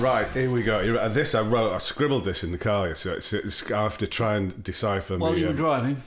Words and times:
Right, 0.00 0.26
here 0.28 0.50
we 0.50 0.62
go. 0.62 0.78
Uh, 0.96 1.08
This 1.08 1.34
I 1.34 1.42
wrote, 1.42 1.72
I 1.72 1.78
scribbled 1.78 2.24
this 2.24 2.42
in 2.42 2.52
the 2.52 2.58
car, 2.58 2.94
so 2.94 3.12
it's, 3.12 3.34
it's, 3.34 3.70
I 3.70 3.82
have 3.82 3.98
to 3.98 4.06
try 4.06 4.36
and 4.36 4.64
decipher 4.64 5.18
While 5.18 5.32
me, 5.34 5.40
you 5.40 5.44
were 5.46 5.50
um, 5.50 5.56
driving. 5.56 6.02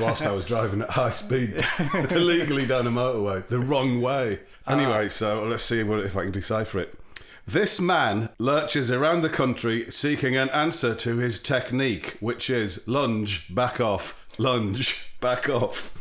whilst 0.00 0.22
I 0.22 0.32
was 0.32 0.44
driving 0.44 0.82
at 0.82 0.90
high 0.90 1.10
speed 1.10 1.54
illegally 2.10 2.66
down 2.66 2.88
a 2.88 2.90
motorway 2.90 3.46
the 3.46 3.60
wrong 3.60 4.00
way. 4.00 4.40
Anyway, 4.66 5.08
so 5.08 5.44
let's 5.44 5.62
see 5.62 5.84
what, 5.84 6.00
if 6.00 6.16
I 6.16 6.24
can 6.24 6.32
decipher 6.32 6.80
it. 6.80 6.98
This 7.46 7.80
man 7.80 8.30
lurches 8.40 8.90
around 8.90 9.20
the 9.22 9.28
country 9.28 9.88
seeking 9.88 10.36
an 10.36 10.48
answer 10.50 10.92
to 10.96 11.18
his 11.18 11.38
technique, 11.38 12.16
which 12.18 12.50
is 12.50 12.88
lunge, 12.88 13.54
back 13.54 13.80
off, 13.80 14.26
lunge, 14.36 15.12
back 15.20 15.48
off. 15.48 15.92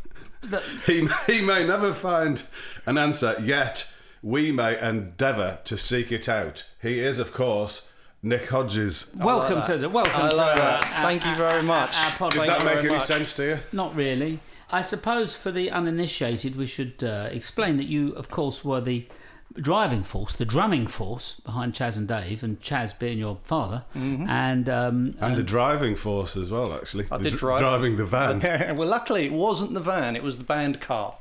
He, 0.85 1.07
he 1.25 1.41
may 1.41 1.65
never 1.65 1.91
find 1.91 2.43
an 2.85 2.99
answer, 2.99 3.35
yet 3.43 3.91
we 4.25 4.51
may 4.51 4.75
endeavour 4.81 5.59
to 5.65 5.77
seek 5.77 6.11
it 6.11 6.27
out. 6.27 6.67
He 6.81 6.99
is, 6.99 7.19
of 7.19 7.31
course, 7.31 7.87
Nick 8.23 8.49
Hodges. 8.49 9.11
welcome 9.15 9.61
to 9.67 9.77
the 9.77 9.87
welcome 9.87 10.13
I 10.19 10.29
to 10.31 10.35
like 10.35 10.49
our, 10.49 10.55
that. 10.57 10.83
our- 10.95 11.03
Thank 11.03 11.25
you 11.27 11.35
very 11.37 11.61
much. 11.61 11.95
Our, 11.95 12.23
our 12.25 12.29
Did 12.31 12.41
that 12.49 12.59
you 12.61 12.65
make 12.65 12.77
any 12.79 12.89
much. 12.89 13.03
sense 13.03 13.35
to 13.35 13.43
you? 13.45 13.57
Not 13.71 13.95
really. 13.95 14.39
I 14.71 14.81
suppose 14.81 15.35
for 15.35 15.51
the 15.51 15.69
uninitiated, 15.69 16.55
we 16.55 16.65
should 16.65 17.03
uh, 17.03 17.29
explain 17.31 17.77
that 17.77 17.83
you, 17.83 18.13
of 18.13 18.31
course, 18.31 18.65
were 18.65 18.81
the 18.81 19.05
driving 19.53 20.03
force, 20.03 20.35
the 20.35 20.43
drumming 20.43 20.87
force 20.87 21.39
behind 21.41 21.75
Chas 21.75 21.95
and 21.95 22.07
Dave, 22.07 22.43
and 22.43 22.59
Chas 22.61 22.93
being 22.93 23.19
your 23.19 23.37
father, 23.43 23.83
Mm-hmm. 23.95 24.27
and 24.27 24.67
um, 24.67 25.15
And 25.21 25.35
the 25.35 25.43
driving 25.43 25.95
force 25.95 26.35
as 26.35 26.49
well, 26.51 26.73
actually. 26.73 27.05
I 27.11 27.17
The 27.19 27.25
did 27.25 27.29
dr- 27.37 27.39
drive. 27.39 27.59
Driving 27.59 27.95
the 27.97 28.05
van. 28.05 28.39
well, 28.75 28.87
luckily 28.87 29.25
it 29.27 29.31
wasn't 29.33 29.75
the 29.75 29.79
van; 29.81 30.15
it 30.15 30.23
was 30.23 30.39
the 30.39 30.43
band 30.43 30.81
car. 30.81 31.15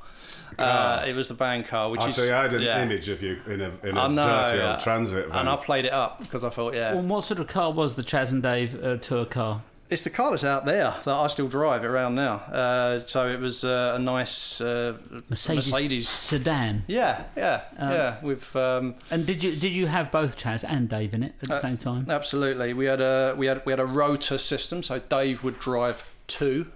Uh, 0.59 1.05
it 1.06 1.14
was 1.14 1.28
the 1.28 1.34
band 1.34 1.67
car, 1.67 1.91
which 1.91 2.00
I 2.00 2.09
is. 2.09 2.19
I 2.19 2.42
had 2.42 2.55
an 2.55 2.62
yeah. 2.62 2.83
image 2.83 3.09
of 3.09 3.23
you 3.23 3.41
in 3.47 3.61
a 3.61 3.73
in 3.83 3.97
a 3.97 4.00
I 4.00 4.09
know, 4.09 4.25
dirty 4.25 4.59
yeah. 4.59 4.73
old 4.73 4.81
transit 4.81 5.28
van. 5.28 5.39
and 5.41 5.48
I 5.48 5.56
played 5.56 5.84
it 5.84 5.92
up 5.92 6.20
because 6.20 6.45
I 6.45 6.51
thought, 6.51 6.75
yeah, 6.75 6.95
well, 6.95 7.03
what 7.03 7.25
sort 7.25 7.41
of 7.41 7.47
car 7.47 7.73
was 7.73 7.95
the 7.95 8.03
Chas 8.03 8.33
and 8.33 8.42
Dave 8.42 8.83
uh, 8.83 8.97
tour 8.97 9.25
car? 9.25 9.62
it's 9.91 10.03
the 10.03 10.11
car 10.11 10.31
that's 10.31 10.45
out 10.45 10.64
there 10.64 10.95
that 11.05 11.14
I 11.14 11.27
still 11.29 11.48
drive 11.48 11.85
around 11.85 12.14
now. 12.14 12.36
Uh, 12.36 13.01
so 13.07 13.29
it 13.29 13.39
was 13.39 13.64
uh, 13.64 13.95
a 13.96 13.98
nice 13.98 14.61
uh, 14.61 14.96
Mercedes, 15.29 15.73
Mercedes. 15.73 16.08
sedan. 16.08 16.85
Yeah, 16.86 17.24
yeah, 17.36 17.63
yeah. 17.79 18.20
With 18.23 18.55
um, 18.57 18.95
And 19.11 19.27
did 19.27 19.42
you 19.42 19.55
did 19.55 19.73
you 19.73 19.86
have 19.86 20.11
both 20.11 20.36
Chas 20.36 20.64
and 20.64 20.89
Dave 20.89 21.14
in 21.14 21.23
it 21.23 21.35
at 21.42 21.48
the 21.48 21.61
same 21.61 21.77
time? 21.79 22.07
absolutely, 22.08 22.73
we 22.73 22.86
had 22.86 23.01
a 23.01 23.35
we 23.36 23.47
had 23.47 23.64
we 23.64 23.73
had 23.73 23.80
a 23.80 23.86
rotor 23.86 24.39
system. 24.39 24.83
So 24.83 24.98
Dave 24.98 25.45
would 25.45 25.58
drive 25.58 26.08
to 26.29 26.67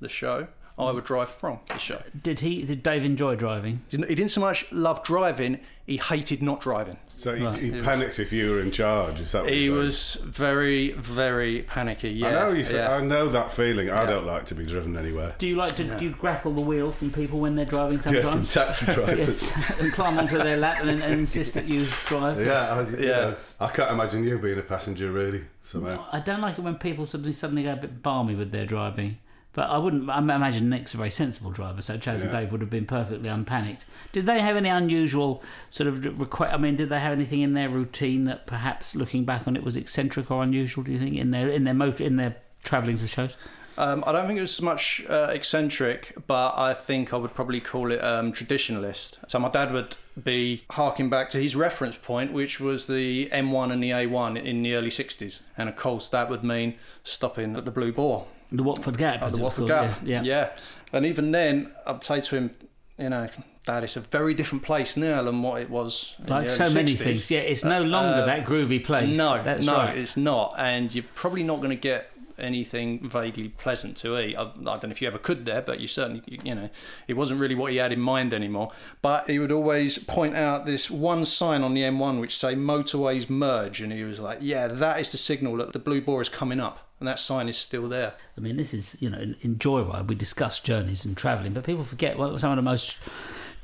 the 0.00 0.08
show. 0.08 0.48
I 0.78 0.90
would 0.92 1.04
drive 1.04 1.30
from 1.30 1.60
the 1.68 1.78
show. 1.78 2.02
Did 2.22 2.40
he? 2.40 2.62
Did 2.62 2.82
Dave 2.82 3.04
enjoy 3.04 3.34
driving? 3.36 3.80
He 3.88 3.96
didn't 3.96 4.28
so 4.28 4.42
much 4.42 4.70
love 4.72 5.02
driving; 5.02 5.60
he 5.86 5.96
hated 5.96 6.42
not 6.42 6.60
driving. 6.60 6.98
so 7.16 7.34
he, 7.34 7.70
he 7.70 7.80
panicked 7.80 8.18
if 8.18 8.30
you 8.30 8.50
were 8.50 8.60
in 8.60 8.70
charge. 8.70 9.18
Is 9.20 9.32
that 9.32 9.44
what 9.44 9.52
He 9.52 9.64
you're 9.64 9.78
was 9.78 10.16
very, 10.22 10.90
very 10.92 11.62
panicky. 11.62 12.10
Yeah, 12.10 12.26
I 12.26 12.30
know 12.32 12.52
you. 12.52 12.64
fe- 12.66 12.74
yeah. 12.76 12.94
I 12.94 13.00
know 13.00 13.26
that 13.30 13.52
feeling. 13.52 13.88
I 13.88 14.04
don't 14.04 14.26
like 14.26 14.44
to 14.46 14.54
be 14.54 14.66
driven 14.66 14.98
anywhere. 14.98 15.34
Do 15.38 15.46
you 15.46 15.56
like 15.56 15.76
to 15.76 15.84
do 15.98 16.04
you 16.04 16.10
grapple 16.10 16.52
the 16.52 16.60
wheel 16.60 16.92
from 16.92 17.10
people 17.10 17.40
when 17.40 17.54
they're 17.56 17.64
driving 17.64 17.98
sometimes? 18.00 18.24
Yeah, 18.24 18.30
from 18.32 18.44
sometimes? 18.44 18.78
taxi 18.80 18.94
drivers. 18.94 19.42
yes, 19.56 19.80
and 19.80 19.92
climb 19.94 20.18
onto 20.18 20.36
their 20.36 20.58
lap 20.58 20.82
and, 20.82 20.90
and 21.02 21.14
insist 21.20 21.54
that 21.54 21.66
you 21.66 21.86
drive. 22.04 22.38
yeah, 22.44 22.74
I, 22.74 22.90
yeah. 22.96 23.06
Yeah. 23.06 23.34
I 23.60 23.68
can't 23.68 23.90
imagine 23.90 24.24
you 24.24 24.38
being 24.38 24.58
a 24.58 24.62
passenger, 24.62 25.10
really. 25.10 25.42
Somehow. 25.64 26.04
I 26.12 26.20
don't 26.20 26.42
like 26.42 26.58
it 26.58 26.60
when 26.60 26.74
people 26.76 27.06
suddenly 27.06 27.32
suddenly 27.32 27.62
go 27.62 27.72
a 27.72 27.76
bit 27.76 28.02
balmy 28.02 28.34
with 28.34 28.52
their 28.52 28.66
driving. 28.66 29.16
But 29.56 29.70
I 29.70 29.78
wouldn't. 29.78 30.10
I 30.10 30.18
imagine 30.18 30.68
Nick's 30.68 30.92
a 30.92 30.98
very 30.98 31.10
sensible 31.10 31.50
driver, 31.50 31.80
so 31.80 31.96
Chas 31.96 32.22
and 32.22 32.30
Dave 32.30 32.52
would 32.52 32.60
have 32.60 32.68
been 32.68 32.84
perfectly 32.84 33.30
unpanicked. 33.30 33.86
Did 34.12 34.26
they 34.26 34.40
have 34.40 34.54
any 34.54 34.68
unusual 34.68 35.42
sort 35.70 35.86
of 35.86 36.20
request? 36.20 36.52
I 36.52 36.58
mean, 36.58 36.76
did 36.76 36.90
they 36.90 37.00
have 37.00 37.12
anything 37.12 37.40
in 37.40 37.54
their 37.54 37.70
routine 37.70 38.26
that 38.26 38.46
perhaps, 38.46 38.94
looking 38.94 39.24
back 39.24 39.48
on 39.48 39.56
it, 39.56 39.64
was 39.64 39.74
eccentric 39.74 40.30
or 40.30 40.42
unusual? 40.42 40.84
Do 40.84 40.92
you 40.92 40.98
think 40.98 41.16
in 41.16 41.30
their 41.30 41.48
in 41.48 41.64
their 41.64 41.72
motor 41.72 42.04
in 42.04 42.16
their 42.16 42.36
travelling 42.64 42.98
to 42.98 43.06
shows? 43.06 43.34
Um, 43.78 44.04
I 44.06 44.12
don't 44.12 44.26
think 44.26 44.36
it 44.36 44.42
was 44.42 44.54
so 44.54 44.64
much 44.64 45.02
uh, 45.08 45.30
eccentric, 45.32 46.14
but 46.26 46.52
I 46.58 46.74
think 46.74 47.14
I 47.14 47.16
would 47.16 47.32
probably 47.32 47.60
call 47.60 47.92
it 47.92 48.04
um, 48.04 48.34
traditionalist. 48.34 49.18
So 49.28 49.38
my 49.38 49.48
dad 49.48 49.72
would 49.72 49.96
be 50.22 50.64
harking 50.70 51.08
back 51.08 51.30
to 51.30 51.38
his 51.38 51.56
reference 51.56 51.96
point, 51.96 52.34
which 52.34 52.60
was 52.60 52.86
the 52.86 53.30
M1 53.32 53.72
and 53.72 53.82
the 53.82 53.90
A1 53.90 54.42
in 54.42 54.60
the 54.62 54.74
early 54.74 54.90
60s. 54.90 55.40
And 55.56 55.70
of 55.70 55.76
course, 55.76 56.10
that 56.10 56.28
would 56.28 56.44
mean 56.44 56.74
stopping 57.04 57.56
at 57.56 57.64
the 57.64 57.70
Blue 57.70 57.92
Boar, 57.92 58.26
The 58.52 58.62
Watford 58.62 58.96
Gap, 58.98 59.22
as 59.22 59.36
the 59.36 59.42
Watford 59.42 59.68
Gap. 59.68 59.98
Yeah, 60.04 60.22
yeah. 60.22 60.50
And 60.92 61.04
even 61.06 61.30
then, 61.32 61.72
I'd 61.86 62.02
say 62.04 62.20
to 62.20 62.36
him, 62.36 62.50
you 62.98 63.10
know, 63.10 63.26
Dad, 63.66 63.82
it's 63.82 63.96
a 63.96 64.00
very 64.00 64.32
different 64.34 64.62
place 64.62 64.96
now 64.96 65.22
than 65.22 65.42
what 65.42 65.60
it 65.60 65.68
was. 65.68 66.14
in 66.22 66.26
Like 66.28 66.48
so 66.48 66.70
many 66.70 66.92
60s. 66.92 66.98
things. 66.98 67.30
Yeah, 67.30 67.40
it's 67.40 67.64
no 67.64 67.82
longer 67.82 68.22
Uh, 68.22 68.26
that 68.26 68.44
groovy 68.46 68.82
place. 68.84 69.16
No, 69.16 69.42
That's 69.42 69.66
no, 69.66 69.74
right. 69.74 69.98
it's 69.98 70.16
not, 70.16 70.54
and 70.56 70.94
you're 70.94 71.04
probably 71.16 71.42
not 71.42 71.56
going 71.56 71.70
to 71.70 71.74
get 71.76 72.10
anything 72.38 73.08
vaguely 73.08 73.48
pleasant 73.48 73.96
to 73.98 74.18
eat. 74.18 74.36
I, 74.36 74.42
I 74.42 74.44
don't 74.44 74.84
know 74.84 74.90
if 74.90 75.02
you 75.02 75.08
ever 75.08 75.18
could 75.18 75.44
there, 75.44 75.62
but 75.62 75.80
you 75.80 75.88
certainly, 75.88 76.22
you, 76.26 76.54
know, 76.54 76.70
it 77.08 77.14
wasn't 77.14 77.40
really 77.40 77.54
what 77.54 77.72
he 77.72 77.78
had 77.78 77.92
in 77.92 78.00
mind 78.00 78.32
anymore. 78.32 78.70
But 79.02 79.28
he 79.28 79.38
would 79.38 79.52
always 79.52 79.98
point 79.98 80.36
out 80.36 80.66
this 80.66 80.90
one 80.90 81.24
sign 81.24 81.62
on 81.62 81.74
the 81.74 81.82
M1 81.82 82.20
which 82.20 82.36
say 82.36 82.54
motorways 82.54 83.28
merge, 83.28 83.80
and 83.80 83.92
he 83.92 84.04
was 84.04 84.20
like, 84.20 84.38
"Yeah, 84.40 84.66
that 84.68 85.00
is 85.00 85.12
the 85.12 85.18
signal 85.18 85.56
that 85.56 85.72
the 85.72 85.78
Blue 85.78 86.00
Boar 86.00 86.22
is 86.22 86.28
coming 86.28 86.60
up." 86.60 86.90
And 86.98 87.06
that 87.06 87.18
sign 87.18 87.48
is 87.48 87.58
still 87.58 87.88
there. 87.88 88.14
I 88.38 88.40
mean, 88.40 88.56
this 88.56 88.72
is, 88.72 89.00
you 89.02 89.10
know, 89.10 89.18
in, 89.18 89.36
in 89.42 89.56
Joyride, 89.56 90.08
we 90.08 90.14
discuss 90.14 90.60
journeys 90.60 91.04
and 91.04 91.14
travelling, 91.14 91.52
but 91.52 91.64
people 91.64 91.84
forget 91.84 92.16
what 92.16 92.40
some 92.40 92.52
of 92.52 92.56
the 92.56 92.62
most 92.62 92.98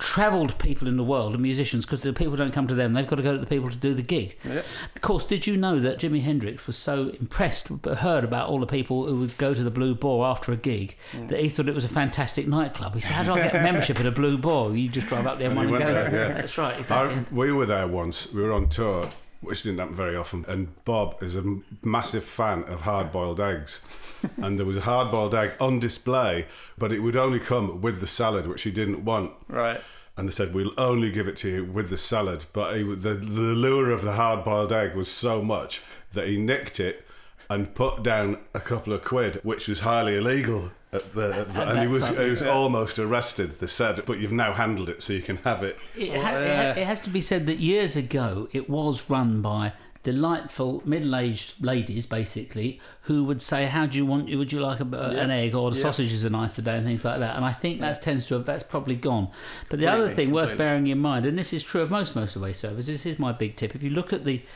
travelled 0.02 0.58
people 0.58 0.88
in 0.88 0.96
the 0.96 1.04
world 1.04 1.32
are 1.32 1.38
musicians 1.38 1.86
because 1.86 2.02
the 2.02 2.12
people 2.12 2.34
don't 2.34 2.52
come 2.52 2.66
to 2.66 2.74
them, 2.74 2.92
they've 2.92 3.06
got 3.06 3.16
to 3.16 3.22
go 3.22 3.32
to 3.32 3.38
the 3.38 3.46
people 3.46 3.70
to 3.70 3.76
do 3.76 3.94
the 3.94 4.02
gig. 4.02 4.36
Of 4.44 5.00
course, 5.00 5.24
did 5.24 5.46
you 5.46 5.56
know 5.56 5.78
that 5.78 6.00
Jimi 6.00 6.22
Hendrix 6.22 6.66
was 6.66 6.76
so 6.76 7.10
impressed, 7.20 7.80
but 7.82 7.98
heard 7.98 8.24
about 8.24 8.48
all 8.48 8.58
the 8.58 8.66
people 8.66 9.06
who 9.06 9.20
would 9.20 9.38
go 9.38 9.54
to 9.54 9.62
the 9.62 9.70
Blue 9.70 9.94
Boar 9.94 10.26
after 10.26 10.50
a 10.50 10.56
gig, 10.56 10.96
mm. 11.12 11.28
that 11.28 11.38
he 11.38 11.48
thought 11.48 11.68
it 11.68 11.74
was 11.74 11.84
a 11.84 11.88
fantastic 11.88 12.48
nightclub? 12.48 12.94
He 12.94 13.00
said, 13.00 13.12
How 13.12 13.22
do 13.22 13.40
I 13.40 13.48
get 13.48 13.54
membership 13.62 14.00
at 14.00 14.06
a 14.06 14.10
Blue 14.10 14.36
Boar? 14.36 14.76
You 14.76 14.88
just 14.88 15.06
drive 15.06 15.26
up 15.26 15.38
there 15.38 15.50
and, 15.50 15.58
And 15.58 15.70
go. 15.70 15.78
there, 15.78 16.12
yeah. 16.12 16.34
That's 16.34 16.58
right, 16.58 16.76
exactly. 16.76 17.16
I, 17.16 17.24
we 17.32 17.52
were 17.52 17.66
there 17.66 17.86
once. 17.86 18.32
We 18.32 18.42
were 18.42 18.52
on 18.52 18.68
tour, 18.70 19.08
which 19.42 19.62
didn't 19.64 19.78
happen 19.78 19.94
very 19.94 20.16
often. 20.16 20.44
And 20.48 20.82
Bob 20.84 21.22
is 21.22 21.34
a 21.36 21.40
m- 21.40 21.64
massive 21.82 22.24
fan 22.24 22.64
of 22.64 22.82
hard-boiled 22.82 23.40
eggs, 23.40 23.82
and 24.38 24.58
there 24.58 24.66
was 24.66 24.78
a 24.78 24.82
hard-boiled 24.82 25.34
egg 25.34 25.52
on 25.60 25.78
display, 25.78 26.46
but 26.78 26.92
it 26.92 27.00
would 27.00 27.16
only 27.16 27.40
come 27.40 27.82
with 27.82 28.00
the 28.00 28.06
salad, 28.06 28.46
which 28.46 28.62
he 28.62 28.70
didn't 28.70 29.04
want. 29.04 29.32
Right. 29.48 29.80
And 30.16 30.28
they 30.28 30.32
said 30.32 30.54
we'll 30.54 30.78
only 30.78 31.10
give 31.10 31.26
it 31.26 31.36
to 31.38 31.48
you 31.48 31.64
with 31.64 31.90
the 31.90 31.98
salad. 31.98 32.44
But 32.52 32.76
he, 32.76 32.82
the 32.82 33.14
the 33.14 33.54
lure 33.54 33.90
of 33.90 34.02
the 34.02 34.12
hard-boiled 34.12 34.72
egg 34.72 34.94
was 34.94 35.10
so 35.10 35.42
much 35.42 35.82
that 36.12 36.28
he 36.28 36.36
nicked 36.36 36.80
it 36.80 37.04
and 37.48 37.74
put 37.74 38.02
down 38.02 38.38
a 38.54 38.60
couple 38.60 38.92
of 38.92 39.04
quid, 39.04 39.40
which 39.42 39.68
was 39.68 39.80
highly 39.80 40.16
illegal. 40.16 40.70
At 40.92 41.14
the, 41.14 41.34
at 41.34 41.54
the- 41.54 41.60
At 41.62 41.68
and 41.68 41.78
he 41.80 41.86
was 41.86 42.06
he 42.08 42.28
was 42.30 42.42
almost 42.42 42.98
arrested. 42.98 43.58
They 43.60 43.66
said, 43.66 44.02
but 44.06 44.18
you've 44.18 44.32
now 44.32 44.52
handled 44.52 44.88
it, 44.90 45.02
so 45.02 45.12
you 45.14 45.22
can 45.22 45.38
have 45.38 45.62
it. 45.62 45.78
It, 45.96 46.10
ha- 46.20 46.36
it, 46.36 46.56
ha- 46.76 46.80
it 46.80 46.86
has 46.86 47.00
to 47.02 47.10
be 47.10 47.20
said 47.20 47.46
that 47.46 47.58
years 47.58 47.96
ago 47.96 48.48
it 48.52 48.68
was 48.68 49.08
run 49.08 49.40
by 49.40 49.72
delightful 50.02 50.82
middle-aged 50.84 51.64
ladies, 51.64 52.06
basically, 52.06 52.80
who 53.02 53.22
would 53.24 53.40
say, 53.40 53.66
"How 53.66 53.86
do 53.86 53.96
you 53.96 54.04
want? 54.04 54.34
Would 54.34 54.52
you 54.52 54.60
like 54.60 54.80
a, 54.80 54.84
an 54.84 55.30
egg 55.30 55.54
or 55.54 55.70
the 55.70 55.76
Yeah. 55.76 55.82
sausages 55.82 56.26
are 56.26 56.30
nice 56.30 56.56
today?" 56.56 56.76
and 56.76 56.84
things 56.86 57.04
like 57.04 57.20
that. 57.20 57.36
And 57.36 57.44
I 57.44 57.52
think 57.52 57.80
that 57.80 58.02
tends 58.02 58.26
to 58.26 58.34
have 58.34 58.44
that's 58.44 58.64
probably 58.64 58.96
gone. 58.96 59.28
But 59.70 59.78
the 59.78 59.86
other 59.86 60.06
Completely, 60.08 60.24
thing 60.26 60.34
worth 60.34 60.58
bearing 60.58 60.88
in 60.88 60.98
mind, 60.98 61.24
and 61.24 61.38
this 61.38 61.52
is 61.52 61.62
true 61.62 61.80
of 61.82 61.90
most 61.90 62.14
motorway 62.14 62.54
services, 62.54 63.02
here's 63.04 63.18
my 63.18 63.32
big 63.32 63.56
tip: 63.56 63.74
if 63.74 63.82
you 63.82 63.90
look 63.90 64.12
at 64.12 64.24
the 64.24 64.32
which 64.38 64.46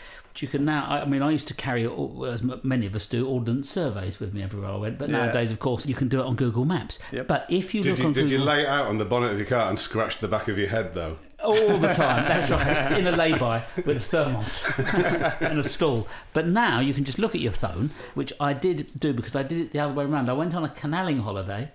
you 0.43 0.49
can 0.49 0.65
now. 0.65 0.87
I 0.89 1.05
mean, 1.05 1.23
I 1.23 1.31
used 1.31 1.49
to 1.49 1.55
carry, 1.55 1.85
as 2.29 2.43
many 2.63 2.87
of 2.87 2.95
us 2.95 3.07
do, 3.07 3.27
ordnance 3.27 3.71
surveys 3.71 4.19
with 4.21 4.35
me 4.35 4.43
everywhere 4.43 4.71
I 4.71 4.77
went. 4.77 4.99
But 4.99 5.09
Yeah. 5.09 5.27
nowadays, 5.27 5.51
of 5.51 5.59
course, 5.59 5.87
you 5.87 5.95
can 5.95 6.09
do 6.09 6.21
it 6.21 6.27
on 6.27 6.35
Google 6.37 6.65
Maps. 6.65 6.99
Yep. 7.13 7.27
But 7.27 7.47
if 7.49 7.75
you 7.75 7.83
Did 7.83 7.91
look 7.91 7.99
you, 8.01 8.05
on 8.07 8.13
did 8.13 8.31
you 8.31 8.39
Google 8.39 8.47
lay 8.55 8.63
it 8.63 8.67
out 8.69 8.87
on 8.87 8.99
the 8.99 9.05
bonnet 9.05 9.33
of 9.33 9.39
your 9.39 9.47
car 9.47 9.69
and 9.69 9.79
scratch 9.79 10.19
the 10.19 10.29
back 10.29 10.49
of 10.49 10.59
your 10.59 10.69
head 10.69 10.95
though? 10.95 11.19
all 11.45 11.79
the 11.79 11.93
time. 11.93 12.25
That's 12.29 12.51
right, 12.51 12.99
in 12.99 13.07
a 13.07 13.13
lay-by 13.13 13.63
with 13.85 13.99
a 13.99 14.01
thermos 14.01 14.65
and 15.41 15.59
a 15.59 15.63
stool. 15.63 16.09
But 16.33 16.47
now 16.49 16.81
you 16.81 16.93
can 16.95 17.05
just 17.05 17.19
look 17.19 17.35
at 17.37 17.41
your 17.41 17.53
phone, 17.53 17.91
which 18.15 18.33
I 18.41 18.53
did 18.53 18.91
do 18.99 19.13
because 19.13 19.37
I 19.37 19.43
did 19.45 19.61
it 19.61 19.73
the 19.73 19.79
other 19.79 19.93
way 19.95 20.05
around. 20.07 20.29
I 20.29 20.33
went 20.33 20.55
on 20.57 20.65
a 20.65 20.69
canalling 20.69 21.21
holiday, 21.21 21.71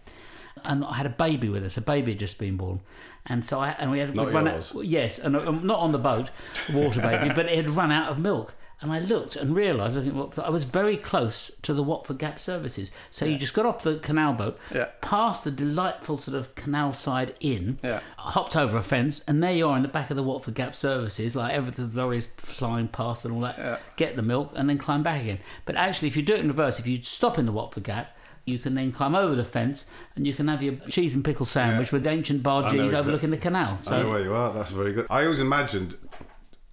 and 0.66 0.84
I 0.86 0.94
had 0.96 1.06
a 1.06 1.10
baby 1.10 1.50
with 1.50 1.64
us. 1.64 1.78
A 1.78 1.82
baby 1.82 2.12
had 2.12 2.20
just 2.20 2.40
been 2.40 2.58
born, 2.58 2.82
and 3.26 3.44
so 3.46 3.60
I 3.60 3.70
and 3.80 3.92
we 3.92 4.00
had 4.00 4.16
Not 4.16 4.32
run 4.32 4.46
yours. 4.46 4.76
out. 4.76 4.86
Yes, 4.86 5.20
and 5.20 5.36
um, 5.36 5.66
not 5.66 5.80
on 5.80 5.92
the 5.92 5.98
boat, 6.00 6.30
water 6.74 7.02
baby, 7.02 7.34
but 7.34 7.46
it 7.48 7.56
had 7.56 7.70
run 7.70 7.92
out 7.92 8.10
of 8.12 8.20
milk. 8.20 8.54
And 8.84 8.92
I 8.92 8.98
looked 8.98 9.36
and 9.36 9.56
realised 9.56 9.96
I 10.40 10.50
was 10.50 10.64
very 10.64 10.98
close 10.98 11.52
to 11.62 11.72
the 11.72 11.84
Watford 11.84 12.18
Gap 12.18 12.40
services. 12.40 12.90
So 13.12 13.26
you 13.26 13.38
just 13.38 13.54
got 13.54 13.68
off 13.68 13.84
the 13.84 14.00
canal 14.00 14.34
boat, 14.34 14.58
Yeah. 14.74 14.86
past 15.02 15.44
the 15.44 15.52
delightful 15.52 16.18
sort 16.18 16.36
of 16.36 16.56
canal 16.56 16.92
side 16.92 17.36
inn, 17.42 17.78
Yeah. 17.84 18.00
hopped 18.18 18.56
over 18.56 18.78
a 18.78 18.82
fence, 18.82 19.24
and 19.28 19.44
there 19.44 19.52
you 19.54 19.70
are 19.70 19.78
in 19.78 19.84
the 19.84 19.88
back 19.88 20.10
of 20.10 20.18
the 20.18 20.24
Watford 20.24 20.56
Gap 20.56 20.76
services, 20.76 21.36
like 21.36 21.54
everything, 21.54 21.90
the 21.92 21.96
lorries 22.02 22.26
flying 22.38 22.88
past 22.88 23.24
and 23.24 23.36
all 23.36 23.42
that. 23.42 23.56
Yeah. 23.60 23.78
Get 23.98 24.16
the 24.16 24.24
milk 24.24 24.52
and 24.56 24.68
then 24.68 24.80
climb 24.80 25.04
back 25.04 25.22
again. 25.22 25.38
But 25.66 25.76
actually, 25.76 26.08
if 26.08 26.18
you 26.18 26.24
do 26.24 26.34
it 26.34 26.40
in 26.40 26.48
reverse, 26.48 26.80
if 26.80 26.88
you 26.88 27.04
stop 27.04 27.38
in 27.38 27.46
the 27.46 27.52
Watford 27.52 27.84
Gap, 27.84 28.18
you 28.46 28.58
can 28.60 28.76
then 28.76 28.92
climb 28.92 29.16
over 29.16 29.36
the 29.36 29.46
fence 29.46 29.90
and 30.16 30.26
you 30.26 30.34
can 30.34 30.48
have 30.48 30.62
your 30.64 30.76
cheese 30.90 31.16
and 31.16 31.24
pickle 31.24 31.46
sandwich 31.46 31.92
with 31.92 32.04
the 32.04 32.10
ancient 32.10 32.46
I 32.46 32.50
know 32.62 32.62
bargees 32.68 32.74
exactly- 32.86 32.98
overlooking 32.98 33.30
the 33.32 33.38
canal. 33.38 33.80
I 33.88 34.02
know 34.04 34.10
where 34.10 34.22
you 34.24 34.34
are. 34.34 34.52
That's 34.54 34.72
very 34.72 34.94
good. 34.94 35.08
I 35.10 35.24
always 35.24 35.40
imagined 35.40 35.96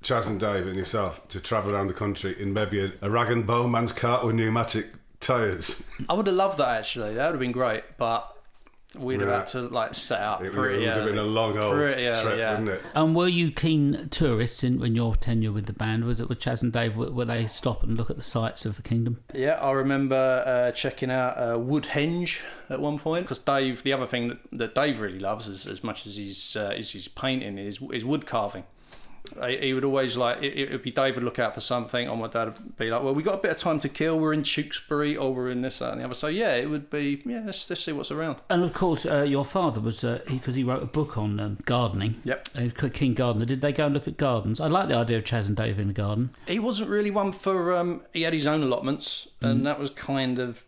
Chas 0.03 0.27
and 0.29 0.39
Dave 0.41 0.67
and 0.67 0.77
yourself 0.77 1.27
to 1.29 1.41
travel 1.41 1.75
around 1.75 1.89
the 1.89 1.95
country 1.95 2.41
in 2.41 2.53
maybe 2.53 2.81
a, 2.85 2.93
a 3.03 3.11
rag 3.11 3.31
and 3.31 3.47
bone 3.47 3.71
man's 3.71 3.93
cart 3.93 4.25
with 4.25 4.35
pneumatic 4.37 4.87
tyres. 5.21 5.89
I 6.09 6.15
would 6.15 6.27
have 6.27 6.37
loved 6.37 6.59
that 6.59 6.79
actually. 6.79 7.15
That 7.15 7.27
would 7.27 7.33
have 7.33 7.41
been 7.41 7.53
great, 7.53 7.83
but 7.99 8.37
we'd 8.97 9.21
have 9.21 9.29
Yeah. 9.29 9.37
had 9.39 9.47
to 9.49 9.61
like 9.63 9.95
set 9.95 10.21
up 10.21 10.43
It, 10.43 10.53
pretty 10.53 10.79
would 10.87 10.97
have 10.97 11.05
been 11.05 11.19
a 11.19 11.23
long 11.23 11.59
old 11.59 11.75
Pretty 11.75 12.07
early, 12.07 12.23
trip, 12.23 12.39
yeah. 12.39 12.53
wouldn't 12.53 12.71
it? 12.71 12.83
And 12.95 13.15
were 13.15 13.29
you 13.29 13.51
keen 13.51 14.09
tourists 14.11 14.65
in, 14.65 14.83
in 14.83 14.95
your 14.95 15.15
tenure 15.15 15.53
with 15.53 15.67
the 15.67 15.73
band? 15.75 16.05
Was 16.05 16.21
it 16.21 16.29
with 16.29 16.41
Chas 16.41 16.63
and 16.63 16.73
Dave? 16.73 16.97
Were, 16.97 17.11
were 17.11 17.25
they 17.27 17.47
stop 17.47 17.83
and 17.83 17.97
look 17.97 18.09
at 18.11 18.17
the 18.17 18.23
sights 18.23 18.65
of 18.65 18.77
the 18.77 18.83
kingdom? 18.83 19.23
Yeah, 19.35 19.55
I 19.61 19.73
remember 19.73 20.43
uh, 20.47 20.73
checking 20.73 21.11
out 21.11 21.37
uh, 21.37 21.59
Woodhenge 21.59 22.39
at 22.71 22.81
one 22.81 22.99
point 22.99 23.25
because 23.27 23.39
Dave. 23.41 23.83
The 23.83 23.93
other 23.93 24.07
thing 24.07 24.29
that, 24.29 24.39
that 24.53 24.75
Dave 24.75 25.01
really 25.01 25.19
loves, 25.19 25.49
as, 25.49 25.67
as 25.67 25.85
much 25.85 26.07
as 26.07 26.17
he's 26.17 26.57
uh, 26.57 26.73
is 26.77 26.93
his 26.93 27.09
painting, 27.09 27.59
is 27.59 27.81
is 27.93 28.05
wood 28.05 28.25
carving. 28.27 28.65
He 29.47 29.57
he 29.59 29.75
would 29.75 29.85
always 29.85 30.17
like 30.17 30.43
it, 30.43 30.59
it 30.59 30.71
would 30.71 30.83
be 30.83 30.91
David 30.91 31.23
look 31.23 31.39
out 31.39 31.55
for 31.55 31.61
something, 31.61 32.09
and 32.09 32.21
my 32.21 32.29
dad 32.29 32.47
would 32.47 32.77
be 32.77 32.91
like, 32.91 33.03
"Well, 33.03 33.15
we 33.15 33.23
got 33.23 33.35
a 33.35 33.39
bit 33.39 33.51
of 33.51 33.57
time 33.57 33.81
to 33.81 33.89
kill. 33.89 34.19
We're 34.19 34.33
in 34.33 34.43
Tewkesbury, 34.43 35.17
or 35.17 35.35
we're 35.35 35.51
in 35.51 35.63
this, 35.63 35.79
that, 35.79 35.93
and 35.93 36.01
the 36.01 36.05
other." 36.05 36.15
So 36.15 36.29
yeah, 36.29 36.55
it 36.55 36.69
would 36.69 36.91
be 36.91 37.23
yeah. 37.25 37.43
Let's, 37.45 37.69
let's 37.71 37.83
see 37.83 37.93
what's 37.93 38.11
around. 38.11 38.37
And 38.51 38.63
of 38.65 38.73
course, 38.73 39.07
uh, 39.07 39.23
your 39.23 39.45
father 39.45 39.81
was 39.81 40.03
because 40.03 40.55
he, 40.55 40.65
wrote 40.65 40.83
a 40.83 40.87
book 40.87 41.17
on 41.17 41.41
um, 41.41 41.59
gardening. 41.65 42.17
Yep. 42.25 42.49
Uh, 42.57 42.89
King 42.89 43.15
Gardener. 43.15 43.47
Did 43.47 43.63
they 43.63 43.73
go 43.73 43.87
and 43.87 43.95
look 43.95 44.09
at 44.09 44.17
gardens? 44.17 44.61
I 44.61 44.67
like 44.67 44.89
the 44.89 44.97
idea 44.97 45.19
of 45.19 45.25
Chas 45.25 45.49
and 45.49 45.57
Dave 45.57 45.79
in 45.79 45.91
a 45.91 45.95
garden. 45.95 46.31
He 46.47 46.59
wasn't 46.59 46.91
really 46.91 47.11
one 47.11 47.33
for. 47.33 47.75
Um, 47.75 48.03
he 48.13 48.23
had 48.23 48.33
his 48.33 48.47
own 48.47 48.63
allotments, 48.63 49.29
and 49.41 49.67
that 49.67 49.79
was 49.79 49.91
kind 49.91 50.39
of 50.39 50.65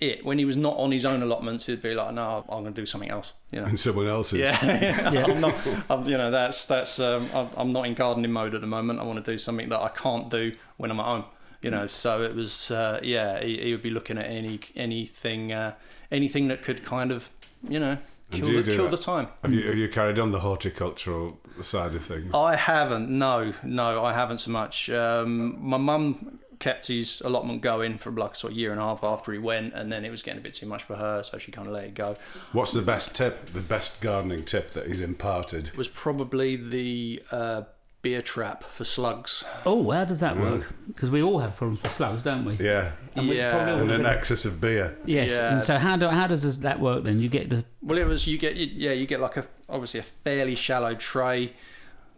it. 0.00 0.24
When 0.24 0.38
he 0.38 0.44
was 0.44 0.56
not 0.56 0.76
on 0.76 0.92
his 0.92 1.04
own 1.04 1.22
allotments, 1.22 1.66
he'd 1.66 1.82
be 1.82 1.94
like, 1.94 2.14
"No, 2.14 2.44
I'm 2.48 2.62
going 2.62 2.74
to 2.74 2.80
do 2.80 2.86
something 2.86 3.10
else." 3.10 3.34
You 3.50 3.60
know. 3.60 3.66
And 3.66 3.78
someone 3.78 4.08
else's. 4.08 4.40
Yeah, 4.40 5.24
I'm 5.28 5.40
not. 5.40 5.54
I'm, 5.88 6.06
you 6.06 6.16
know, 6.16 6.30
that's 6.30 6.66
that's. 6.66 6.98
Um, 6.98 7.28
I'm, 7.34 7.48
I'm 7.56 7.72
not 7.72 7.86
in 7.86 7.94
gardening 7.94 8.32
mode 8.32 8.54
at 8.54 8.60
the 8.60 8.66
moment. 8.66 9.00
I 9.00 9.04
want 9.04 9.24
to 9.24 9.30
do 9.30 9.38
something 9.38 9.68
that 9.68 9.80
I 9.80 9.88
can't 9.88 10.30
do 10.30 10.52
when 10.76 10.90
I'm 10.90 11.00
at 11.00 11.06
home. 11.06 11.24
You 11.62 11.70
know, 11.70 11.86
so 11.86 12.22
it 12.22 12.34
was. 12.34 12.70
Uh, 12.70 13.00
yeah, 13.02 13.42
he, 13.42 13.58
he 13.58 13.72
would 13.72 13.82
be 13.82 13.90
looking 13.90 14.18
at 14.18 14.26
any 14.26 14.60
anything, 14.74 15.52
uh, 15.52 15.74
anything 16.10 16.48
that 16.48 16.62
could 16.62 16.84
kind 16.84 17.12
of, 17.12 17.28
you 17.68 17.78
know, 17.78 17.98
kill 18.30 18.46
do 18.46 18.52
you 18.52 18.62
the 18.62 18.70
do 18.70 18.76
kill 18.76 18.84
that? 18.84 18.96
the 18.96 19.02
time. 19.02 19.28
Have 19.42 19.52
you, 19.52 19.66
have 19.66 19.76
you 19.76 19.88
carried 19.88 20.18
on 20.18 20.32
the 20.32 20.40
horticultural 20.40 21.38
side 21.60 21.94
of 21.94 22.04
things? 22.04 22.34
I 22.34 22.56
haven't. 22.56 23.10
No, 23.10 23.52
no, 23.62 24.04
I 24.04 24.12
haven't 24.14 24.38
so 24.38 24.50
much. 24.50 24.88
Um, 24.90 25.62
my 25.62 25.76
mum 25.76 26.39
kept 26.60 26.86
his 26.86 27.20
allotment 27.24 27.60
going 27.62 27.98
for 27.98 28.12
like 28.12 28.34
sort 28.36 28.52
of 28.52 28.56
year 28.58 28.70
and 28.70 28.80
a 28.80 28.84
half 28.84 29.02
after 29.02 29.32
he 29.32 29.38
went, 29.38 29.74
and 29.74 29.90
then 29.90 30.04
it 30.04 30.10
was 30.10 30.22
getting 30.22 30.38
a 30.38 30.42
bit 30.42 30.54
too 30.54 30.66
much 30.66 30.82
for 30.84 30.94
her, 30.96 31.22
so 31.24 31.36
she 31.38 31.50
kind 31.50 31.66
of 31.66 31.72
let 31.72 31.84
it 31.84 31.94
go. 31.94 32.16
What's 32.52 32.72
the 32.72 32.82
best 32.82 33.16
tip, 33.16 33.52
the 33.52 33.60
best 33.60 34.00
gardening 34.00 34.44
tip 34.44 34.72
that 34.74 34.86
he's 34.86 35.00
imparted? 35.00 35.68
It 35.68 35.76
was 35.76 35.88
probably 35.88 36.56
the 36.56 37.22
uh, 37.32 37.62
beer 38.02 38.22
trap 38.22 38.62
for 38.64 38.84
slugs. 38.84 39.44
Oh, 39.66 39.90
how 39.90 40.04
does 40.04 40.20
that 40.20 40.38
work? 40.38 40.72
Because 40.86 41.10
we 41.10 41.22
all 41.22 41.38
have 41.40 41.56
problems 41.56 41.82
with 41.82 41.92
slugs, 41.92 42.22
don't 42.22 42.44
we? 42.44 42.54
Yeah. 42.56 42.92
And 43.14 43.28
we 43.28 43.36
Yeah. 43.38 43.52
probably 43.52 43.80
And 43.82 43.90
an 43.90 44.06
a- 44.06 44.08
excess 44.10 44.44
of 44.44 44.60
beer. 44.60 44.96
Yes. 45.04 45.30
Yeah. 45.30 45.54
And 45.54 45.62
so 45.62 45.76
how 45.78 45.96
do 45.96 46.08
how 46.08 46.26
does 46.26 46.60
that 46.60 46.78
work 46.80 47.04
then? 47.04 47.20
You 47.20 47.28
get 47.28 47.50
the 47.50 47.64
Well, 47.82 47.98
it 47.98 48.06
was 48.06 48.26
you 48.26 48.38
get 48.38 48.54
you, 48.56 48.68
yeah 48.72 48.92
you 48.92 49.06
get 49.06 49.20
like 49.20 49.36
a 49.36 49.46
obviously 49.68 50.00
a 50.00 50.02
fairly 50.04 50.54
shallow 50.54 50.94
tray, 50.94 51.52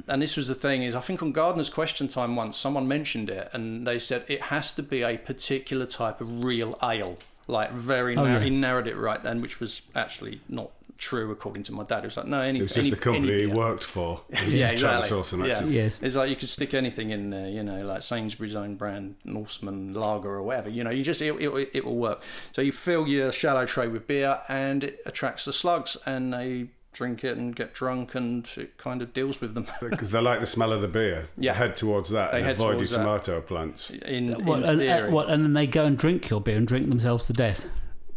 and 0.08 0.20
this 0.22 0.36
was 0.36 0.48
the 0.48 0.54
thing 0.54 0.82
is 0.82 0.94
I 0.94 1.00
think 1.00 1.22
on 1.22 1.32
Gardener's 1.32 1.70
Question 1.70 2.08
Time 2.08 2.36
once 2.36 2.56
someone 2.56 2.86
mentioned 2.88 3.30
it 3.30 3.48
and 3.52 3.86
they 3.86 3.98
said 3.98 4.24
it 4.28 4.42
has 4.42 4.72
to 4.72 4.82
be 4.82 5.02
a 5.02 5.16
particular 5.18 5.86
type 5.86 6.20
of 6.20 6.44
real 6.44 6.78
ale, 6.82 7.18
like 7.46 7.72
very 7.72 8.16
Oh, 8.16 8.24
narrow, 8.24 8.38
yeah. 8.38 8.44
he 8.44 8.50
narrowed 8.50 8.86
it 8.86 8.96
right 8.96 9.22
then, 9.22 9.40
which 9.40 9.60
was 9.60 9.82
actually 9.94 10.40
not 10.48 10.70
true 10.98 11.32
according 11.32 11.64
to 11.64 11.72
my 11.72 11.82
dad. 11.82 12.04
It 12.04 12.06
was 12.06 12.16
like 12.16 12.26
no 12.26 12.40
any 12.42 12.60
It 12.60 12.62
was 12.62 12.68
just 12.68 12.78
any, 12.78 12.90
the 12.90 12.96
company 12.96 13.32
any 13.32 13.40
he 13.42 13.46
worked 13.48 13.82
for. 13.82 14.20
He 14.32 14.58
Yeah, 14.58 14.66
just 14.70 14.74
exactly. 14.74 15.08
source 15.08 15.28
some 15.28 15.44
Yeah. 15.44 15.64
yes. 15.64 16.00
It's 16.00 16.14
like 16.14 16.30
you 16.30 16.36
could 16.36 16.48
stick 16.48 16.74
anything 16.74 17.10
in 17.10 17.30
there, 17.30 17.48
you 17.48 17.64
know, 17.64 17.84
like 17.84 18.02
Sainsbury's 18.02 18.54
own 18.54 18.76
brand, 18.76 19.16
Norseman 19.24 19.94
Lager 19.94 20.30
or 20.30 20.42
whatever. 20.44 20.68
You 20.68 20.84
know, 20.84 20.90
you 20.90 21.02
just 21.02 21.20
it, 21.20 21.32
it, 21.40 21.70
it 21.74 21.84
will 21.84 21.96
work. 21.96 22.22
So 22.52 22.62
you 22.62 22.70
fill 22.70 23.08
your 23.08 23.32
shallow 23.32 23.66
tray 23.66 23.88
with 23.88 24.06
beer, 24.06 24.42
and 24.48 24.84
it 24.84 25.00
attracts 25.04 25.44
the 25.46 25.52
slugs, 25.52 25.96
and 26.06 26.32
they 26.32 26.68
drink 26.92 27.24
it 27.24 27.38
and 27.38 27.56
get 27.56 27.72
drunk, 27.74 28.14
and 28.14 28.48
it 28.56 28.76
kind 28.78 29.00
of 29.02 29.12
deals 29.14 29.40
with 29.40 29.54
them. 29.54 29.66
Because 29.80 30.10
they 30.10 30.20
like 30.20 30.40
the 30.40 30.46
smell 30.46 30.72
of 30.72 30.82
the 30.82 30.88
beer. 30.88 31.24
Yeah. 31.36 31.52
They 31.52 31.58
head 31.58 31.76
towards 31.76 32.10
that 32.10 32.32
They 32.32 32.38
and 32.38 32.46
head 32.46 32.56
avoid 32.56 32.66
your 32.66 32.74
towards 32.78 32.90
that. 32.90 32.98
tomato 32.98 33.40
plants. 33.40 33.90
In, 33.90 34.34
in 34.34 34.44
What, 34.44 34.64
and, 34.64 34.80
uh, 34.80 34.84
theory, 34.84 35.10
what, 35.10 35.28
and 35.30 35.44
then 35.44 35.52
they 35.54 35.66
go 35.66 35.84
and 35.84 35.96
drink 35.96 36.28
your 36.30 36.40
beer 36.40 36.56
and 36.56 36.66
drink 36.66 36.88
themselves 36.88 37.26
to 37.28 37.32
death. 37.32 37.66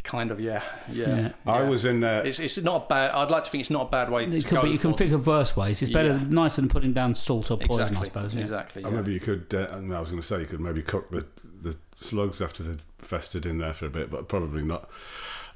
kind 0.04 0.30
of, 0.30 0.39
yeah, 0.39 0.62
yeah. 0.92 1.07
Yeah. 1.07 1.31
I 1.48 1.62
yeah. 1.63 1.69
was 1.69 1.86
in. 1.86 2.04
Uh, 2.04 2.22
It's, 2.25 2.39
it's 2.39 2.57
not 2.62 2.86
a 2.86 2.88
bad. 2.88 3.12
I'd 3.12 3.31
like 3.31 3.44
to 3.45 3.50
think 3.50 3.62
it's 3.62 3.69
not 3.72 3.88
a 3.88 3.89
bad 3.89 4.10
way 4.12 4.25
to 4.25 4.36
It 4.36 4.45
could 4.45 4.56
go. 4.57 4.62
be, 4.63 4.69
you 4.72 4.77
can 4.77 4.94
think 4.94 5.12
of 5.13 5.25
worse 5.25 5.56
ways. 5.57 5.81
It's 5.81 5.92
better, 5.92 6.10
Yeah. 6.10 6.24
nicer 6.30 6.62
than 6.62 6.69
putting 6.69 6.94
down 6.94 7.16
salt 7.16 7.50
or 7.51 7.57
poison, 7.57 7.81
exactly, 7.81 8.01
I 8.01 8.04
suppose. 8.06 8.33
Yeah. 8.36 8.42
exactly. 8.42 8.83
or 8.83 8.89
yeah. 8.92 8.95
maybe 8.98 9.13
you 9.13 9.19
could. 9.19 9.54
Uh, 9.54 9.68
I 9.72 10.00
was 10.00 10.12
going 10.12 10.22
to 10.22 10.27
say 10.27 10.39
you 10.41 10.46
could 10.46 10.60
maybe 10.60 10.82
cook 10.82 11.10
the 11.12 11.25
the 11.62 11.75
slugs 12.01 12.41
after 12.41 12.62
they'd 12.62 12.82
festered 13.00 13.46
in 13.48 13.58
there 13.58 13.74
for 13.74 13.86
a 13.88 13.89
bit, 13.89 14.12
but 14.12 14.27
probably 14.27 14.62
not. 14.63 14.88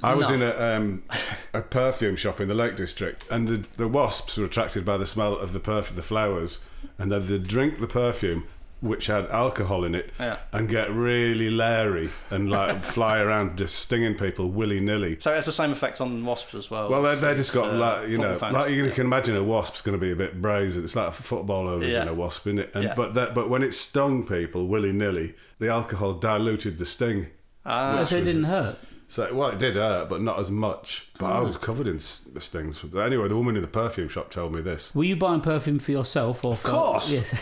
I 0.02 0.16
was 0.16 0.30
No. 0.30 0.36
in 0.36 0.42
a 0.42 0.76
um, 0.78 1.04
a 1.54 1.62
perfume 1.62 2.16
shop 2.16 2.40
in 2.40 2.48
the 2.48 2.54
Lake 2.54 2.76
District, 2.76 3.26
and 3.32 3.48
the 3.48 3.68
the 3.78 3.88
wasps 3.88 4.38
were 4.38 4.46
attracted 4.46 4.86
by 4.86 4.98
the 4.98 5.06
smell 5.06 5.36
of 5.38 5.54
the 5.54 5.60
perfume, 5.60 5.96
the 5.96 6.04
flowers, 6.04 6.60
and 6.98 7.12
then 7.12 7.26
they'd 7.28 7.48
drink 7.48 7.80
the 7.80 7.88
perfume, 7.88 8.46
which 8.82 9.08
had 9.08 9.26
alcohol 9.28 9.84
in 9.84 9.94
it, 9.96 10.12
Yeah. 10.20 10.38
and 10.54 10.70
get 10.70 10.90
really 10.92 11.50
leery 11.50 12.10
and 12.32 12.50
like 12.50 12.82
fly 12.96 13.20
around 13.20 13.58
just 13.58 13.76
stinging 13.76 14.16
people 14.16 14.50
willy 14.50 14.80
nilly. 14.80 15.18
So 15.20 15.32
it 15.32 15.36
has 15.36 15.46
the 15.48 15.52
same 15.52 15.72
effect 15.72 16.00
on 16.00 16.24
wasps 16.26 16.54
as 16.54 16.72
well. 16.72 16.90
Well, 16.90 17.02
they 17.02 17.16
they 17.16 17.36
just 17.36 17.54
got 17.54 17.72
Uh, 17.72 17.74
like 17.78 18.10
you 18.10 18.18
know, 18.18 18.32
football 18.34 18.52
fans. 18.52 18.54
like 18.56 18.72
you 18.74 18.90
can 18.92 19.06
imagine 19.08 19.36
a 19.36 19.44
wasp's 19.44 19.82
going 19.82 19.98
to 20.00 20.04
be 20.06 20.12
a 20.12 20.16
bit 20.16 20.42
brazen. 20.42 20.84
It's 20.84 20.96
like 20.96 21.08
a 21.10 21.12
footballer 21.12 21.72
over 21.72 21.86
Yeah. 21.86 22.00
than 22.00 22.08
a 22.10 22.14
wasp, 22.14 22.48
isn't 22.48 22.60
it? 22.60 22.72
And 22.74 22.84
Yeah. 22.86 22.94
but 22.96 23.16
that, 23.16 23.34
but 23.36 23.50
when 23.50 23.64
it 23.64 23.74
stung 23.74 24.26
people 24.26 24.68
willy 24.68 24.94
nilly, 24.94 25.36
the 25.60 25.68
alcohol 25.70 26.14
diluted 26.14 26.78
the 26.78 26.86
sting. 26.86 27.28
Ah. 27.66 28.00
Oh, 28.00 28.04
so 28.06 28.16
it 28.18 28.24
didn't 28.24 28.46
hurt. 28.46 28.78
So 29.12 29.34
well, 29.34 29.50
it 29.50 29.58
did 29.60 29.76
hurt, 29.76 30.08
but 30.08 30.22
not 30.22 30.38
as 30.40 30.52
much. 30.52 31.10
But 31.18 31.32
I 31.32 31.42
was 31.42 31.58
covered 31.58 31.88
in 31.88 31.96
s- 31.96 32.20
the 32.32 32.40
stings. 32.40 32.80
But 32.84 33.00
anyway, 33.00 33.28
the 33.28 33.36
woman 33.36 33.56
in 33.56 33.64
the 33.64 33.68
perfume 33.68 34.08
shop 34.08 34.30
told 34.30 34.54
me 34.54 34.62
this. 34.62 34.94
Were 34.94 35.04
you 35.04 35.16
buying 35.16 35.42
perfume 35.42 35.80
for 35.80 35.92
yourself 35.92 36.46
or 36.46 36.56
for? 36.56 36.68
Of 36.70 36.74
course. 36.76 37.12
Yes. 37.12 37.34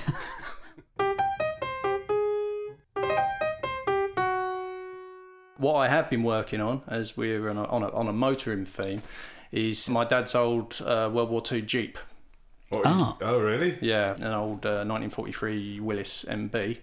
What 5.57 5.73
I 5.75 5.87
have 5.89 6.09
been 6.09 6.21
working 6.23 6.61
on, 6.61 6.83
as 6.87 7.17
we're 7.17 7.49
on 7.49 7.57
a, 7.57 7.63
on 7.63 7.81
a, 7.81 7.89
on 7.89 8.07
a 8.07 8.13
motoring 8.13 8.63
theme, 8.63 9.01
is 9.51 9.89
my 9.89 10.05
dad's 10.05 10.35
old 10.35 10.79
uh, 10.85 11.09
World 11.11 11.29
War 11.31 11.41
II 11.51 11.63
Jeep. 11.63 11.97
Oh, 12.71 12.81
Ah. 12.85 13.17
oh 13.21 13.39
really? 13.39 13.75
Yeah, 13.81 14.13
an 14.17 14.33
old 14.33 14.65
uh, 14.67 14.85
1943 14.85 15.79
Willys 15.79 16.25
MB, 16.29 16.77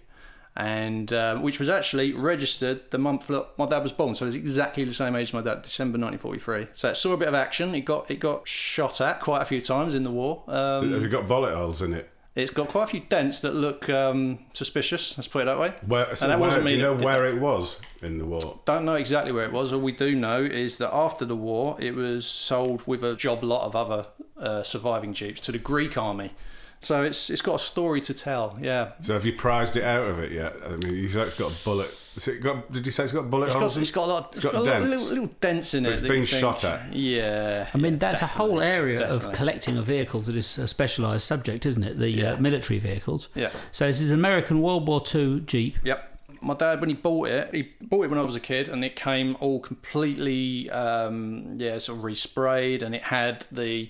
and 0.55 1.11
uh, 1.11 1.37
which 1.37 1.59
was 1.59 1.67
actually 1.67 2.13
registered 2.13 2.89
the 2.91 2.97
month 2.97 3.27
that 3.27 3.47
my 3.57 3.67
dad 3.67 3.83
was 3.83 3.91
born. 3.91 4.15
So 4.15 4.25
it 4.25 4.27
was 4.27 4.35
exactly 4.35 4.83
the 4.85 4.93
same 4.93 5.15
age 5.15 5.29
as 5.29 5.33
my 5.33 5.41
dad, 5.41 5.63
December 5.63 5.97
1943. 5.97 6.67
So 6.73 6.89
it 6.89 6.95
saw 6.95 7.13
a 7.13 7.17
bit 7.17 7.27
of 7.27 7.33
action. 7.33 7.75
It 7.75 7.81
got 7.81 8.09
it 8.09 8.19
got 8.19 8.47
shot 8.47 9.01
at 9.01 9.19
quite 9.19 9.41
a 9.41 9.45
few 9.45 9.61
times 9.61 9.95
in 9.95 10.03
the 10.03 10.11
war. 10.11 10.43
Um, 10.47 10.91
Have 10.93 11.01
you 11.01 11.09
got 11.09 11.25
volatiles 11.25 11.81
in 11.81 11.93
it? 11.93 12.09
It's 12.35 12.51
got 12.51 12.67
quite 12.67 12.83
a 12.83 12.87
few 12.87 12.99
dents 12.99 13.39
that 13.41 13.55
look 13.55 13.87
um, 13.89 14.39
suspicious. 14.51 15.17
Let's 15.17 15.29
put 15.29 15.43
it 15.43 15.45
that 15.45 15.57
way. 15.57 15.73
Where, 15.87 16.13
so 16.17 16.25
And 16.25 16.33
that 16.33 16.39
where, 16.39 16.49
wasn't 16.49 16.67
do 16.67 16.73
you 16.73 16.81
know 16.81 16.97
did 16.97 17.05
where 17.05 17.25
it 17.27 17.39
was 17.39 17.79
in 18.01 18.17
the 18.17 18.25
war? 18.25 18.59
Don't 18.65 18.83
know 18.83 18.95
exactly 18.95 19.31
where 19.31 19.45
it 19.45 19.53
was. 19.53 19.71
All 19.71 19.79
we 19.79 19.93
do 19.93 20.13
know 20.13 20.43
is 20.43 20.77
that 20.79 20.93
after 20.93 21.23
the 21.23 21.35
war, 21.35 21.77
it 21.79 21.95
was 21.95 22.27
sold 22.27 22.85
with 22.85 23.03
a 23.05 23.15
job 23.15 23.41
lot 23.41 23.65
of 23.65 23.73
other 23.73 24.07
uh, 24.37 24.63
surviving 24.63 25.13
jeeps 25.13 25.39
to 25.41 25.53
the 25.53 25.57
Greek 25.57 25.97
army. 25.97 26.33
So 26.85 27.03
it's 27.03 27.29
it's 27.29 27.41
got 27.41 27.55
a 27.55 27.59
story 27.59 27.99
to 28.01 28.13
tell. 28.13 28.57
Yeah, 28.61 28.91
So 29.01 29.13
have 29.13 29.25
you 29.25 29.33
prized 29.33 29.75
it 29.75 29.83
out 29.83 30.05
of 30.07 30.19
it 30.19 30.31
yet? 30.31 30.53
I 30.63 30.75
mean, 30.77 30.93
you 30.95 31.09
said 31.09 31.27
it's 31.27 31.39
got 31.39 31.51
a 31.51 31.63
bullet. 31.65 31.89
Has 32.13 32.27
it 32.29 32.41
got, 32.41 32.71
did 32.71 32.85
you 32.85 32.91
say 32.93 33.03
it's 33.03 33.11
got 33.11 33.21
a 33.21 33.23
bullet 33.23 33.47
it's 33.47 33.55
holes? 33.55 33.73
got 33.75 33.81
it's 33.81 33.91
got 33.91 34.03
a 34.05 34.11
lot. 34.13 34.33
It's 34.35 34.43
got 34.45 34.53
a 34.53 34.57
of 34.59 34.65
dents. 34.65 34.85
little, 34.85 35.07
little 35.07 35.35
dents 35.41 35.73
in 35.73 35.83
But 35.83 35.89
it. 35.89 35.91
it's 35.93 36.01
that 36.03 36.07
been 36.07 36.25
think- 36.25 36.39
shot 36.41 36.63
at. 36.63 36.93
Yeah. 36.93 37.67
I 37.73 37.77
mean, 37.77 37.93
yeah, 37.93 37.99
that's 37.99 38.21
a 38.21 38.27
whole 38.27 38.59
definitely, 38.59 38.67
area 38.67 39.07
of 39.09 39.33
collecting 39.33 39.77
of 39.77 39.85
vehicles 39.85 40.27
that 40.27 40.35
is 40.37 40.57
a 40.57 40.67
specialised 40.67 41.25
subject, 41.27 41.65
isn't 41.65 41.83
it? 41.83 41.97
The 41.99 42.09
Yeah. 42.09 42.33
uh, 42.33 42.37
military 42.37 42.79
vehicles. 42.79 43.27
Yeah. 43.35 43.49
So 43.73 43.87
this 43.87 43.99
is 43.99 44.11
an 44.11 44.15
American 44.19 44.61
World 44.61 44.87
War 44.87 45.01
II 45.13 45.41
Jeep. 45.41 45.77
Yep. 45.83 46.11
My 46.41 46.53
dad, 46.53 46.79
when 46.79 46.89
he 46.89 46.95
bought 46.95 47.27
it, 47.29 47.53
he 47.53 47.71
bought 47.81 48.03
it 48.05 48.09
when 48.11 48.19
I 48.19 48.21
was 48.21 48.35
a 48.35 48.39
kid, 48.39 48.69
and 48.69 48.85
it 48.85 48.95
came 48.95 49.35
all 49.39 49.59
completely, 49.59 50.69
um, 50.69 51.55
yeah, 51.57 51.79
sort 51.79 51.97
of 51.97 52.03
resprayed, 52.05 52.81
and 52.83 52.93
it 52.93 53.01
had 53.01 53.45
the 53.51 53.89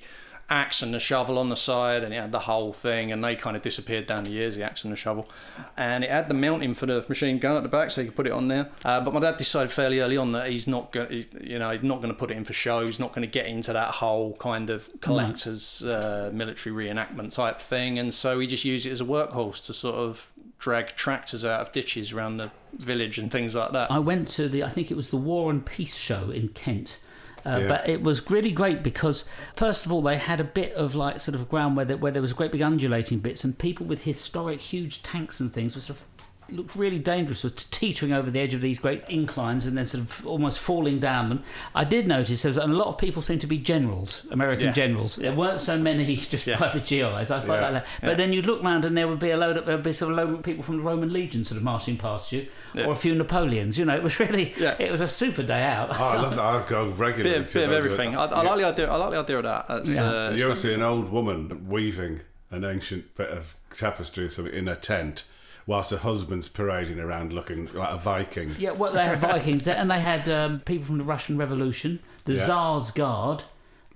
axe 0.50 0.82
and 0.82 0.94
the 0.94 1.00
shovel 1.00 1.38
on 1.38 1.50
the 1.50 1.56
side, 1.56 2.04
and 2.04 2.14
it 2.14 2.22
had 2.22 2.32
the 2.32 2.40
whole 2.40 2.72
thing, 2.72 3.12
and 3.12 3.24
they 3.24 3.36
kind 3.36 3.56
of 3.56 3.62
disappeared 3.62 4.06
down 4.06 4.24
the 4.24 4.30
years, 4.30 4.56
the 4.56 4.64
axe 4.64 4.84
and 4.84 4.94
the 4.94 4.98
shovel, 4.98 5.28
and 5.76 6.04
it 6.04 6.10
had 6.10 6.28
the 6.28 6.34
mounting 6.34 6.74
for 6.74 6.86
the 6.86 7.04
machine 7.10 7.40
gun 7.40 7.56
at 7.58 7.64
the 7.64 7.70
back, 7.70 7.92
so 7.92 8.02
you 8.02 8.08
could 8.08 8.16
put 8.16 8.28
it 8.28 8.32
on 8.32 8.48
there. 8.48 8.70
Uh, 8.84 9.02
but 9.02 9.14
my 9.14 9.20
dad 9.20 9.38
decided 9.38 9.72
fairly 9.72 10.00
early 10.00 10.18
on 10.18 10.32
that 10.34 10.50
he's 10.50 10.68
not 10.68 10.92
going, 10.92 11.26
you 11.42 11.58
know, 11.58 11.72
he's 11.72 11.84
not 11.84 11.98
going 11.98 12.14
to 12.14 12.18
put 12.18 12.32
it 12.32 12.38
in 12.38 12.44
for 12.44 12.54
show. 12.54 12.86
He's 12.86 13.00
not 13.00 13.14
going 13.14 13.28
to 13.28 13.32
get 13.32 13.48
into 13.48 13.74
that 13.74 13.96
whole 13.96 14.36
kind 14.38 14.70
of 14.70 14.90
collector's 15.02 15.84
uh, 15.84 16.30
military 16.34 16.76
reenactment 16.76 17.34
type 17.34 17.60
thing, 17.60 17.98
and 17.98 18.14
so 18.14 18.40
he 18.40 18.48
just 18.48 18.66
used 18.66 18.86
it 18.86 18.92
as 18.92 19.02
a 19.02 19.06
workhorse 19.06 19.66
to 19.66 19.74
sort 19.74 19.96
of 19.96 20.32
drag 20.58 20.88
tractors 20.96 21.44
out 21.44 21.62
of 21.62 21.72
ditches 21.72 22.14
around 22.14 22.38
the 22.38 22.52
village 22.74 23.18
and 23.18 23.32
things 23.32 23.56
like 23.56 23.72
that. 23.72 23.92
I 23.92 24.00
went 24.00 24.28
to 24.30 24.48
the, 24.48 24.64
I 24.64 24.70
think 24.70 24.92
it 24.92 24.96
was 24.96 25.10
the 25.10 25.18
War 25.18 25.50
and 25.52 25.66
Peace 25.66 25.96
show 25.96 26.30
in 26.30 26.50
Kent. 26.50 26.98
Uh, 27.46 27.60
Yeah. 27.62 27.68
But 27.68 27.88
it 27.88 28.02
was 28.02 28.30
really 28.30 28.52
great 28.52 28.82
because, 28.84 29.24
first 29.56 29.86
of 29.86 29.92
all, 29.92 30.02
they 30.02 30.18
had 30.18 30.40
a 30.40 30.44
bit 30.44 30.74
of 30.74 30.96
like 30.96 31.20
sort 31.20 31.36
of 31.36 31.48
ground 31.48 31.76
where 31.76 31.86
there, 31.86 31.98
where 31.98 32.12
there 32.12 32.22
was 32.22 32.34
great 32.34 32.52
big 32.52 32.62
undulating 32.62 33.20
bits, 33.20 33.44
and 33.44 33.58
people 33.58 33.86
with 33.86 34.04
historic 34.04 34.60
huge 34.62 35.04
tanks 35.04 35.40
and 35.40 35.54
things 35.54 35.76
were 35.76 35.82
sort 35.82 36.00
of 36.00 36.06
looked 36.52 36.76
really 36.76 37.00
dangerous, 37.00 37.44
were 37.44 37.50
teetering 37.50 38.12
over 38.14 38.30
the 38.32 38.40
edge 38.40 38.54
of 38.54 38.62
these 38.62 38.78
great 38.80 39.04
inclines 39.10 39.66
and 39.66 39.78
then 39.78 39.86
sort 39.86 40.04
of 40.04 40.26
almost 40.28 40.60
falling 40.60 41.00
down 41.00 41.30
them. 41.30 41.44
I 41.74 41.84
did 41.84 42.08
notice 42.08 42.42
there 42.44 42.50
was 42.50 42.58
and 42.58 42.72
a 42.74 42.76
lot 42.76 42.88
of 42.88 42.98
people 42.98 43.22
seemed 43.22 43.42
to 43.42 43.48
be 43.48 43.58
generals, 43.58 44.26
American 44.32 44.66
Yeah. 44.66 44.72
generals. 44.74 45.16
There 45.16 45.34
weren't 45.34 45.62
so 45.62 45.78
many 45.78 46.16
just 46.16 46.46
Yeah. 46.48 46.58
private 46.58 46.86
GIs. 46.86 47.32
I 47.32 47.40
quite 47.40 47.48
Yeah. 47.48 47.62
like 47.62 47.74
that. 47.74 47.86
But 48.02 48.18
then 48.18 48.34
you'd 48.34 48.46
look 48.46 48.62
round 48.64 48.86
and 48.86 48.98
there 48.98 49.08
would 49.08 49.20
be 49.20 49.32
a 49.32 49.38
load 49.38 49.58
of 49.58 49.66
there'd 49.66 49.84
be 49.84 49.94
sort 49.94 50.12
of 50.12 50.18
load 50.18 50.34
of 50.34 50.44
people 50.44 50.64
from 50.64 50.78
the 50.78 50.84
Roman 50.84 51.12
legion 51.12 51.44
sort 51.44 51.58
of 51.58 51.64
marching 51.64 51.98
past 51.98 52.32
you, 52.32 52.48
or 52.76 52.92
a 52.94 52.96
few 52.96 53.16
Napoleons. 53.16 53.78
You 53.80 53.86
know, 53.86 53.96
it 53.96 54.04
was 54.04 54.20
really 54.20 54.54
Yeah. 54.58 54.76
it 54.80 54.92
was 54.92 55.02
a 55.02 55.08
super 55.08 55.44
day 55.44 55.64
out. 55.64 55.90
Oh, 55.92 56.04
I 56.04 56.22
love 56.22 56.36
that. 56.36 56.46
I 56.46 56.64
go 56.68 56.86
regularly. 56.88 57.40
bit, 57.44 57.54
bit 57.54 57.64
of 57.66 57.72
everything. 57.72 58.16
I, 58.16 58.26
I 58.26 58.42
like 58.44 58.58
the 58.60 58.66
idea. 58.66 58.90
I 58.92 58.96
like 58.98 59.12
the 59.12 59.20
idea 59.20 59.38
of 59.38 59.44
that. 59.44 59.68
That's, 59.68 59.90
Yeah. 59.90 60.04
uh, 60.10 60.30
And 60.30 60.40
you 60.40 60.46
ever 60.46 60.56
see 60.56 60.74
an 60.74 60.82
old 60.82 61.10
woman 61.12 61.68
weaving 61.70 62.22
an 62.52 62.64
ancient 62.64 63.16
bit 63.16 63.30
of 63.30 63.56
tapestry 63.76 64.26
or 64.26 64.30
something 64.30 64.54
in 64.54 64.68
a 64.68 64.76
tent 64.76 65.24
whilst 65.68 65.92
her 65.92 65.98
husband's 65.98 66.48
parading 66.50 67.00
around 67.00 67.34
looking 67.34 67.66
like 67.74 67.92
a 67.92 67.98
Viking? 67.98 68.56
Yeah, 68.60 68.72
well, 68.72 68.94
they 68.94 69.04
had 69.06 69.20
Vikings, 69.20 69.68
and 69.68 69.90
they 69.90 70.00
had 70.00 70.28
um, 70.30 70.60
people 70.62 70.86
from 70.86 70.98
the 70.98 71.04
Russian 71.04 71.38
Revolution, 71.38 72.00
the 72.26 72.34
Yeah. 72.34 72.46
Tsar's 72.46 72.92
Guard, 72.92 73.44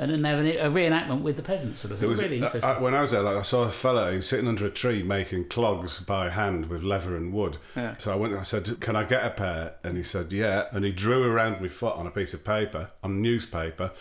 and 0.01 0.09
then 0.11 0.21
they 0.21 0.29
had 0.29 0.65
a 0.65 0.69
reenactment 0.73 1.21
with 1.23 1.35
the 1.35 1.41
peasants, 1.43 1.81
sort 1.81 1.91
of. 1.91 1.99
There 1.99 2.07
thing. 2.07 2.11
was, 2.11 2.21
really 2.21 2.37
interesting. 2.37 2.63
I- 2.63 2.79
when 2.79 2.93
I 2.95 3.01
was 3.01 3.11
there, 3.11 3.21
like, 3.21 3.35
I 3.35 3.41
saw 3.41 3.63
a 3.63 3.71
fella 3.71 4.11
who 4.11 4.15
was 4.17 4.29
sitting 4.29 4.47
under 4.47 4.65
a 4.65 4.69
tree 4.69 5.03
making 5.03 5.49
clogs 5.49 5.99
by 5.99 6.29
hand 6.29 6.67
with 6.67 6.83
leather 6.83 7.17
and 7.17 7.33
wood. 7.33 7.57
Yeah. 7.75 7.97
So 7.97 8.13
I 8.13 8.15
went 8.15 8.31
and 8.31 8.39
I 8.39 8.43
said, 8.43 8.79
Can 8.79 8.95
I 8.95 9.03
get 9.03 9.25
a 9.25 9.29
pair? 9.31 9.73
And 9.83 9.97
he 9.97 10.03
said, 10.03 10.31
Yeah. 10.31 10.67
And 10.71 10.85
he 10.85 10.91
drew 10.93 11.23
around 11.23 11.61
my 11.61 11.67
foot 11.67 11.95
on 11.95 12.07
a 12.07 12.11
piece 12.11 12.33
of 12.33 12.45
paper, 12.45 12.91
on 13.03 13.21
newspaper, 13.21 13.91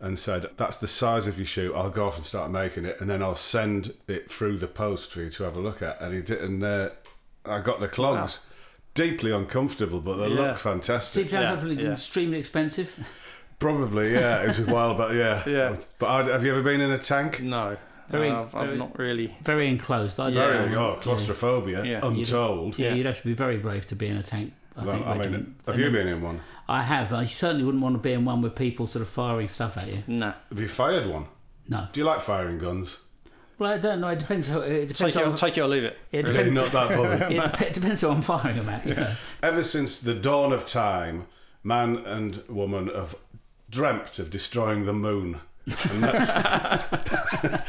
and 0.00 0.18
said, 0.18 0.46
That's 0.56 0.76
the 0.76 0.86
size 0.88 1.26
of 1.26 1.38
your 1.38 1.46
shoe. 1.46 1.74
I'll 1.74 1.90
go 1.90 2.06
off 2.06 2.16
and 2.16 2.24
start 2.26 2.50
making 2.50 2.84
it, 2.84 3.00
and 3.00 3.08
then 3.08 3.22
I'll 3.22 3.34
send 3.34 3.92
it 4.08 4.30
through 4.30 4.58
the 4.58 4.66
post 4.66 5.10
for 5.12 5.20
you 5.22 5.30
to 5.30 5.44
have 5.44 5.56
a 5.56 5.60
look 5.60 5.82
at. 5.82 6.00
And 6.00 6.14
he 6.14 6.20
did, 6.22 6.42
and 6.42 6.62
uh, 6.62 6.90
I 7.44 7.60
got 7.60 7.80
the 7.80 7.88
clogs. 7.88 8.46
Deeply 8.94 9.30
uncomfortable, 9.30 10.00
but 10.00 10.16
they 10.16 10.28
Yeah. 10.28 10.40
look 10.40 10.56
fantastic. 10.58 11.24
Cheap 11.24 11.32
yeah, 11.32 11.62
yeah, 11.62 11.70
yeah. 11.72 11.92
extremely 11.92 12.38
expensive. 12.38 12.90
Probably, 13.58 14.12
yeah. 14.14 14.42
It 14.42 14.48
was 14.48 14.58
a 14.60 14.64
while, 14.64 14.94
but 14.94 15.14
yeah. 15.14 15.42
Yeah. 15.46 15.76
But 15.98 16.06
I, 16.06 16.22
have 16.32 16.44
you 16.44 16.52
ever 16.52 16.62
been 16.62 16.80
in 16.80 16.90
a 16.90 16.98
tank? 16.98 17.40
no, 17.42 17.76
Very- 18.08 18.30
no, 18.30 18.42
I've, 18.42 18.54
I've 18.54 18.66
very- 18.66 18.78
not 18.78 18.98
really. 18.98 19.36
Very 19.42 19.68
enclosed. 19.68 20.18
I 20.20 20.28
Yeah. 20.28 20.46
Very, 20.46 20.74
don't 20.74 20.78
oh, 20.78 20.98
claustrophobia, 21.00 21.84
Yeah. 21.84 22.06
untold. 22.06 22.78
Yeah, 22.78 22.94
you'd 22.94 23.06
have 23.06 23.20
to 23.20 23.26
be 23.26 23.34
very 23.34 23.58
brave 23.58 23.86
to 23.88 23.96
be 23.96 24.06
in 24.08 24.16
a 24.16 24.22
tank. 24.22 24.52
I 24.76 24.84
Well, 24.84 24.94
think. 24.96 25.06
I 25.06 25.18
mean, 25.18 25.56
have 25.66 25.74
And 25.74 25.84
you 25.84 25.90
been 25.90 26.08
in 26.08 26.22
one? 26.22 26.40
I 26.68 26.82
have. 26.82 27.12
I 27.12 27.24
certainly 27.26 27.64
wouldn't 27.64 27.82
want 27.82 27.94
to 27.94 28.00
be 28.00 28.12
in 28.12 28.24
one 28.24 28.42
with 28.42 28.54
people 28.54 28.86
sort 28.86 29.02
of 29.02 29.08
firing 29.08 29.48
stuff 29.48 29.76
at 29.78 29.88
you. 29.88 30.02
No. 30.06 30.34
Have 30.50 30.60
you 30.60 30.68
fired 30.68 31.06
one? 31.06 31.26
No. 31.68 31.88
Do 31.92 32.00
you 32.00 32.04
like 32.06 32.20
firing 32.20 32.58
guns? 32.58 33.00
Well, 33.58 33.72
I 33.72 33.78
don't 33.78 34.00
know. 34.00 34.08
It 34.08 34.18
depends. 34.18 34.48
Who, 34.48 34.60
it 34.60 34.88
depends. 34.92 34.98
Take 34.98 35.08
it, 35.08 35.14
who 35.14 35.20
or, 35.20 35.26
I'm- 35.28 35.34
take 35.36 35.56
it 35.56 35.60
or 35.62 35.68
leave 35.68 35.84
it. 35.84 35.96
it, 36.12 36.28
Really, 36.28 36.50
not 36.50 36.66
that 36.72 36.88
bothered. 36.90 37.22
it 37.32 37.36
dep- 37.58 37.72
depends 37.72 38.00
who 38.02 38.08
I'm 38.10 38.20
firing 38.22 38.56
them 38.56 38.68
at. 38.68 38.86
You 38.86 38.94
know. 38.94 39.14
Ever 39.42 39.62
since 39.64 39.98
the 40.00 40.14
dawn 40.14 40.52
of 40.52 40.66
time, 40.66 41.26
man 41.64 41.96
and 41.98 42.42
woman 42.48 42.88
have 42.88 43.14
dreamt 43.70 44.18
of 44.18 44.30
destroying 44.30 44.84
the 44.84 44.92
moon. 44.92 45.40
And 45.90 46.02
that's, 46.04 46.30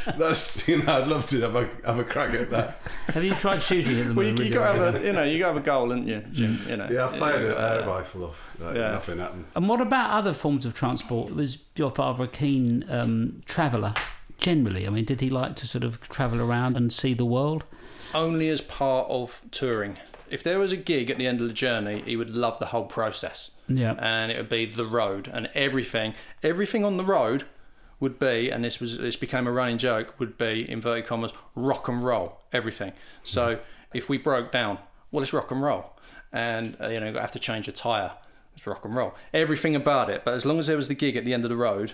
that's 0.17 0.67
you 0.67 0.83
know, 0.83 1.01
I'd 1.01 1.07
love 1.07 1.25
to 1.27 1.41
have 1.41 1.55
a 1.55 1.69
have 1.85 1.99
a 1.99 2.03
crack 2.03 2.33
at 2.33 2.49
that. 2.51 2.79
Have 3.07 3.23
you 3.23 3.33
tried 3.35 3.61
shooting 3.61 3.99
at 3.99 4.07
the 4.07 4.13
Well, 4.13 4.25
you, 4.27 4.33
moon? 4.33 4.47
you 4.47 4.53
got 4.53 4.73
to 4.73 4.79
have 4.79 4.95
a, 4.95 5.05
you 5.05 5.13
know, 5.13 5.23
you 5.23 5.39
got 5.39 5.47
to 5.49 5.53
have 5.55 5.63
a 5.63 5.65
goal, 5.65 5.89
haven't 5.89 6.07
you, 6.07 6.23
Jim? 6.31 6.59
You 6.67 6.77
know. 6.77 6.87
Yeah, 6.91 7.07
I 7.07 7.17
fired 7.17 7.41
an 7.43 7.51
air 7.57 7.87
rifle 7.87 8.25
off. 8.25 8.55
Like, 8.59 8.75
Yeah. 8.75 8.91
Nothing 8.91 9.17
happened. 9.19 9.45
And 9.55 9.67
what 9.67 9.81
about 9.81 10.11
other 10.11 10.33
forms 10.33 10.65
of 10.65 10.73
transport? 10.73 11.33
Was 11.33 11.63
your 11.75 11.91
father 11.91 12.25
a 12.25 12.27
keen 12.27 12.85
um, 12.89 13.41
traveller 13.45 13.93
generally? 14.37 14.85
I 14.85 14.89
mean, 14.91 15.05
did 15.05 15.21
he 15.21 15.29
like 15.29 15.55
to 15.57 15.67
sort 15.67 15.83
of 15.83 15.99
travel 16.01 16.39
around 16.41 16.77
and 16.77 16.91
see 16.93 17.13
the 17.13 17.25
world? 17.25 17.63
only 18.13 18.47
as 18.47 18.61
part 18.61 19.05
of 19.09 19.41
touring. 19.51 19.97
If 20.29 20.41
there 20.41 20.59
was 20.59 20.71
a 20.71 20.77
gig 20.77 21.09
at 21.11 21.17
the 21.17 21.27
end 21.27 21.41
of 21.41 21.47
the 21.49 21.53
journey, 21.53 22.01
he 22.05 22.15
would 22.15 22.29
love 22.29 22.57
the 22.57 22.67
whole 22.67 22.85
process. 22.85 23.51
Yeah. 23.67 23.95
And 23.99 24.31
it 24.31 24.37
would 24.37 24.47
be 24.47 24.65
the 24.65 24.85
road 24.85 25.29
and 25.33 25.49
everything. 25.53 26.13
Everything 26.41 26.85
on 26.85 26.95
the 26.95 27.03
road 27.03 27.43
would 27.99 28.19
be, 28.19 28.49
and 28.49 28.63
this 28.63 28.79
was 28.79 28.97
this 28.97 29.15
became 29.15 29.47
a 29.47 29.51
running 29.51 29.77
joke, 29.77 30.19
would 30.19 30.37
be 30.37 30.69
inverted 30.69 31.05
commas 31.05 31.33
rock 31.55 31.87
and 31.87 32.03
roll. 32.03 32.39
Everything. 32.53 32.93
So 33.23 33.59
if 33.93 34.09
we 34.09 34.17
broke 34.17 34.51
down, 34.51 34.79
well, 35.11 35.23
it's 35.23 35.33
rock 35.33 35.51
and 35.51 35.61
roll, 35.61 35.93
and 36.31 36.77
uh, 36.81 36.89
you 36.89 36.99
know, 36.99 37.09
you 37.09 37.17
have 37.17 37.31
to 37.33 37.39
change 37.39 37.67
a 37.67 37.71
tire. 37.71 38.13
It's 38.55 38.65
rock 38.65 38.85
and 38.85 38.95
roll. 38.95 39.13
Everything 39.33 39.75
about 39.75 40.09
it. 40.09 40.25
But 40.25 40.33
as 40.33 40.45
long 40.45 40.57
as 40.59 40.67
there 40.67 40.77
was 40.77 40.87
the 40.87 40.95
gig 40.95 41.15
at 41.15 41.25
the 41.25 41.33
end 41.33 41.43
of 41.45 41.49
the 41.49 41.57
road, 41.57 41.93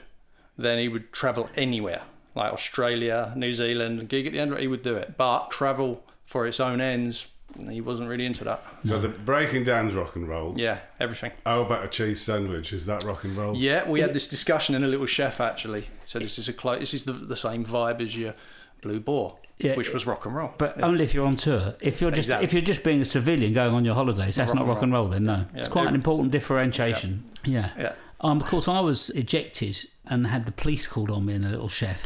then 0.57 0.79
he 0.79 0.87
would 0.87 1.11
travel 1.11 1.49
anywhere, 1.55 2.03
like 2.35 2.53
Australia, 2.53 3.33
New 3.35 3.51
Zealand. 3.51 4.07
Gig 4.07 4.27
at 4.27 4.33
the 4.33 4.39
end, 4.39 4.51
of 4.51 4.57
it, 4.57 4.61
he 4.61 4.67
would 4.67 4.81
do 4.81 4.95
it. 4.95 5.17
But 5.17 5.51
travel 5.51 6.05
for 6.23 6.47
its 6.47 6.61
own 6.61 6.79
ends, 6.79 7.27
he 7.69 7.81
wasn't 7.81 8.09
really 8.09 8.25
into 8.25 8.43
that. 8.45 8.63
So 8.83 8.99
the 8.99 9.09
breaking 9.09 9.63
down's 9.63 9.93
rock 9.93 10.15
and 10.15 10.27
roll. 10.27 10.53
Yeah, 10.57 10.79
everything. 10.99 11.31
How 11.45 11.61
about 11.61 11.85
a 11.85 11.87
cheese 11.87 12.21
sandwich? 12.21 12.73
Is 12.73 12.85
that 12.87 13.03
rock 13.03 13.23
and 13.23 13.35
roll? 13.37 13.55
Yeah, 13.55 13.89
we 13.89 13.99
had 14.01 14.13
this 14.13 14.27
discussion 14.27 14.75
in 14.75 14.83
a 14.83 14.87
little 14.87 15.05
chef 15.05 15.39
actually. 15.41 15.85
So 16.05 16.19
this 16.19 16.37
is 16.39 16.47
a 16.49 16.53
clo- 16.53 16.79
this 16.79 16.93
is 16.93 17.03
the, 17.05 17.13
the 17.13 17.35
same 17.35 17.63
vibe 17.63 18.01
as 18.01 18.17
your 18.17 18.33
Blue 18.81 18.99
Boar, 18.99 19.37
Yeah. 19.59 19.75
which 19.75 19.93
was 19.93 20.05
rock 20.05 20.25
and 20.25 20.35
roll. 20.35 20.53
But 20.57 20.81
only 20.83 21.03
if 21.05 21.13
you're 21.13 21.25
on 21.25 21.37
tour. 21.37 21.75
If 21.81 22.01
you're 22.01 22.11
just 22.11 22.27
Exactly. 22.27 22.45
if 22.45 22.53
you're 22.53 22.61
just 22.61 22.83
being 22.83 23.01
a 23.01 23.05
civilian 23.05 23.53
going 23.53 23.73
on 23.73 23.85
your 23.85 23.95
holidays, 23.95 24.35
that's 24.35 24.51
Rock 24.51 24.59
not 24.59 24.67
rock 24.67 24.81
and 24.81 24.91
roll. 24.93 25.07
Then 25.07 25.25
no, 25.25 25.45
it's 25.53 25.67
quite 25.67 25.87
an 25.87 25.95
important 25.95 26.31
differentiation. 26.31 27.23
Yeah. 27.45 27.69
Yeah. 27.77 27.93
Um, 28.21 28.39
of 28.39 28.47
course, 28.47 28.69
I 28.69 28.79
was 28.79 29.09
ejected 29.11 29.85
and 30.05 30.27
had 30.27 30.45
the 30.45 30.51
police 30.53 30.87
called 30.87 31.11
on 31.11 31.25
me 31.25 31.33
in 31.33 31.43
a 31.43 31.49
little 31.49 31.67
chef 31.67 32.05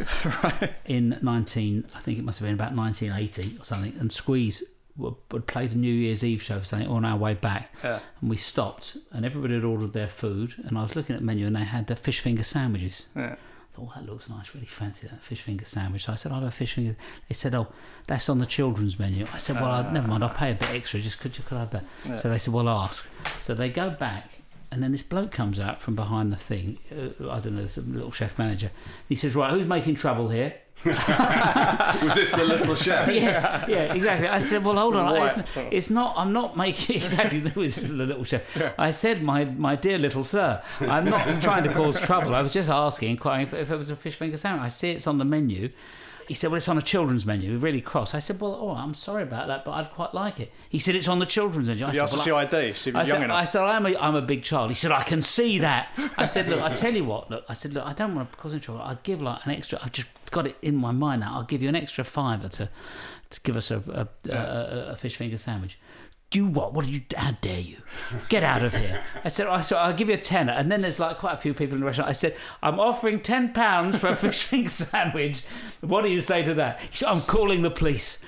in 0.85 1.17
19. 1.21 1.85
I 1.95 1.99
think 1.99 2.17
it 2.17 2.23
must 2.25 2.39
have 2.39 2.47
been 2.47 2.55
about 2.55 2.75
1980 2.75 3.57
or 3.59 3.63
something. 3.63 3.95
And 3.99 4.11
Squeeze 4.11 4.63
w- 4.97 5.15
had 5.31 5.47
played 5.47 5.71
a 5.71 5.77
New 5.77 5.93
Year's 5.93 6.23
Eve 6.23 6.41
show 6.41 6.59
for 6.59 6.65
something 6.65 6.87
on 6.89 7.05
our 7.05 7.17
way 7.17 7.33
back, 7.33 7.73
Yeah. 7.83 7.99
and 8.21 8.29
we 8.29 8.37
stopped, 8.37 8.97
and 9.11 9.25
everybody 9.25 9.53
had 9.55 9.63
ordered 9.63 9.93
their 9.93 10.07
food, 10.09 10.55
and 10.65 10.77
I 10.77 10.83
was 10.83 10.95
looking 10.95 11.15
at 11.15 11.21
the 11.21 11.25
menu, 11.25 11.45
and 11.47 11.55
they 11.55 11.63
had 11.63 11.89
uh, 11.91 11.95
fish 11.95 12.19
finger 12.19 12.43
sandwiches. 12.43 13.07
Yeah. 13.15 13.35
I 13.35 13.79
thought, 13.79 13.89
oh, 13.95 13.99
that 14.01 14.09
looks 14.11 14.27
nice. 14.29 14.55
Really 14.55 14.65
fancy 14.65 15.07
that 15.07 15.21
fish 15.21 15.41
finger 15.41 15.65
sandwich. 15.65 16.05
So 16.05 16.11
I 16.13 16.15
said, 16.15 16.31
I'll 16.31 16.39
have 16.39 16.47
a 16.47 16.51
fish 16.51 16.73
finger. 16.73 16.95
They 17.29 17.33
said, 17.35 17.53
oh, 17.53 17.67
that's 18.07 18.27
on 18.27 18.39
the 18.39 18.45
children's 18.47 18.97
menu. 18.97 19.27
I 19.31 19.37
said, 19.37 19.55
well, 19.57 19.65
I'll, 19.69 19.91
never 19.91 20.07
mind. 20.07 20.23
I'll 20.23 20.31
pay 20.31 20.51
a 20.51 20.55
bit 20.55 20.69
extra. 20.71 20.99
Just 20.99 21.19
could 21.19 21.37
you 21.37 21.43
could 21.43 21.57
I 21.57 21.59
have 21.59 21.69
that? 21.71 22.19
So 22.19 22.29
they 22.29 22.39
said, 22.39 22.53
well, 22.55 22.67
ask. 22.67 23.07
So 23.39 23.53
they 23.53 23.69
go 23.69 23.91
back, 23.91 24.39
and 24.71 24.81
then 24.81 24.91
this 24.93 25.03
bloke 25.03 25.31
comes 25.31 25.59
out 25.59 25.79
from 25.79 25.95
behind 25.95 26.31
the 26.33 26.37
thing. 26.37 26.79
Uh, 26.91 27.29
I 27.29 27.39
don't 27.39 27.55
know, 27.55 27.67
some 27.67 27.93
little 27.93 28.11
chef 28.11 28.39
manager. 28.39 28.71
He 29.07 29.13
says, 29.15 29.35
right, 29.35 29.51
who's 29.51 29.67
making 29.67 29.93
trouble 29.93 30.29
here? 30.29 30.55
Was 30.85 32.13
this 32.15 32.31
the 32.31 32.43
little 32.43 32.75
chef? 32.75 33.07
yes, 33.13 33.43
yeah, 33.67 33.93
exactly. 33.93 34.27
I 34.27 34.39
said, 34.39 34.63
well, 34.63 34.77
hold 34.77 34.95
on. 34.95 35.15
It's, 35.15 35.49
so- 35.51 35.67
it's 35.71 35.89
not. 35.89 36.13
I'm 36.15 36.31
not 36.33 36.55
making 36.55 36.95
exactly. 37.01 37.39
It 37.39 37.55
was 37.55 37.75
the 37.87 38.05
little 38.05 38.23
chef. 38.23 38.43
I 38.77 38.91
said, 38.91 39.23
my 39.23 39.45
my 39.45 39.75
dear 39.75 39.97
little 39.97 40.23
sir, 40.23 40.61
I'm 40.81 41.05
not 41.05 41.41
trying 41.41 41.63
to 41.63 41.73
cause 41.73 41.99
trouble. 41.99 42.35
I 42.35 42.41
was 42.41 42.51
just 42.51 42.69
asking, 42.69 43.11
inquiring 43.11 43.47
if, 43.47 43.53
if 43.53 43.71
it 43.71 43.75
was 43.77 43.89
a 43.89 43.95
fish 43.95 44.15
finger 44.15 44.37
sandwich. 44.37 44.65
I 44.65 44.69
see 44.69 44.91
it's 44.91 45.07
on 45.07 45.17
the 45.17 45.25
menu. 45.25 45.69
He 46.27 46.33
said, 46.33 46.49
well, 46.51 46.57
it's 46.57 46.67
on 46.67 46.77
a 46.77 46.81
children's 46.81 47.25
menu. 47.25 47.51
We're 47.53 47.57
really 47.59 47.81
cross. 47.81 48.13
I 48.13 48.19
said, 48.19 48.39
well, 48.41 48.57
oh, 48.61 48.71
I'm 48.71 48.93
sorry 48.93 49.23
about 49.23 49.47
that, 49.47 49.63
but 49.65 49.71
I'd 49.71 49.91
quite 49.91 50.13
like 50.13 50.39
it. 50.39 50.51
He 50.69 50.77
said, 50.79 50.93
it's 50.95 51.07
on 51.07 51.19
the 51.19 51.25
children's 51.25 51.67
menu. 51.67 51.85
I 51.85 51.89
You 51.89 51.93
said, 51.95 52.03
asked 52.03 52.13
to 52.13 52.17
"Well, 52.17 52.25
see 52.25 52.57
I- 52.57 52.59
ID, 52.67 52.73
see 52.73 52.89
if 52.89 52.95
I 52.95 52.99
young 52.99 53.07
said, 53.07 53.23
enough. 53.23 53.37
I 53.37 53.43
said, 53.45 53.61
I'm 53.63 53.85
a, 53.85 53.95
I'm 53.97 54.15
a 54.15 54.21
big 54.21 54.43
child. 54.43 54.69
He 54.69 54.75
said, 54.75 54.91
I 54.91 55.03
can 55.03 55.21
see 55.21 55.59
that. 55.59 55.89
I 56.17 56.25
said, 56.25 56.47
look, 56.49 56.61
I 56.61 56.73
tell 56.73 56.93
you 56.93 57.05
what, 57.05 57.29
look, 57.31 57.45
I 57.47 57.53
said, 57.53 57.73
look, 57.73 57.85
I 57.85 57.93
don't 57.93 58.15
want 58.15 58.31
to 58.31 58.37
cause 58.37 58.51
any 58.53 58.61
trouble. 58.61 58.81
I'd 58.81 59.03
give 59.03 59.21
like 59.21 59.45
an 59.45 59.51
extra, 59.53 59.79
I've 59.81 59.91
just 59.91 60.07
got 60.31 60.45
it 60.47 60.55
in 60.61 60.75
my 60.75 60.91
mind 60.91 61.21
now. 61.21 61.33
I'll 61.35 61.43
give 61.43 61.61
you 61.61 61.69
an 61.69 61.75
extra 61.75 62.03
fiver 62.03 62.49
to, 62.49 62.69
to 63.29 63.41
give 63.41 63.55
us 63.55 63.71
a, 63.71 63.77
a, 64.27 64.29
a, 64.31 64.35
a, 64.37 64.85
a 64.91 64.95
fish 64.95 65.15
finger 65.15 65.37
sandwich. 65.37 65.77
Do 66.29 66.45
what? 66.45 66.73
What 66.73 66.85
do 66.85 66.91
you? 66.91 67.01
How 67.15 67.31
dare 67.39 67.59
you? 67.61 67.77
Get 68.27 68.43
out 68.43 68.61
of 68.61 68.75
here! 68.75 69.01
I 69.23 69.29
said, 69.29 69.47
oh, 69.47 69.53
I 69.53 69.61
said, 69.61 69.77
I'll 69.77 69.93
give 69.93 70.09
you 70.09 70.15
a 70.15 70.19
tenner. 70.19 70.51
And 70.51 70.69
then 70.69 70.81
there's 70.81 70.99
like 70.99 71.19
quite 71.19 71.33
a 71.35 71.37
few 71.37 71.53
people 71.53 71.75
in 71.75 71.79
the 71.79 71.85
restaurant. 71.85 72.09
I 72.09 72.13
said, 72.13 72.35
I'm 72.61 72.79
offering 72.79 73.21
ten 73.21 73.53
pounds 73.53 73.95
for 73.95 74.07
a 74.07 74.15
fish 74.15 74.47
sandwich. 74.71 75.43
What 75.81 76.03
do 76.03 76.09
you 76.09 76.21
say 76.21 76.43
to 76.43 76.53
that? 76.55 76.81
He 76.81 76.97
said, 76.97 77.07
I'm 77.07 77.21
calling 77.21 77.61
the 77.61 77.71
police. 77.71 78.19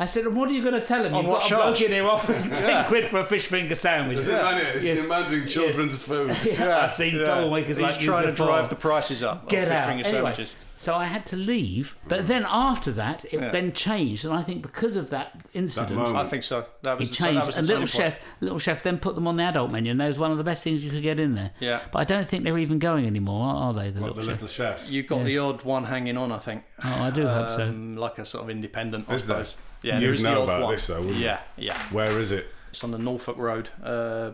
I 0.00 0.04
said, 0.04 0.24
and 0.26 0.36
what 0.36 0.48
are 0.48 0.52
you 0.52 0.62
going 0.62 0.80
to 0.80 0.86
tell 0.86 1.04
him? 1.04 1.12
On 1.12 1.22
You've 1.24 1.30
what 1.32 1.40
got 1.40 1.50
a 1.50 1.54
bloke 1.56 1.64
charge? 1.76 1.82
in 1.82 1.90
here 1.90 2.06
offering 2.06 2.48
ten 2.56 2.84
quid 2.86 3.08
for 3.08 3.18
a 3.18 3.24
fish 3.24 3.46
finger 3.46 3.74
sandwich. 3.74 4.18
Is 4.18 4.28
it, 4.28 4.32
man, 4.32 4.64
it's 4.76 4.84
Yes. 4.84 4.96
demanding 5.02 5.46
children's 5.48 6.00
food. 6.10 6.36
Yeah, 6.44 6.82
I've 6.84 6.92
seen 6.92 7.14
troublemakers 7.14 7.66
He's 7.66 7.80
like 7.80 8.00
you 8.00 8.06
trying 8.06 8.26
to 8.26 8.30
before. 8.32 8.46
drive 8.46 8.70
the 8.70 8.76
prices 8.76 9.22
up. 9.24 9.48
Get 9.48 9.64
of 9.64 9.68
fish 9.70 9.78
out. 9.78 9.86
finger 9.88 10.04
Anyway, 10.06 10.20
sandwiches. 10.22 10.54
so 10.76 10.94
I 10.94 11.06
had 11.06 11.26
to 11.26 11.36
leave, 11.36 11.96
but 12.06 12.28
then 12.28 12.46
after 12.48 12.92
that, 12.92 13.24
it 13.32 13.38
then 13.50 13.72
changed, 13.72 14.24
and 14.24 14.32
I 14.34 14.44
think 14.44 14.62
because 14.62 14.94
of 14.94 15.10
that 15.10 15.32
incident, 15.52 15.96
moment. 15.96 16.14
I 16.16 16.22
think 16.24 16.44
so. 16.44 16.64
That 16.82 16.92
it 16.92 16.98
was 17.00 17.10
the, 17.10 17.16
that 17.24 17.30
changed. 17.32 17.46
was 17.46 17.54
the 17.56 17.58
And 17.58 17.66
little 17.68 17.86
turning 17.88 18.02
point. 18.12 18.14
chef, 18.14 18.40
little 18.40 18.58
chef, 18.60 18.82
then 18.84 18.98
put 18.98 19.16
them 19.16 19.26
on 19.26 19.36
the 19.36 19.42
adult 19.42 19.72
menu, 19.72 19.90
and 19.90 20.00
that 20.00 20.06
was 20.06 20.18
one 20.20 20.30
of 20.30 20.38
the 20.38 20.44
best 20.44 20.62
things 20.62 20.84
you 20.84 20.92
could 20.92 21.02
get 21.02 21.18
in 21.18 21.34
there. 21.34 21.50
Yeah. 21.58 21.80
but 21.90 21.98
I 21.98 22.04
don't 22.04 22.24
think 22.24 22.44
they're 22.44 22.56
even 22.58 22.78
going 22.78 23.04
anymore, 23.04 23.52
are 23.52 23.74
they? 23.74 23.90
The 23.90 24.00
What, 24.00 24.14
little 24.14 24.14
the 24.14 24.22
chef. 24.22 24.40
little 24.42 24.48
chefs. 24.48 24.90
You've 24.92 25.08
got 25.08 25.24
the 25.24 25.38
odd 25.38 25.64
one 25.64 25.86
hanging 25.86 26.16
on, 26.16 26.30
I 26.30 26.38
think. 26.38 26.62
Oh, 26.84 26.88
I 27.02 27.10
do 27.10 27.26
hope 27.26 27.50
so. 27.50 27.62
Um, 27.64 27.96
Like 27.96 28.18
a 28.18 28.24
sort 28.24 28.44
of 28.44 28.50
independent, 28.50 29.06
I 29.08 29.14
Is 29.14 29.26
there? 29.26 29.44
suppose. 29.44 29.56
Yeah, 29.82 29.94
You'd 29.98 30.02
there 30.06 30.12
is 30.14 30.22
know 30.24 30.34
the 30.34 30.40
odd 30.40 30.44
about 30.44 30.62
one. 30.62 30.74
this, 30.74 30.86
though, 30.86 31.00
wouldn't 31.00 31.16
you? 31.16 31.24
yeah, 31.24 31.40
yeah. 31.56 31.78
Where 31.90 32.18
is 32.18 32.32
it? 32.32 32.46
It's 32.70 32.82
on 32.84 32.90
the 32.90 32.98
Norfolk 32.98 33.36
Road. 33.38 33.68
Uh, 33.82 34.32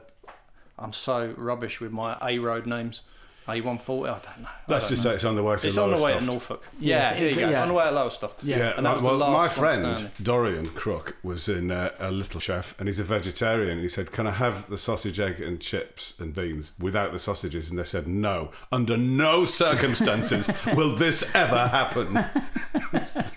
I'm 0.78 0.92
so 0.92 1.34
rubbish 1.36 1.80
with 1.80 1.92
my 1.92 2.16
A 2.22 2.38
road 2.38 2.66
names. 2.66 3.02
A140, 3.46 3.52
I 3.58 4.06
don't 4.06 4.40
know. 4.40 4.48
I 4.48 4.52
Let's 4.68 4.84
don't 4.88 4.96
just 4.96 5.04
know. 5.04 5.10
say 5.10 5.14
it's 5.16 5.24
on 5.24 5.36
the 5.36 5.42
way 5.42 5.56
to 5.56 5.56
Norfolk. 5.56 5.64
It's 5.68 5.76
on 5.76 5.90
the 5.90 6.02
way 6.02 6.18
to 6.18 6.24
Norfolk. 6.24 6.64
Yes, 6.80 7.12
Yeah, 7.12 7.14
here 7.18 7.24
you 7.28 7.32
it's- 7.32 7.44
go. 7.46 7.50
yeah. 7.50 7.62
On 7.62 7.68
the 7.68 7.74
way 7.74 7.84
to 7.84 7.90
Lowestoft. 7.90 8.42
Yeah. 8.42 8.56
Yeah, 8.56 8.72
and 8.78 8.86
that 8.86 8.94
was 8.94 9.02
well, 9.02 9.12
the 9.18 9.18
my 9.26 9.32
last 9.32 9.58
one 9.58 9.66
friend. 9.82 10.10
Dorian 10.22 10.70
Crook 10.70 11.16
was 11.22 11.46
in 11.46 11.70
uh, 11.70 11.90
a 11.98 12.10
little 12.10 12.40
chef, 12.40 12.74
and 12.80 12.88
he's 12.88 12.98
a 12.98 13.04
vegetarian. 13.04 13.72
And 13.72 13.80
he 13.82 13.88
said, 13.90 14.12
"Can 14.12 14.26
I 14.26 14.30
have 14.30 14.70
the 14.70 14.78
sausage, 14.78 15.20
egg, 15.20 15.42
and 15.42 15.60
chips 15.60 16.18
and 16.18 16.34
beans 16.34 16.72
without 16.78 17.12
the 17.12 17.18
sausages?" 17.18 17.68
And 17.68 17.78
they 17.78 17.84
said, 17.84 18.08
"No, 18.08 18.50
under 18.72 18.96
no 18.96 19.44
circumstances 19.44 20.48
will 20.74 20.96
this 20.96 21.22
ever 21.34 21.68
happen." 21.68 22.24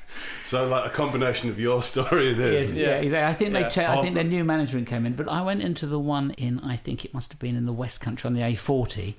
so, 0.48 0.66
like 0.68 0.86
a 0.86 0.90
combination 0.90 1.50
of 1.50 1.60
your 1.60 1.82
story 1.92 2.32
and 2.32 2.40
Yes, 2.40 2.66
his. 2.70 2.76
yeah, 2.76 2.96
exactly. 2.98 3.26
I 3.26 3.34
think 3.34 3.54
Yeah. 3.54 3.64
they 3.64 3.70
cha- 3.70 3.92
I 3.94 3.98
Oh. 3.98 4.02
think 4.02 4.16
their 4.16 4.24
new 4.24 4.44
management 4.44 4.88
came 4.88 5.06
in, 5.06 5.14
but 5.14 5.28
I 5.30 5.42
went 5.42 5.62
into 5.62 5.86
the 5.86 6.00
one 6.00 6.32
in 6.32 6.60
I 6.62 6.76
think 6.78 7.04
it 7.06 7.14
must 7.14 7.32
have 7.32 7.40
been 7.40 7.56
in 7.56 7.66
the 7.66 7.74
West 7.74 8.02
Country 8.02 8.28
on 8.28 8.34
the 8.34 8.42
A40, 8.42 9.16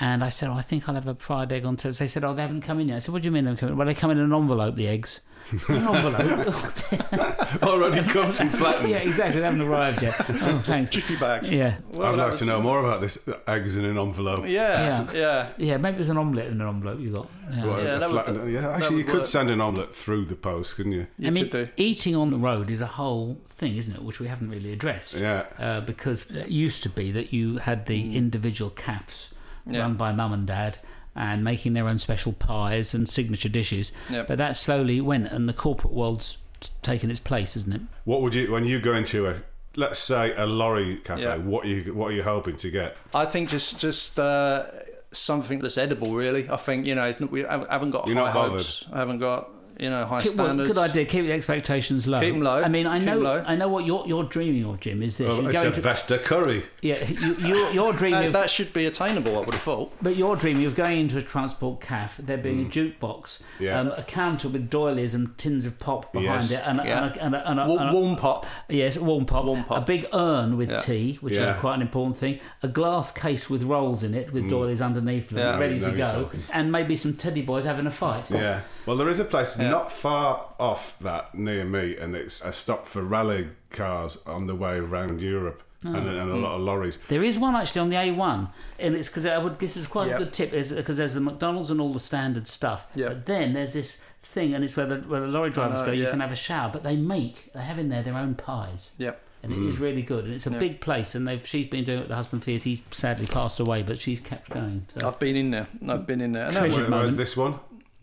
and 0.00 0.22
I 0.24 0.28
said, 0.28 0.48
oh, 0.48 0.54
I 0.54 0.62
think 0.62 0.88
I'll 0.88 0.94
have 0.94 1.06
a 1.08 1.14
fried 1.16 1.52
egg 1.52 1.64
on 1.64 1.76
toast. 1.76 1.98
They 1.98 2.06
said, 2.08 2.24
oh, 2.24 2.32
they 2.34 2.42
haven't 2.42 2.62
come 2.62 2.78
in 2.80 2.88
yet. 2.88 2.96
I 2.96 2.98
said, 3.00 3.12
what 3.12 3.22
do 3.22 3.26
you 3.26 3.32
mean 3.32 3.44
they've 3.44 3.56
come 3.58 3.70
in? 3.70 3.76
Well, 3.76 3.86
they 3.86 3.94
come 3.94 4.10
in 4.10 4.18
an 4.18 4.32
envelope, 4.32 4.76
the 4.76 4.86
eggs. 4.88 5.20
An 5.52 5.60
envelope. 5.70 7.62
Already 7.62 8.02
cooked 8.08 8.40
and 8.40 8.52
flattened. 8.52 8.90
yeah, 8.90 8.98
exactly. 8.98 9.40
They 9.40 9.46
haven't 9.46 9.62
arrived 9.66 10.02
yet. 10.02 10.14
Oh, 10.28 10.62
thanks. 10.64 10.90
Jiffy 10.90 11.16
bag. 11.16 11.46
Yeah. 11.46 11.76
Well, 11.92 12.12
I'd 12.12 12.18
that 12.18 12.28
like 12.30 12.38
to 12.38 12.44
know 12.44 12.60
more 12.60 12.80
about 12.80 13.00
this 13.00 13.26
eggs 13.46 13.76
in 13.76 13.84
an 13.84 13.98
envelope. 13.98 14.44
Yeah, 14.46 14.48
Yeah. 14.50 15.12
yeah. 15.14 15.48
Yeah, 15.56 15.76
maybe 15.78 15.96
it 15.96 15.98
was 15.98 16.08
an 16.08 16.18
omelette 16.18 16.46
in 16.48 16.60
an 16.60 16.68
envelope 16.68 17.00
you 17.00 17.12
got. 17.12 17.28
Yeah. 17.50 17.64
Well, 17.66 17.84
Yeah, 17.84 17.96
a 17.96 17.98
that 17.98 18.10
would- 18.10 18.24
flattened- 18.24 18.52
yeah, 18.52 18.68
actually, 18.70 18.98
you 18.98 19.04
could 19.04 19.14
work. 19.20 19.26
send 19.26 19.50
an 19.50 19.60
omelette 19.60 19.94
through 19.94 20.26
the 20.26 20.36
post, 20.36 20.76
couldn't 20.76 20.92
you? 20.92 21.06
You 21.18 21.28
I 21.28 21.30
mean, 21.30 21.48
could 21.48 21.70
eating 21.76 22.14
on 22.16 22.30
the 22.30 22.36
road 22.38 22.70
is 22.70 22.80
a 22.80 22.86
whole 22.86 23.38
thing, 23.48 23.76
isn't 23.76 23.94
it? 23.94 24.02
Which 24.02 24.20
we 24.20 24.28
haven't 24.28 24.50
really 24.50 24.72
addressed. 24.72 25.14
Yeah. 25.14 25.44
Uh, 25.58 25.80
because 25.80 26.30
it 26.30 26.48
used 26.48 26.82
to 26.84 26.88
be 26.90 27.10
that 27.12 27.32
you 27.32 27.58
had 27.58 27.86
the 27.86 28.16
individual 28.16 28.70
cafes 28.70 29.30
Mm. 29.66 29.74
Yeah. 29.74 29.80
run 29.80 29.94
by 29.96 30.12
mum 30.12 30.32
and 30.32 30.46
dad 30.46 30.78
and 31.14 31.42
making 31.44 31.72
their 31.72 31.88
own 31.88 31.98
special 31.98 32.32
pies 32.32 32.94
and 32.94 33.08
signature 33.08 33.48
dishes. 33.48 33.92
Yep. 34.10 34.28
But 34.28 34.38
that 34.38 34.56
slowly 34.56 35.00
went, 35.00 35.28
and 35.28 35.48
the 35.48 35.52
corporate 35.52 35.92
world's 35.92 36.38
t- 36.60 36.70
taken 36.82 37.10
its 37.10 37.20
place, 37.20 37.56
isn't 37.56 37.74
it? 37.74 37.80
What 38.04 38.22
would 38.22 38.34
you 38.34 38.50
when 38.52 38.64
you 38.64 38.80
go 38.80 38.94
into 38.94 39.26
a 39.26 39.42
let's 39.76 39.98
say 39.98 40.34
a 40.36 40.46
lorry 40.46 40.96
cafe? 40.98 41.22
Yeah. 41.22 41.36
What 41.36 41.64
are 41.64 41.68
you 41.68 41.94
what 41.94 42.08
are 42.08 42.14
you 42.14 42.22
hoping 42.22 42.56
to 42.56 42.70
get? 42.70 42.96
I 43.14 43.24
think 43.24 43.48
just 43.48 43.80
just 43.80 44.18
uh, 44.18 44.66
something 45.10 45.60
that's 45.60 45.78
edible, 45.78 46.14
really. 46.14 46.48
I 46.50 46.56
think 46.56 46.86
you 46.86 46.94
know 46.94 47.14
we 47.30 47.40
haven't 47.40 47.90
got 47.90 48.06
You're 48.06 48.16
high 48.16 48.32
not 48.32 48.50
hopes. 48.50 48.84
I 48.92 48.98
haven't 48.98 49.18
got 49.18 49.50
you 49.78 49.90
know 49.90 50.04
high 50.04 50.22
Good, 50.22 50.36
well, 50.36 50.56
good 50.56 50.78
idea. 50.78 51.04
Keep 51.04 51.24
the 51.26 51.32
expectations 51.32 52.06
low. 52.06 52.20
Keep 52.20 52.34
'em 52.34 52.40
low. 52.42 52.62
I 52.62 52.68
mean, 52.68 52.86
I 52.86 52.98
Keep 52.98 53.06
know, 53.06 53.12
'em 53.12 53.22
low. 53.22 53.44
I 53.46 53.56
know 53.56 53.68
what 53.68 53.84
you're 53.86 54.04
you're 54.06 54.24
dreaming 54.24 54.64
of, 54.64 54.80
Jim. 54.80 55.02
Is 55.02 55.18
this? 55.18 55.28
Well, 55.28 55.46
it's 55.48 55.62
a 55.62 55.70
Vesta 55.70 56.18
curry. 56.18 56.64
yeah, 56.82 57.02
you, 57.08 57.34
you're, 57.36 57.70
you're 57.72 57.92
dreaming 58.02 58.20
That, 58.20 58.26
of 58.28 58.32
that 58.34 58.50
should 58.50 58.72
be 58.72 58.86
attainable. 58.86 59.36
I 59.36 59.40
would 59.40 59.54
have 59.54 59.62
thought. 59.62 59.92
But 60.02 60.16
you're 60.16 60.36
dreaming 60.36 60.66
of 60.66 60.74
going 60.74 61.00
into 61.00 61.18
a 61.18 61.22
transport 61.22 61.80
cafe, 61.80 62.22
there 62.24 62.36
being 62.38 62.66
a 62.66 62.68
jukebox, 62.68 62.98
Mm. 62.98 63.42
Yeah. 63.60 63.80
um, 63.80 63.88
a 63.96 64.02
counter 64.02 64.48
with 64.48 64.70
doilies 64.70 65.14
and 65.14 65.36
tins 65.38 65.64
of 65.64 65.78
pop 65.78 66.12
behind 66.12 66.50
Yes. 66.50 66.52
it, 66.52 66.62
and, 66.66 66.80
a- 66.80 66.84
Yeah. 66.84 67.04
and, 67.06 67.14
a, 67.16 67.24
and, 67.24 67.34
a, 67.34 67.50
and, 67.50 67.60
a, 67.60 67.66
Warm, 67.66 67.80
and 67.80 67.90
a- 67.90 67.92
warm 67.92 68.16
pop. 68.16 68.46
yes, 68.68 68.96
warm 68.98 69.24
pop, 69.26 69.44
Warm 69.44 69.64
pop. 69.64 69.78
a 69.78 69.80
big 69.84 70.06
urn 70.12 70.56
with 70.56 70.70
Yeah. 70.72 70.78
tea, 70.78 71.18
which 71.20 71.34
Yeah. 71.34 71.54
is 71.54 71.60
quite 71.60 71.74
an 71.74 71.82
important 71.82 72.16
thing, 72.16 72.38
a 72.62 72.68
glass 72.68 73.10
case 73.12 73.48
with 73.50 73.62
rolls 73.62 74.02
in 74.02 74.14
it 74.14 74.32
with 74.32 74.48
doilies 74.48 74.80
underneath 74.80 75.28
them, 75.30 75.38
Yeah. 75.38 75.58
ready 75.58 75.78
Now 75.78 75.90
to 75.90 75.96
go, 75.96 76.30
and 76.52 76.70
maybe 76.72 76.96
some 76.96 77.14
teddy 77.14 77.42
boys 77.42 77.64
having 77.64 77.86
a 77.86 77.90
fight. 77.90 78.30
Yeah. 78.30 78.60
Well, 78.86 78.96
there 78.96 79.08
is 79.08 79.20
a 79.20 79.24
place 79.24 79.56
not 79.70 79.92
far 79.92 80.46
off 80.58 80.98
that 81.00 81.34
near 81.34 81.64
me, 81.64 81.96
and 81.96 82.14
it's 82.14 82.42
a 82.44 82.52
stop 82.52 82.86
for 82.86 83.02
rally 83.02 83.48
cars 83.70 84.18
on 84.26 84.46
the 84.46 84.54
way 84.54 84.76
around 84.78 85.20
Europe, 85.22 85.62
and, 85.82 85.96
Oh. 85.96 85.98
and 86.00 86.30
a 86.30 86.36
lot 86.36 86.56
of 86.56 86.60
lorries. 86.62 86.98
There 87.08 87.22
is 87.22 87.38
one 87.38 87.54
actually 87.54 87.80
on 87.82 87.88
the 87.90 87.96
A1, 87.96 88.48
and 88.78 88.94
it's 88.96 89.08
because 89.08 89.26
I 89.26 89.38
would. 89.38 89.58
This 89.58 89.76
is 89.76 89.86
quite 89.86 90.08
Yeah. 90.08 90.16
a 90.16 90.18
good 90.18 90.32
tip, 90.32 90.52
is 90.52 90.72
because 90.72 90.96
there's 90.96 91.14
the 91.14 91.20
McDonald's 91.20 91.70
and 91.70 91.80
all 91.80 91.92
the 91.92 92.00
standard 92.00 92.46
stuff. 92.46 92.86
Yeah. 92.94 93.08
But 93.08 93.26
then 93.26 93.52
there's 93.52 93.74
this 93.74 94.00
thing, 94.22 94.54
and 94.54 94.62
it's 94.64 94.76
where 94.76 94.86
the, 94.86 94.96
where 95.08 95.20
the 95.20 95.26
lorry 95.28 95.50
drivers 95.50 95.80
know, 95.80 95.86
go. 95.86 95.92
You 95.92 96.04
yeah. 96.04 96.10
can 96.10 96.20
have 96.20 96.32
a 96.32 96.36
shower, 96.36 96.70
but 96.72 96.82
they 96.82 96.96
make 96.96 97.52
they 97.52 97.62
have 97.62 97.78
in 97.78 97.88
there 97.88 98.02
their 98.02 98.16
own 98.16 98.34
pies. 98.34 98.92
Yep. 98.98 99.22
and 99.40 99.52
it 99.52 99.58
is 99.68 99.76
mm. 99.76 99.80
really 99.82 100.02
good. 100.02 100.24
And 100.24 100.34
it's 100.34 100.48
a 100.48 100.50
big 100.50 100.80
place, 100.80 101.14
and 101.14 101.26
they've 101.28 101.46
she's 101.46 101.68
been 101.68 101.84
doing 101.84 101.98
it 101.98 102.02
with 102.02 102.10
her 102.10 102.16
husband 102.16 102.42
for 102.42 102.50
years. 102.50 102.64
He's 102.64 102.82
sadly 102.90 103.26
passed 103.26 103.60
away, 103.60 103.84
but 103.84 103.96
she's 104.00 104.18
kept 104.18 104.50
going. 104.50 104.84
So. 104.98 105.06
I've 105.06 105.20
been 105.20 105.36
in 105.36 105.52
there. 105.52 105.68
I've 105.88 106.08
been 106.08 106.20
in 106.20 106.32
there. 106.32 106.46
And 106.46 106.56
that 106.56 106.58
Treasure- 106.58 106.80
was- 106.82 106.90
Where, 106.90 106.98
where's 106.98 107.10
moment. 107.12 107.16
this 107.18 107.36
one? 107.36 107.54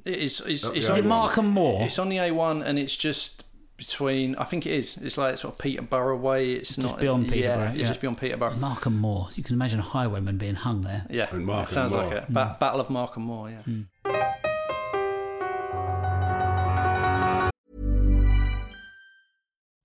It's 0.05 0.39
it's, 0.41 0.63
it's 0.65 0.75
is 0.75 0.89
on 0.89 0.99
it 0.99 1.05
Markham 1.05 1.47
Moor? 1.47 1.81
It's 1.83 1.99
on 1.99 2.09
the 2.09 2.17
A1, 2.17 2.63
and 2.65 2.77
it's 2.79 2.95
just 2.95 3.43
between. 3.77 4.35
I 4.35 4.43
think 4.43 4.65
it 4.65 4.71
is. 4.73 4.97
It's 4.97 5.17
like 5.17 5.37
sort 5.37 5.53
of 5.55 5.59
Peterborough 5.59 6.17
way. 6.17 6.53
It's, 6.53 6.75
just 6.75 6.87
not 6.87 6.99
beyond 6.99 7.25
Yeah, 7.25 7.31
Peterborough, 7.33 7.69
it's 7.71 7.77
yeah. 7.79 7.87
just 7.87 8.01
beyond 8.01 8.17
Peterborough. 8.17 8.55
Markham 8.55 8.97
Moor. 8.99 9.27
You 9.35 9.43
can 9.43 9.55
imagine 9.55 9.79
a 9.79 9.83
highwayman 9.83 10.37
being 10.37 10.55
hung 10.55 10.81
there. 10.81 11.05
Yeah, 11.09 11.27
And 11.31 11.45
Markham 11.45 11.73
sounds 11.73 11.93
Moor. 11.93 12.03
like 12.05 12.13
it. 12.17 12.23
Mm. 12.29 12.33
Ba- 12.33 12.57
Battle 12.59 12.79
of 12.79 12.89
Markham 12.89 13.23
Moor. 13.23 13.49
Yeah. 13.49 13.61
Mm. 13.67 13.85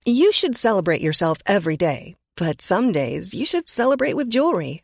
You 0.05 0.31
should 0.31 0.55
celebrate 0.55 1.01
yourself 1.01 1.37
every 1.45 1.77
day, 1.77 2.15
but 2.35 2.61
some 2.61 2.91
days 2.91 3.33
you 3.33 3.45
should 3.45 3.69
celebrate 3.69 4.15
with 4.15 4.29
jewelry. 4.29 4.83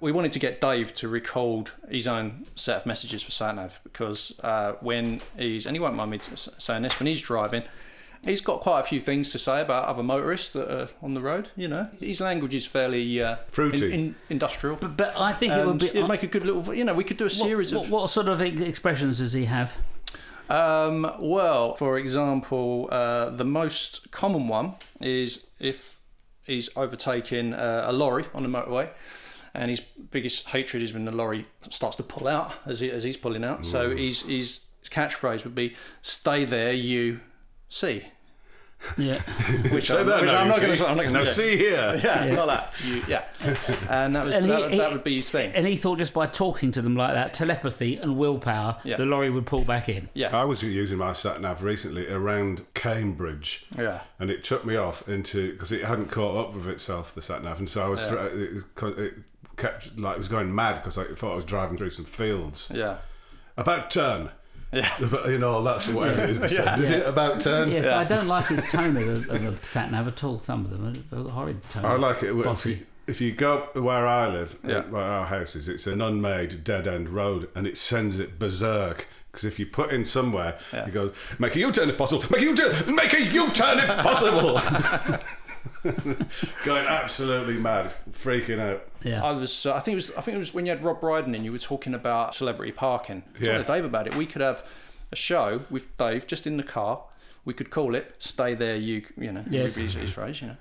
We 0.00 0.12
wanted 0.12 0.32
to 0.32 0.38
get 0.38 0.60
Dave 0.60 0.94
to 0.94 1.08
record 1.08 1.70
his 1.88 2.06
own 2.06 2.46
set 2.54 2.78
of 2.78 2.86
messages 2.86 3.22
for 3.22 3.30
SatNav 3.30 3.78
because 3.84 4.34
uh, 4.42 4.72
when 4.80 5.20
he's 5.36 5.66
and 5.66 5.74
he 5.76 5.80
won't 5.80 5.94
mind 5.94 6.10
me 6.10 6.18
saying 6.20 6.82
this 6.82 6.98
when 6.98 7.06
he's 7.06 7.22
driving 7.22 7.62
He's 8.22 8.42
got 8.42 8.60
quite 8.60 8.80
a 8.80 8.82
few 8.82 9.00
things 9.00 9.30
to 9.30 9.38
say 9.38 9.62
about 9.62 9.86
other 9.86 10.02
motorists 10.02 10.52
that 10.52 10.70
are 10.70 10.88
on 11.00 11.14
the 11.14 11.22
road. 11.22 11.48
You 11.56 11.68
know, 11.68 11.88
his 11.98 12.20
language 12.20 12.54
is 12.54 12.66
fairly 12.66 13.22
uh, 13.22 13.36
Fruity. 13.50 13.86
in, 13.86 13.92
in, 13.92 14.14
industrial. 14.28 14.76
But, 14.76 14.96
but 14.96 15.18
I 15.18 15.32
think 15.32 15.54
it 15.54 15.66
would 15.66 15.78
be. 15.78 15.86
it'd 15.86 16.08
make 16.08 16.22
a 16.22 16.26
good 16.26 16.44
little. 16.44 16.74
You 16.74 16.84
know, 16.84 16.92
we 16.92 17.04
could 17.04 17.16
do 17.16 17.24
a 17.24 17.30
series 17.30 17.74
what, 17.74 17.86
of. 17.86 17.90
what 17.90 18.10
sort 18.10 18.28
of 18.28 18.42
expressions 18.42 19.18
does 19.18 19.32
he 19.32 19.46
have? 19.46 19.74
Um, 20.50 21.10
well, 21.20 21.74
for 21.76 21.96
example, 21.96 22.88
uh, 22.90 23.30
the 23.30 23.44
most 23.44 24.10
common 24.10 24.48
one 24.48 24.74
is 25.00 25.46
if 25.58 25.98
he's 26.44 26.68
overtaking 26.76 27.54
uh, 27.54 27.84
a 27.86 27.92
lorry 27.92 28.26
on 28.34 28.42
the 28.42 28.50
motorway, 28.50 28.90
and 29.54 29.70
his 29.70 29.80
biggest 29.80 30.48
hatred 30.48 30.82
is 30.82 30.92
when 30.92 31.04
the 31.04 31.12
lorry 31.12 31.46
starts 31.70 31.96
to 31.96 32.02
pull 32.02 32.28
out 32.28 32.52
as, 32.66 32.80
he, 32.80 32.90
as 32.90 33.02
he's 33.02 33.16
pulling 33.16 33.44
out. 33.44 33.64
So 33.66 33.94
his, 33.96 34.22
his 34.22 34.60
catchphrase 34.90 35.44
would 35.44 35.54
be 35.54 35.74
"Stay 36.02 36.44
there, 36.44 36.72
you 36.72 37.20
see," 37.68 38.02
Yeah. 38.96 39.20
which, 39.70 39.88
Say 39.88 39.98
I'm, 40.00 40.06
that 40.06 40.22
which 40.22 40.30
now, 40.30 40.36
I'm 40.40 40.48
not 40.48 40.56
going 40.60 40.70
to 40.70 40.76
see. 40.76 40.82
say. 40.82 40.88
I'm 40.90 40.96
not 40.96 41.02
going 41.02 41.12
Now 41.12 41.24
to 41.24 41.34
see 41.34 41.56
here. 41.58 42.00
Yeah, 42.02 42.30
not 42.34 42.46
that. 42.46 42.72
You, 42.82 43.02
yeah, 43.06 43.24
and 43.90 44.16
that 44.16 44.24
was 44.24 44.34
And 44.34 44.46
he- 44.46 44.50
that, 44.50 44.60
would- 44.62 44.72
he- 44.72 44.78
that 44.78 44.92
would 44.92 45.04
be 45.04 45.16
his 45.16 45.28
thing. 45.28 45.52
And 45.52 45.66
he 45.66 45.76
thought 45.76 45.98
just 45.98 46.14
by 46.14 46.26
talking 46.26 46.72
to 46.72 46.80
them 46.82 46.96
like 46.96 47.12
that, 47.12 47.34
telepathy 47.34 47.96
and 47.98 48.16
willpower, 48.16 48.78
Yeah. 48.82 48.96
the 48.96 49.04
lorry 49.04 49.28
would 49.28 49.44
pull 49.44 49.64
back 49.64 49.90
in. 49.90 50.08
Yeah, 50.14 50.34
I 50.34 50.44
was 50.44 50.62
using 50.62 50.96
my 50.96 51.12
sat 51.12 51.40
nav 51.42 51.62
recently 51.62 52.08
around 52.08 52.64
Cambridge. 52.72 53.66
Yeah. 53.76 54.00
And 54.18 54.30
it 54.30 54.44
took 54.44 54.64
me 54.64 54.76
off 54.76 55.06
into 55.08 55.52
because 55.52 55.72
it 55.72 55.84
hadn't 55.84 56.10
caught 56.10 56.36
up 56.48 56.54
with 56.54 56.66
itself, 56.66 57.14
the 57.14 57.20
sat 57.22 57.42
nav, 57.44 57.58
and 57.58 57.68
so 57.68 57.84
I 57.84 57.88
was 57.88 58.02
it, 58.10 58.64
was- 58.80 58.98
it 58.98 59.14
kept 59.60 59.98
like 59.98 60.14
it 60.16 60.18
was 60.18 60.28
going 60.28 60.54
mad 60.54 60.76
because 60.76 60.98
I 60.98 61.04
thought 61.04 61.32
I 61.32 61.36
was 61.36 61.44
driving 61.44 61.76
through 61.76 61.90
some 61.90 62.04
fields. 62.04 62.70
yeah. 62.74 62.98
About 63.56 63.90
turn. 63.90 64.30
Yeah. 64.72 64.88
you 65.26 65.38
know 65.38 65.62
that's 65.62 65.88
whatever 65.88 66.22
it 66.22 66.30
is. 66.30 66.40
to 66.40 66.48
say. 66.48 66.74
Is 66.80 66.90
it 66.90 67.06
about 67.06 67.40
turn? 67.40 67.70
Yes, 67.70 67.86
I 67.86 68.04
don't 68.04 68.28
like 68.28 68.46
his 68.46 68.64
tone 68.70 68.96
of 68.96 69.26
the, 69.26 69.34
of 69.34 69.60
the 69.60 69.66
sat 69.66 69.90
nav 69.90 70.06
at 70.08 70.22
all. 70.24 70.38
Some 70.38 70.64
of 70.64 70.70
them 70.70 71.04
are 71.12 71.30
horrid 71.30 71.62
tone. 71.70 71.84
I 71.84 71.96
like 71.96 72.22
it 72.22 72.34
if 72.34 72.66
you, 72.66 72.78
if 73.06 73.20
you 73.20 73.32
go 73.32 73.58
up 73.58 73.76
where 73.76 74.06
I 74.06 74.28
live, 74.28 74.58
Yeah. 74.64 74.82
where 74.82 75.02
our 75.02 75.26
house 75.26 75.56
is, 75.56 75.68
it's 75.68 75.86
an 75.88 76.00
unmade 76.00 76.62
dead 76.64 76.86
end 76.86 77.08
road, 77.10 77.48
and 77.54 77.66
it 77.66 77.76
sends 77.76 78.18
it 78.18 78.38
berserk. 78.38 79.08
Because 79.30 79.44
if 79.44 79.58
you 79.60 79.66
put 79.66 79.90
in 79.92 80.04
somewhere, 80.04 80.58
Yeah. 80.72 80.86
it 80.86 80.92
goes 80.92 81.14
make 81.38 81.54
a 81.56 81.58
U 81.60 81.70
turn 81.72 81.88
if 81.90 81.98
possible, 81.98 82.24
make 82.30 82.42
a 82.42 82.46
U 82.46 82.56
turn, 82.56 82.94
make 82.94 83.12
a 83.12 83.22
U 83.22 83.50
turn 83.50 83.78
if 83.78 83.86
possible. 83.98 84.60
Going 86.64 86.86
absolutely 86.86 87.54
mad, 87.54 87.92
freaking 88.12 88.60
out. 88.60 88.86
Yeah. 89.02 89.22
I 89.24 89.32
was. 89.32 89.66
Uh, 89.66 89.74
I 89.74 89.80
think 89.80 89.92
it 89.94 89.96
was. 89.96 90.10
I 90.12 90.20
think 90.20 90.36
it 90.36 90.38
was 90.38 90.54
when 90.54 90.66
you 90.66 90.70
had 90.70 90.82
Rob 90.82 91.00
Brydon 91.00 91.34
in. 91.34 91.44
You 91.44 91.52
were 91.52 91.58
talking 91.58 91.94
about 91.94 92.34
celebrity 92.34 92.72
parking. 92.72 93.24
I 93.34 93.38
Yeah. 93.38 93.44
Talking 93.52 93.64
to 93.66 93.72
Dave 93.72 93.84
about 93.84 94.06
it. 94.06 94.14
We 94.14 94.26
could 94.26 94.42
have 94.42 94.64
a 95.12 95.16
show 95.16 95.62
with 95.70 95.96
Dave 95.96 96.26
just 96.26 96.46
in 96.46 96.56
the 96.56 96.62
car. 96.62 97.02
We 97.44 97.54
could 97.54 97.70
call 97.70 97.94
it 97.94 98.14
"Stay 98.18 98.54
There." 98.54 98.76
You. 98.76 99.04
You 99.16 99.32
know. 99.32 99.44
Yes. 99.50 99.76
His, 99.76 99.94
his 99.94 100.10
phrase. 100.10 100.40
You 100.40 100.48
know. 100.48 100.56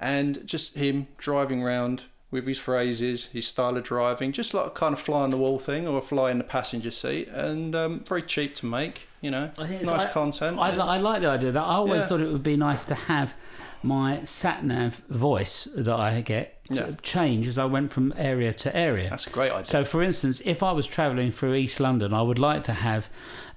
And 0.00 0.46
just 0.46 0.74
him 0.76 1.08
driving 1.16 1.62
around 1.62 2.04
with 2.30 2.46
his 2.46 2.58
phrases, 2.58 3.26
his 3.26 3.46
style 3.46 3.74
of 3.76 3.82
driving, 3.84 4.32
just 4.32 4.52
like 4.52 4.66
a 4.66 4.70
kind 4.70 4.92
of 4.92 5.00
fly 5.00 5.22
on 5.22 5.30
the 5.30 5.36
wall 5.38 5.58
thing 5.58 5.88
or 5.88 5.98
a 5.98 6.02
fly 6.02 6.30
in 6.30 6.36
the 6.38 6.44
passenger 6.44 6.90
seat, 6.90 7.26
and 7.28 7.74
um, 7.74 8.00
very 8.04 8.22
cheap 8.22 8.54
to 8.56 8.66
make. 8.66 9.08
You 9.22 9.30
know, 9.30 9.50
I 9.58 9.66
think 9.66 9.82
nice 9.82 10.02
I- 10.04 10.10
content. 10.12 10.58
I, 10.58 10.70
li- 10.72 10.78
I 10.80 10.98
like 10.98 11.22
the 11.22 11.28
idea 11.30 11.48
of 11.48 11.54
that. 11.54 11.62
I 11.64 11.74
always 11.74 12.00
Yeah. 12.00 12.06
thought 12.06 12.20
it 12.20 12.30
would 12.30 12.42
be 12.42 12.56
nice 12.56 12.84
to 12.84 12.94
have 12.94 13.34
my 13.82 14.24
sat 14.24 14.64
nav 14.64 14.96
voice 15.08 15.68
that 15.76 15.94
I 15.98 16.20
get 16.20 16.54
Yeah. 16.70 16.90
change 17.02 17.46
as 17.48 17.56
I 17.56 17.64
went 17.64 17.92
from 17.92 18.12
area 18.18 18.52
to 18.52 18.76
area. 18.76 19.08
That's 19.08 19.26
a 19.26 19.30
great 19.30 19.50
idea. 19.52 19.64
So, 19.64 19.84
for 19.84 20.02
instance, 20.02 20.42
if 20.44 20.62
I 20.62 20.72
was 20.72 20.86
travelling 20.86 21.32
through 21.32 21.54
East 21.54 21.80
London, 21.80 22.12
I 22.12 22.20
would 22.20 22.38
like 22.38 22.62
to 22.64 22.72
have 22.74 23.08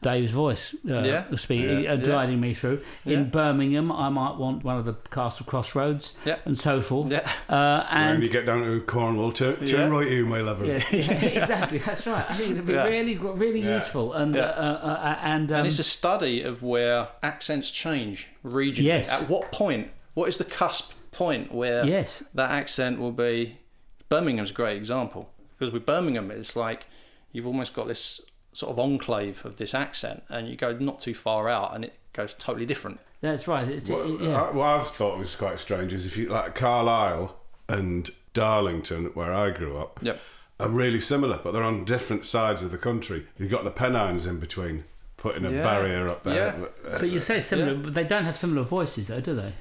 Dave's 0.01 0.31
voice 0.31 0.73
uh, 0.89 1.01
Yeah. 1.03 1.23
speak, 1.35 1.65
Yeah. 1.83 1.91
uh, 1.93 1.95
guiding 1.97 2.39
me 2.39 2.53
through. 2.53 2.79
In 3.05 3.11
Yeah. 3.11 3.23
Birmingham, 3.23 3.91
I 3.91 4.07
might 4.09 4.37
want 4.37 4.63
one 4.63 4.77
of 4.77 4.85
the 4.85 4.93
Castle 5.11 5.45
Crossroads 5.45 6.13
Yeah. 6.25 6.37
and 6.45 6.57
so 6.57 6.79
forth. 6.81 7.11
Yeah. 7.11 7.29
Uh, 7.49 7.85
And 7.91 8.19
when 8.19 8.21
you 8.27 8.31
get 8.31 8.45
down 8.45 8.61
to 8.63 8.79
Cornwall, 8.81 9.31
turn, 9.33 9.57
turn 9.57 9.67
Yeah. 9.67 9.87
right 9.89 10.07
here, 10.07 10.25
my 10.25 10.39
lover. 10.41 10.65
yeah, 10.65 10.79
yeah, 10.91 11.11
exactly. 11.41 11.79
That's 11.79 12.07
right. 12.07 12.25
I 12.29 12.33
think 12.33 12.51
it'd 12.51 12.65
be 12.65 12.73
Yeah. 12.73 12.87
really, 12.87 13.15
really 13.17 13.59
Yeah. 13.61 13.75
useful. 13.75 14.13
And 14.13 14.33
Yeah. 14.33 14.43
uh, 14.43 14.45
uh, 14.45 14.87
uh, 15.09 15.17
and, 15.21 15.51
um, 15.51 15.57
and 15.59 15.67
it's 15.67 15.79
a 15.79 15.83
study 15.83 16.41
of 16.43 16.63
where 16.63 17.09
accents 17.21 17.69
change 17.69 18.27
regionally. 18.45 18.83
Yes. 18.83 19.11
At 19.11 19.27
what 19.29 19.51
point? 19.51 19.89
What 20.13 20.29
is 20.29 20.37
the 20.37 20.45
cusp 20.45 20.91
point 21.11 21.53
where 21.53 21.85
Yes. 21.85 22.23
that 22.33 22.49
accent 22.51 22.99
will 22.99 23.11
be? 23.11 23.57
Birmingham's 24.09 24.51
a 24.51 24.53
great 24.53 24.77
example 24.77 25.29
because 25.57 25.71
with 25.73 25.85
Birmingham, 25.85 26.31
it's 26.31 26.55
like 26.55 26.85
you've 27.31 27.47
almost 27.47 27.73
got 27.73 27.87
this 27.87 28.19
sort 28.53 28.71
of 28.71 28.79
enclave 28.79 29.45
of 29.45 29.55
this 29.55 29.73
accent, 29.73 30.23
and 30.27 30.49
you 30.49 30.57
go 30.57 30.73
not 30.77 30.99
too 30.99 31.13
far 31.13 31.47
out, 31.47 31.73
and 31.73 31.85
it 31.85 31.93
goes 32.13 32.33
totally 32.33 32.65
different. 32.65 32.99
that's 33.21 33.47
right. 33.47 33.67
It's, 33.67 33.89
Well, 33.89 34.15
it- 34.15 34.21
yeah. 34.21 34.41
I, 34.41 34.51
what 34.51 34.65
I've 34.67 34.87
thought 34.87 35.17
was 35.19 35.35
quite 35.35 35.59
strange 35.59 35.93
is 35.93 36.05
if 36.05 36.17
you 36.17 36.27
like 36.27 36.55
Carlisle 36.55 37.37
and 37.69 38.09
Darlington, 38.33 39.05
where 39.13 39.31
I 39.31 39.51
grew 39.51 39.77
up, 39.77 39.99
Yep. 40.01 40.19
are 40.59 40.67
really 40.67 40.99
similar, 40.99 41.39
but 41.41 41.51
they're 41.53 41.63
on 41.63 41.85
different 41.85 42.25
sides 42.25 42.63
of 42.63 42.71
the 42.71 42.77
country. 42.77 43.27
You've 43.37 43.51
got 43.51 43.63
the 43.63 43.71
Pennines 43.71 44.25
in 44.25 44.39
between, 44.39 44.83
putting 45.17 45.45
a 45.45 45.51
Yeah. 45.51 45.61
barrier 45.63 46.09
up 46.09 46.23
there. 46.23 46.33
Yeah. 46.35 46.65
But 46.99 47.09
you 47.11 47.19
say 47.19 47.39
similar, 47.39 47.73
Yeah. 47.73 47.77
but 47.83 47.93
they 47.93 48.03
don't 48.03 48.25
have 48.25 48.37
similar 48.37 48.63
voices, 48.63 49.07
though, 49.07 49.21
do 49.21 49.35
they? 49.35 49.53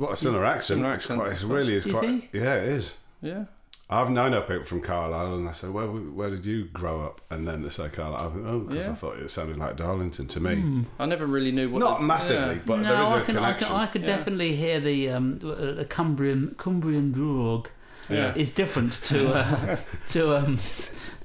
What 0.00 0.12
a 0.12 0.16
similar 0.16 0.46
accent! 0.46 0.78
Similar 0.78 0.94
It's 0.94 1.04
accent, 1.04 1.20
quite- 1.20 1.32
It 1.32 1.44
really 1.44 1.74
is 1.74 1.84
quite. 1.84 2.00
think? 2.00 2.28
Yeah, 2.32 2.54
it 2.54 2.68
is. 2.70 2.96
Yeah. 3.20 3.44
I've 3.92 4.08
known 4.08 4.30
know 4.30 4.40
people 4.42 4.64
from 4.64 4.80
Carlisle, 4.80 5.34
and 5.34 5.48
I 5.48 5.52
said, 5.52 5.70
"Where, 5.70 5.86
where 5.88 6.30
did 6.30 6.46
you 6.46 6.64
grow 6.66 7.04
up?" 7.04 7.20
And 7.28 7.46
then 7.46 7.62
they 7.62 7.68
say 7.68 7.88
Carlisle. 7.88 8.20
I 8.34 8.48
oh, 8.48 8.60
because 8.60 8.86
Yeah. 8.86 8.92
I 8.92 8.94
thought 8.94 9.18
it 9.18 9.30
sounded 9.30 9.58
like 9.58 9.76
Darlington 9.76 10.26
to 10.28 10.40
me. 10.40 10.54
Hmm. 10.56 10.82
I 10.98 11.06
never 11.06 11.26
really 11.26 11.52
knew 11.52 11.68
what. 11.68 11.80
Not 11.80 11.98
the- 12.00 12.06
massively, 12.06 12.54
yeah. 12.54 12.60
but 12.64 12.76
no, 12.80 12.88
there 12.88 13.02
is 13.02 13.08
a 13.10 13.14
I 13.16 13.20
can, 13.24 13.36
I 13.38 13.52
can, 13.52 13.72
I 13.72 13.86
could 13.86 14.00
Yeah. 14.02 14.06
definitely 14.16 14.56
hear 14.56 14.80
the 14.80 15.10
um, 15.10 15.38
the 15.40 15.86
Cumbrian 15.90 16.54
Cumbrian 16.56 17.12
Drog 17.12 17.68
Yeah. 18.08 18.32
is 18.36 18.54
different 18.54 18.92
to 19.10 19.34
uh, 19.34 19.76
to 20.10 20.36
um, 20.36 20.58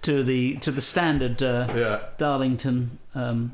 to 0.01 0.21
the 0.23 0.57
to 0.57 0.71
the 0.71 0.81
standard 0.81 1.41
uh, 1.43 1.67
yeah, 1.75 1.99
Darlington 2.17 2.97
um, 3.13 3.53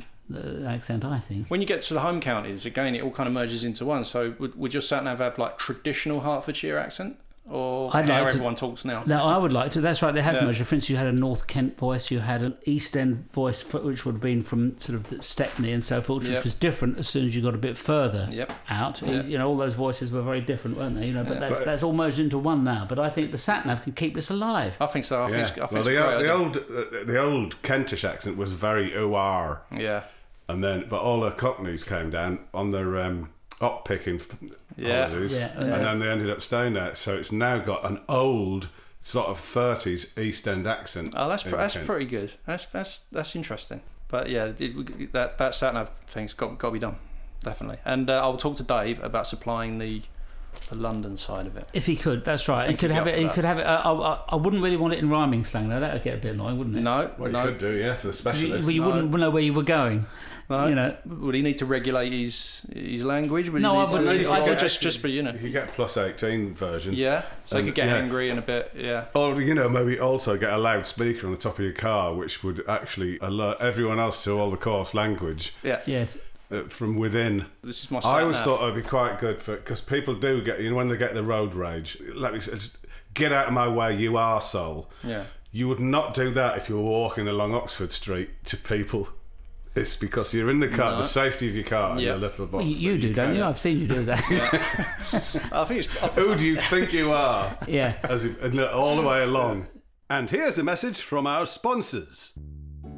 accent. 0.67 1.03
I 1.05 1.19
think. 1.19 1.47
When 1.49 1.61
you 1.61 1.67
get 1.67 1.81
to 1.83 1.93
the 1.93 2.01
home 2.01 2.19
counties, 2.19 2.65
again, 2.65 2.95
it 2.95 3.01
all 3.03 3.11
kind 3.11 3.27
of 3.27 3.33
merges 3.33 3.63
into 3.63 3.85
one. 3.85 4.05
So, 4.05 4.35
would, 4.39 4.55
would 4.57 4.73
your 4.73 4.81
sat 4.81 5.03
nav 5.03 5.19
have 5.19 5.37
like 5.37 5.57
traditional 5.57 6.21
Hertfordshire 6.21 6.77
accent, 6.77 7.17
or 7.49 7.89
I'd 7.95 8.07
how 8.07 8.19
like 8.21 8.27
to- 8.29 8.35
everyone 8.35 8.55
talks 8.55 8.85
now? 8.85 9.03
No, 9.05 9.23
I 9.25 9.35
would 9.37 9.51
like 9.51 9.71
to. 9.71 9.81
That's 9.81 10.01
right. 10.01 10.13
There 10.13 10.23
has 10.23 10.37
Yeah. 10.37 10.45
merged. 10.45 10.57
For 10.59 10.75
instance, 10.75 10.89
you 10.89 10.95
had 10.97 11.07
a 11.07 11.11
North 11.11 11.47
Kent 11.47 11.77
voice, 11.77 12.11
you 12.11 12.19
had 12.19 12.41
an 12.43 12.55
East 12.65 12.95
End 12.95 13.29
voice, 13.31 13.63
f- 13.73 13.81
which 13.81 14.05
would 14.05 14.13
have 14.15 14.21
been 14.21 14.41
from 14.41 14.77
sort 14.77 14.95
of 14.95 15.09
the 15.09 15.21
Stepney 15.21 15.71
and 15.71 15.83
so 15.83 16.01
forth, 16.01 16.23
which 16.23 16.31
Yep. 16.31 16.43
was 16.43 16.53
different 16.53 16.97
as 16.99 17.09
soon 17.09 17.27
as 17.27 17.35
you 17.35 17.41
got 17.41 17.55
a 17.55 17.57
bit 17.57 17.77
further 17.77 18.29
Yep. 18.31 18.51
out. 18.69 19.01
Yeah. 19.01 19.23
You 19.23 19.37
know, 19.37 19.49
all 19.49 19.57
those 19.57 19.73
voices 19.73 20.11
were 20.11 20.21
very 20.21 20.39
different, 20.41 20.77
weren't 20.77 20.95
they? 20.97 21.07
You 21.07 21.13
know, 21.13 21.23
but 21.23 21.39
that's 21.39 21.57
But- 21.59 21.65
that's 21.65 21.83
all 21.83 21.93
merged 21.93 22.19
into 22.19 22.37
one 22.37 22.63
now. 22.63 22.85
But 22.87 22.99
I 22.99 23.09
think 23.09 23.31
the 23.31 23.37
sat 23.37 23.65
nav 23.65 23.83
can 23.83 23.93
keep 23.93 24.13
this 24.15 24.29
alive. 24.29 24.77
I 24.79 24.85
think 24.85 25.03
so. 25.05 25.21
I 25.23 25.25
think 25.27 25.35
yeah. 25.37 25.41
it's, 25.41 25.51
I 25.51 25.53
think 25.55 25.71
well, 25.71 25.79
it's 25.79 25.87
the, 25.89 25.95
great 25.95 26.09
the 26.09 26.15
idea. 26.17 26.33
old 26.33 26.57
uh, 26.57 27.03
the 27.05 27.19
old 27.21 27.61
Kentish 27.63 28.05
accent 28.05 28.37
was 28.37 28.51
very 28.53 28.95
OR. 28.95 29.61
Yeah. 29.75 30.03
And 30.47 30.63
then 30.63 30.85
but 30.89 31.01
all 31.01 31.21
the 31.21 31.31
Cockneys 31.31 31.83
came 31.83 32.09
down 32.09 32.39
on 32.53 32.71
their 32.71 32.99
um, 32.99 33.29
up 33.59 33.85
picking 33.85 34.19
Yeah. 34.77 35.07
holidays, 35.07 35.33
Yeah, 35.37 35.51
and 35.59 35.69
then 35.85 35.99
they 35.99 36.09
ended 36.09 36.29
up 36.29 36.41
staying 36.41 36.73
there. 36.73 36.95
So 36.95 37.15
it's 37.17 37.31
now 37.31 37.59
got 37.59 37.85
an 37.85 38.01
old 38.09 38.69
sort 39.03 39.27
of 39.27 39.39
thirties 39.39 40.17
East 40.17 40.47
End 40.47 40.67
accent. 40.67 41.13
Oh, 41.15 41.27
that's 41.29 41.43
pr- 41.43 41.55
that's 41.55 41.73
Kent. 41.75 41.85
pretty 41.85 42.05
good. 42.05 42.33
That's 42.45 42.65
that's 42.65 42.99
that's 43.11 43.35
interesting. 43.35 43.81
But 44.07 44.29
yeah, 44.29 44.51
it, 44.59 45.13
that 45.13 45.37
that 45.37 45.53
sat 45.55 45.73
nav 45.73 45.89
thing's 45.89 46.33
got 46.33 46.57
got 46.57 46.69
to 46.69 46.73
be 46.73 46.79
done, 46.79 46.97
definitely. 47.43 47.77
And 47.85 48.09
uh, 48.09 48.21
I'll 48.21 48.37
talk 48.37 48.57
to 48.57 48.63
Dave 48.63 49.01
about 49.03 49.25
supplying 49.27 49.77
the 49.77 50.01
the 50.69 50.75
London 50.75 51.17
side 51.17 51.47
of 51.47 51.57
it. 51.57 51.67
If 51.73 51.85
he 51.85 51.95
could, 51.95 52.23
that's 52.23 52.47
right. 52.47 52.61
He 52.63 52.67
think 52.69 52.79
could 52.79 52.91
he'd 52.91 52.95
have 52.97 53.07
it. 53.07 53.13
up 53.15 53.19
He 53.19 53.29
could 53.29 53.45
have 53.45 53.59
it. 53.59 53.65
Uh, 53.65 53.81
I, 53.83 53.91
I, 54.13 54.19
I 54.29 54.35
wouldn't 54.35 54.61
really 54.63 54.77
want 54.77 54.93
it 54.93 54.99
in 54.99 55.09
rhyming 55.09 55.43
slang, 55.45 55.69
though. 55.69 55.79
That 55.79 55.93
would 55.93 56.03
get 56.03 56.15
a 56.15 56.21
bit 56.21 56.33
annoying, 56.33 56.57
wouldn't 56.57 56.77
it? 56.77 56.81
No, 56.81 57.11
Well, 57.17 57.27
you 57.29 57.33
no, 57.33 57.45
could 57.45 57.57
do, 57.57 57.71
yeah, 57.73 57.95
for 57.95 58.07
the 58.07 58.13
'Cause 58.13 58.17
you, 58.17 58.31
specialists. 58.47 58.65
well, 58.65 58.75
you 58.75 58.83
wouldn't 58.83 59.09
know 59.11 59.29
where 59.29 59.43
you 59.43 59.53
were 59.53 59.63
going. 59.63 60.05
no. 60.49 60.67
You 60.67 60.75
know. 60.75 60.95
would 61.05 61.33
he 61.35 61.41
need 61.41 61.57
to 61.59 61.65
regulate 61.65 62.11
his 62.11 62.61
his 62.73 63.03
language? 63.05 63.49
Would 63.49 63.61
No, 63.61 63.73
he 63.73 63.77
I 63.79 63.83
need 63.85 63.91
to, 63.91 63.97
wouldn't. 64.07 64.25
or 64.27 64.31
I 64.31 64.45
could 64.47 64.59
just 64.59 64.81
just 64.81 65.01
be 65.01 65.11
you 65.11 65.23
know. 65.23 65.31
You 65.31 65.39
could 65.39 65.51
get 65.53 65.73
plus 65.73 65.95
eighteen 65.97 66.53
versions. 66.55 66.97
Yeah, 66.99 67.23
so 67.45 67.55
he 67.55 67.59
And, 67.61 67.67
could 67.69 67.75
get 67.75 67.87
yeah. 67.87 67.95
angry 67.95 68.29
and 68.29 68.37
a 68.39 68.41
bit. 68.41 68.71
Yeah, 68.75 69.05
Or 69.15 69.41
you 69.41 69.53
know, 69.53 69.69
maybe 69.69 69.97
also 69.99 70.37
get 70.37 70.51
a 70.51 70.57
loudspeaker 70.57 71.25
on 71.25 71.31
the 71.33 71.39
top 71.39 71.57
of 71.59 71.63
your 71.63 71.73
car, 71.73 72.13
which 72.13 72.43
would 72.43 72.63
actually 72.67 73.17
alert 73.21 73.57
everyone 73.61 73.99
else 73.99 74.23
to 74.25 74.37
all 74.37 74.51
the 74.51 74.57
course 74.57 74.93
language 74.93 75.53
yeah. 75.63 75.79
Yes. 75.85 76.17
Uh, 76.51 76.63
from 76.69 76.95
within. 76.97 77.45
This 77.63 77.83
is 77.83 77.91
my. 77.91 77.99
I 78.03 78.21
always 78.21 78.37
sat-nav. 78.37 78.57
thought 78.59 78.69
it'd 78.69 78.83
be 78.83 78.87
quite 78.89 79.19
good 79.19 79.41
for 79.41 79.55
because 79.55 79.81
people 79.81 80.15
do 80.15 80.41
get 80.41 80.59
you 80.61 80.69
know 80.69 80.75
when 80.75 80.87
they 80.87 80.97
get 80.97 81.13
the 81.13 81.23
road 81.23 81.53
rage. 81.53 81.97
Let 82.13 82.33
me 82.33 82.39
just 82.39 82.77
get 83.13 83.31
out 83.33 83.47
of 83.47 83.53
my 83.53 83.67
way, 83.67 83.95
you 83.97 84.11
arsehole. 84.13 84.87
Yeah. 85.03 85.25
You 85.51 85.67
would 85.67 85.79
not 85.81 86.13
do 86.13 86.31
that 86.31 86.57
if 86.57 86.69
you 86.69 86.75
were 86.77 86.83
walking 86.83 87.27
along 87.27 87.53
Oxford 87.53 87.91
Street 87.91 88.29
to 88.45 88.57
people. 88.57 89.09
It's 89.75 89.95
because 89.95 90.33
you're 90.33 90.49
in 90.49 90.59
the 90.59 90.67
car, 90.67 90.91
No. 90.91 90.97
the 90.97 91.03
safety 91.05 91.47
of 91.47 91.55
your 91.55 91.63
car, 91.63 91.91
and 91.91 92.01
Yeah. 92.01 92.07
your 92.09 92.17
little 92.17 92.45
box. 92.45 92.53
Well, 92.53 92.65
you, 92.65 92.91
you 92.93 92.97
do, 92.97 93.13
don't 93.13 93.35
you? 93.35 93.43
I've 93.43 93.59
seen 93.59 93.79
you 93.81 93.87
do 93.87 94.03
that. 94.05 94.21
I 95.53 95.63
think 95.65 95.79
it's. 95.85 96.03
I 96.03 96.07
think, 96.07 96.27
Who 96.27 96.35
do 96.35 96.45
you 96.45 96.55
think 96.69 96.93
you 96.93 97.11
are? 97.13 97.57
yeah. 97.67 97.95
As 98.03 98.25
if, 98.25 98.41
all 98.73 98.95
the 98.97 99.01
way 99.07 99.23
along. 99.23 99.67
And 100.09 100.29
here's 100.29 100.57
a 100.57 100.63
message 100.63 100.99
from 101.01 101.25
our 101.25 101.45
sponsors. 101.45 102.33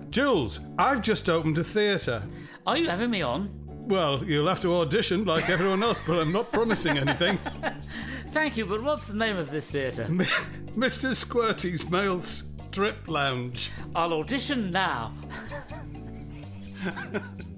Jules, 0.10 0.60
I've 0.80 1.02
just 1.04 1.30
opened 1.30 1.58
a 1.60 1.64
theatre. 1.64 2.24
Are 2.66 2.78
you 2.78 2.88
having 2.88 3.10
me 3.10 3.22
on? 3.22 3.50
Well, 3.68 4.24
you'll 4.24 4.48
have 4.48 4.62
to 4.62 4.74
audition 4.76 5.26
like 5.26 5.50
everyone 5.50 5.84
else, 5.84 6.00
but 6.08 6.20
I'm 6.20 6.32
not 6.32 6.50
promising 6.52 6.98
anything. 6.98 7.38
Thank 8.32 8.56
you, 8.56 8.66
but 8.66 8.82
what's 8.82 9.08
the 9.08 9.16
name 9.16 9.36
of 9.36 9.52
this 9.52 9.70
theatre? 9.70 10.06
Mr. 10.06 11.14
Squirty's 11.16 11.90
Male 11.90 12.22
Strip 12.22 13.08
Lounge. 13.10 13.70
I'll 13.94 14.14
audition 14.14 14.72
now. 14.72 15.14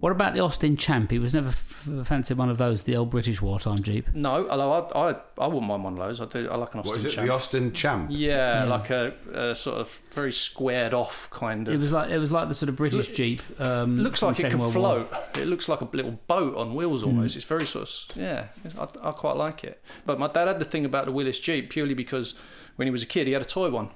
What 0.00 0.12
about 0.12 0.34
the 0.34 0.40
Austin 0.40 0.76
Champ? 0.76 1.10
He 1.10 1.18
was 1.18 1.32
never 1.32 1.48
f- 1.48 1.88
fancied 2.04 2.36
one 2.36 2.50
of 2.50 2.58
those, 2.58 2.82
the 2.82 2.96
old 2.96 3.10
British 3.10 3.40
wartime 3.40 3.82
Jeep. 3.82 4.14
No, 4.14 4.46
although 4.48 4.72
I, 4.94 5.10
I, 5.10 5.16
I 5.38 5.46
wouldn't 5.46 5.66
mind 5.66 5.84
one 5.84 5.94
of 5.94 5.98
those. 5.98 6.20
I 6.20 6.26
do. 6.26 6.48
I 6.50 6.56
like 6.56 6.74
an 6.74 6.80
Austin 6.80 6.90
What 6.90 6.98
is 6.98 7.04
it? 7.06 7.10
Champ. 7.12 7.26
The 7.26 7.32
Austin 7.32 7.72
Champ? 7.72 8.08
yeah, 8.10 8.64
like 8.64 8.90
a, 8.90 9.14
a 9.32 9.56
sort 9.56 9.78
of 9.78 9.90
very 10.12 10.32
squared 10.32 10.92
off 10.92 11.30
kind 11.30 11.66
of. 11.66 11.74
It 11.74 11.78
was 11.78 11.92
like 11.92 12.10
it 12.10 12.18
was 12.18 12.30
like 12.30 12.48
the 12.48 12.54
sort 12.54 12.68
of 12.68 12.76
British 12.76 13.14
Jeep. 13.14 13.40
Um, 13.58 13.98
looks 13.98 14.20
from 14.20 14.28
like 14.28 14.38
it 14.40 14.42
Second 14.42 14.58
can 14.58 14.60
World 14.60 14.74
War. 14.76 14.98
Hmm. 14.98 15.04
float. 15.08 15.38
It 15.38 15.46
looks 15.46 15.68
like 15.68 15.80
a 15.80 15.84
little 15.92 16.18
boat 16.26 16.56
on 16.56 16.74
wheels 16.74 17.02
almost. 17.02 17.34
It's 17.36 17.44
very 17.46 17.64
sort 17.66 17.88
of 17.88 18.16
yeah. 18.16 18.48
I, 18.78 19.08
I 19.08 19.12
quite 19.12 19.36
like 19.36 19.64
it. 19.64 19.82
But 20.04 20.18
my 20.18 20.28
dad 20.28 20.46
had 20.48 20.58
the 20.58 20.64
thing 20.66 20.84
about 20.84 21.06
the 21.06 21.12
Willys 21.12 21.40
Jeep 21.40 21.70
purely 21.70 21.94
because 21.94 22.34
when 22.76 22.86
he 22.86 22.92
was 22.92 23.02
a 23.02 23.06
kid 23.06 23.26
he 23.26 23.32
had 23.32 23.42
a 23.42 23.46
toy 23.46 23.70
one, 23.70 23.88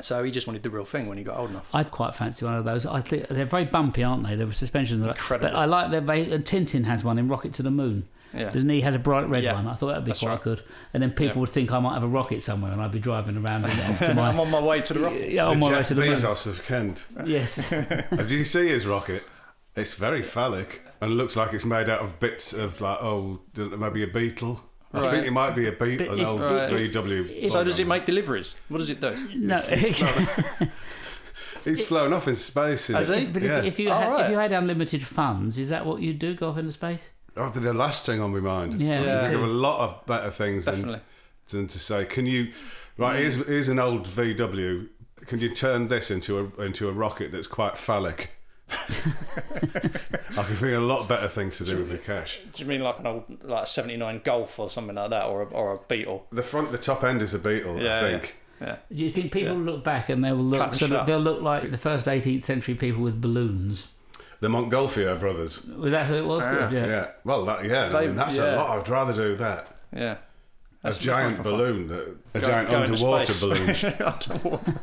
so 0.00 0.22
he 0.24 0.30
just 0.30 0.46
wanted 0.46 0.62
the 0.62 0.70
real 0.70 0.84
thing 0.84 1.08
when 1.08 1.18
he 1.18 1.24
got 1.24 1.38
old 1.38 1.50
enough. 1.50 1.68
I'd 1.74 1.90
quite 1.90 2.14
fancy 2.14 2.44
one 2.44 2.54
of 2.56 2.64
those. 2.64 2.86
I 2.86 3.00
think 3.00 3.28
they're 3.28 3.44
very 3.44 3.64
bumpy, 3.64 4.02
aren't 4.02 4.26
they? 4.26 4.34
They're 4.34 4.52
suspensions, 4.52 5.00
and 5.00 5.08
Incredible. 5.10 5.50
But 5.50 5.56
I 5.58 5.64
like 5.66 5.90
that. 5.90 6.06
They, 6.06 6.30
and 6.30 6.44
Tintin 6.44 6.84
has 6.84 7.04
one 7.04 7.18
in 7.18 7.28
Rocket 7.28 7.52
to 7.54 7.62
the 7.62 7.70
Moon. 7.70 8.08
Yeah. 8.34 8.50
Doesn't 8.50 8.68
he? 8.68 8.76
He 8.76 8.80
has 8.82 8.94
a 8.94 8.98
bright 8.98 9.26
red 9.28 9.42
Yeah. 9.42 9.54
one. 9.54 9.66
I 9.66 9.74
thought 9.74 9.86
that'd 9.88 10.04
be 10.04 10.10
That's 10.10 10.20
quite 10.20 10.32
right. 10.32 10.42
good. 10.42 10.62
And 10.92 11.02
then 11.02 11.10
people 11.12 11.36
Yeah. 11.36 11.40
would 11.40 11.48
think 11.48 11.72
I 11.72 11.78
might 11.78 11.94
have 11.94 12.02
a 12.04 12.08
rocket 12.08 12.42
somewhere, 12.42 12.70
and 12.72 12.80
I'd 12.82 12.92
be 12.92 12.98
driving 12.98 13.38
around 13.38 13.64
in 13.64 13.70
it 13.70 14.14
my, 14.14 14.28
I'm 14.28 14.38
on 14.38 14.50
my 14.50 14.60
way 14.60 14.82
to 14.82 14.92
the 14.94 15.00
rocket. 15.00 15.30
yeah, 15.30 15.46
on 15.46 15.58
my 15.58 15.72
way 15.72 15.82
to 15.82 15.94
the 15.94 16.00
moon. 16.02 16.24
Of 16.24 16.62
Kent. 16.66 17.04
Yes. 17.24 17.56
Did 17.70 18.30
you 18.30 18.44
see 18.44 18.68
his 18.68 18.86
rocket? 18.86 19.22
It's 19.76 19.94
very 19.94 20.22
phallic 20.22 20.82
and 21.00 21.12
looks 21.16 21.36
like 21.36 21.54
it's 21.54 21.64
made 21.64 21.88
out 21.88 22.00
of 22.00 22.20
bits 22.20 22.52
of 22.52 22.80
like 22.82 22.98
oh 23.02 23.40
maybe 23.56 24.02
a 24.02 24.06
beetle. 24.08 24.60
I 24.92 25.00
Right. 25.02 25.10
think 25.10 25.26
it 25.26 25.32
might 25.32 25.54
be 25.54 25.68
a 25.68 25.72
beetle, 25.72 26.06
But 26.06 26.14
an 26.14 26.20
if- 26.20 26.26
old 26.26 26.40
Right. 26.40 26.70
VW. 26.70 27.48
So 27.50 27.62
does 27.64 27.78
it 27.78 27.86
make 27.86 28.06
deliveries? 28.06 28.54
What 28.68 28.78
does 28.78 28.88
it 28.90 29.00
do? 29.00 29.14
no. 29.34 29.60
He's 31.64 31.80
flown 31.86 32.12
off 32.12 32.28
in 32.28 32.36
space. 32.36 32.88
in 32.88 32.96
Has 32.96 33.10
it. 33.10 33.18
he? 33.18 33.26
But 33.26 33.42
yeah. 33.42 33.58
if, 33.58 33.64
if 33.64 33.78
you 33.78 33.90
Oh, 33.90 33.92
had, 33.94 34.24
if 34.26 34.30
you 34.30 34.38
had 34.38 34.52
unlimited 34.52 35.02
funds, 35.04 35.58
is 35.58 35.68
that 35.70 35.84
what 35.84 36.00
you'd 36.00 36.18
do? 36.18 36.34
Go 36.34 36.48
off 36.50 36.58
into 36.58 36.70
space? 36.72 37.10
That 37.34 37.44
would 37.44 37.54
be 37.54 37.60
the 37.60 37.74
last 37.74 38.06
thing 38.06 38.20
on 38.20 38.32
my 38.32 38.40
mind. 38.40 38.80
Yeah, 38.80 39.02
Yeah. 39.04 39.18
I 39.18 39.22
think 39.24 39.34
of 39.34 39.42
a 39.42 39.46
lot 39.46 39.80
of 39.80 40.06
better 40.06 40.30
things 40.30 40.64
than, 40.64 41.00
than 41.50 41.68
to 41.68 41.78
say, 41.78 42.04
can 42.04 42.26
you? 42.26 42.52
Right, 42.96 43.20
here's, 43.20 43.36
mm. 43.36 43.46
here's 43.46 43.68
an 43.68 43.78
old 43.78 44.06
VW. 44.08 44.88
Can 45.26 45.38
you 45.40 45.54
turn 45.54 45.88
this 45.88 46.10
into 46.10 46.38
a 46.56 46.62
into 46.62 46.88
a 46.88 46.92
rocket 46.92 47.30
that's 47.32 47.46
quite 47.46 47.76
phallic? 47.76 48.30
I 48.70 50.42
can 50.42 50.56
think 50.56 50.72
of 50.74 50.82
a 50.82 50.86
lot 50.86 51.08
better 51.08 51.28
things 51.28 51.56
to 51.58 51.64
do 51.64 51.78
with 51.78 51.90
the 51.90 51.98
cash. 51.98 52.40
Do 52.54 52.62
you 52.62 52.68
mean 52.68 52.80
like 52.82 52.98
an 53.00 53.06
old 53.06 53.24
like 53.42 53.64
a 53.64 53.66
'79 53.66 54.20
Golf 54.24 54.58
or 54.58 54.70
something 54.70 54.94
like 54.96 55.10
that, 55.10 55.26
or 55.26 55.42
a, 55.42 55.46
or 55.46 55.74
a 55.74 55.78
Beetle? 55.88 56.26
The 56.30 56.42
front, 56.42 56.70
the 56.72 56.78
top 56.78 57.02
end 57.04 57.22
is 57.22 57.34
a 57.34 57.38
beetle. 57.38 57.80
Yeah, 57.80 57.96
I 57.98 58.00
think. 58.00 58.36
Yeah. 58.60 58.76
Do 58.92 59.04
you 59.04 59.10
think 59.10 59.32
people 59.32 59.54
look 59.54 59.84
back 59.84 60.08
and 60.08 60.24
they 60.24 60.32
will 60.32 60.44
look? 60.44 60.60
Cut 60.60 60.68
and 60.70 60.78
Sort 60.78 60.90
of, 60.92 60.96
shut. 60.98 61.06
they'll 61.06 61.18
look 61.20 61.40
like 61.42 61.70
the 61.70 61.78
first 61.78 62.06
18th 62.06 62.44
century 62.44 62.74
people 62.74 63.02
with 63.02 63.20
balloons. 63.20 63.88
The 64.40 64.48
Montgolfier 64.48 65.18
brothers. 65.18 65.64
Was 65.66 65.92
that 65.92 66.06
who 66.06 66.14
it 66.14 66.24
was? 66.26 66.42
Ah. 66.44 66.70
yeah. 66.70 66.86
Yeah. 66.86 67.08
Well, 67.24 67.44
that, 67.46 67.64
yeah. 67.64 67.96
I 67.96 68.06
mean, 68.06 68.16
that's 68.16 68.36
yeah. 68.36 68.54
a 68.54 68.56
lot. 68.56 68.78
I'd 68.78 68.88
rather 68.88 69.12
do 69.12 69.36
that. 69.36 69.68
Yeah. 69.94 70.18
A 70.84 70.92
giant 70.92 71.38
much 71.38 71.44
more 71.46 71.58
fun. 71.58 71.60
balloon, 71.60 71.88
that- 71.88 72.16
a 72.34 72.40
Go- 72.40 72.46
giant 72.46 72.70
go 72.70 72.82
into 72.82 72.92
underwater 72.92 73.32
space. 73.32 73.82
balloon. 73.82 73.94
Underwater. 74.00 74.80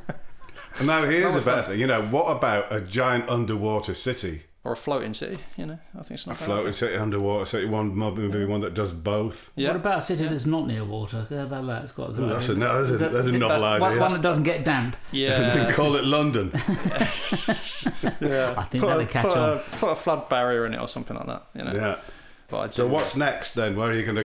And 0.77 0.87
now 0.87 1.03
here's 1.05 1.35
a 1.35 1.39
better 1.39 1.57
that? 1.57 1.67
thing. 1.67 1.79
You 1.79 1.87
know, 1.87 2.03
what 2.03 2.25
about 2.25 2.73
a 2.73 2.81
giant 2.81 3.29
underwater 3.29 3.93
city? 3.93 4.43
or 4.65 4.71
a 4.73 4.75
floating 4.75 5.13
city. 5.13 5.37
You 5.57 5.67
know, 5.67 5.79
I 5.93 6.01
think 6.01 6.11
it's 6.17 6.25
not 6.25 6.37
A 6.37 6.39
bad. 6.39 6.45
floating 6.45 6.73
city, 6.73 6.95
underwater 6.97 7.45
city, 7.45 7.65
one 7.67 7.95
maybe 7.97 8.45
one 8.45 8.61
that 8.61 8.73
does 8.73 8.93
both. 8.93 9.51
Yeah. 9.55 9.69
What 9.69 9.75
about 9.77 9.99
a 9.99 10.01
city 10.01 10.25
that's 10.27 10.47
not 10.47 10.65
near 10.65 10.83
water? 10.83 11.27
How 11.29 11.43
about 11.43 11.67
that? 11.67 11.83
It's 11.83 11.91
quite 11.91 12.09
a 12.09 12.13
good. 12.13 12.23
Ooh, 12.23 12.33
that's, 12.33 12.49
a, 12.49 12.53
idea. 12.53 12.67
that's, 12.67 12.89
a, 12.89 12.97
that's 13.09 13.27
a 13.27 13.31
novel 13.31 13.49
that's 13.49 13.63
idea. 13.63 13.79
one, 13.81 13.99
one 13.99 14.13
that 14.13 14.21
doesn't 14.23 14.43
get 14.43 14.65
damp. 14.65 14.95
Yeah. 15.11 15.71
Call 15.73 15.95
it 15.95 16.03
London. 16.03 16.49
yeah. 16.53 16.61
I 18.57 18.63
think 18.63 18.81
put 18.81 18.87
that'll 18.87 18.99
a, 19.01 19.05
catch 19.05 19.25
put 19.27 19.37
on. 19.37 19.57
A, 19.57 19.59
put 19.59 19.91
a 19.91 19.95
flood 19.95 20.29
barrier 20.29 20.65
in 20.65 20.73
it 20.73 20.79
or 20.81 20.87
something 20.87 21.15
like 21.15 21.27
that. 21.27 21.45
You 21.53 21.63
know. 21.63 21.73
yeah. 21.73 21.99
But 22.49 22.73
So 22.73 22.87
what's 22.87 23.15
next 23.15 23.53
then? 23.53 23.75
Where 23.75 23.89
are 23.89 23.93
you 23.93 24.03
going 24.03 24.15
to? 24.17 24.24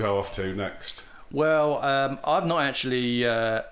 Go 0.00 0.18
off 0.18 0.32
to 0.34 0.54
next. 0.54 1.04
Well, 1.30 1.78
um, 1.84 2.18
I've 2.24 2.46
not 2.46 2.62
actually, 2.62 3.24
uh, 3.26 3.62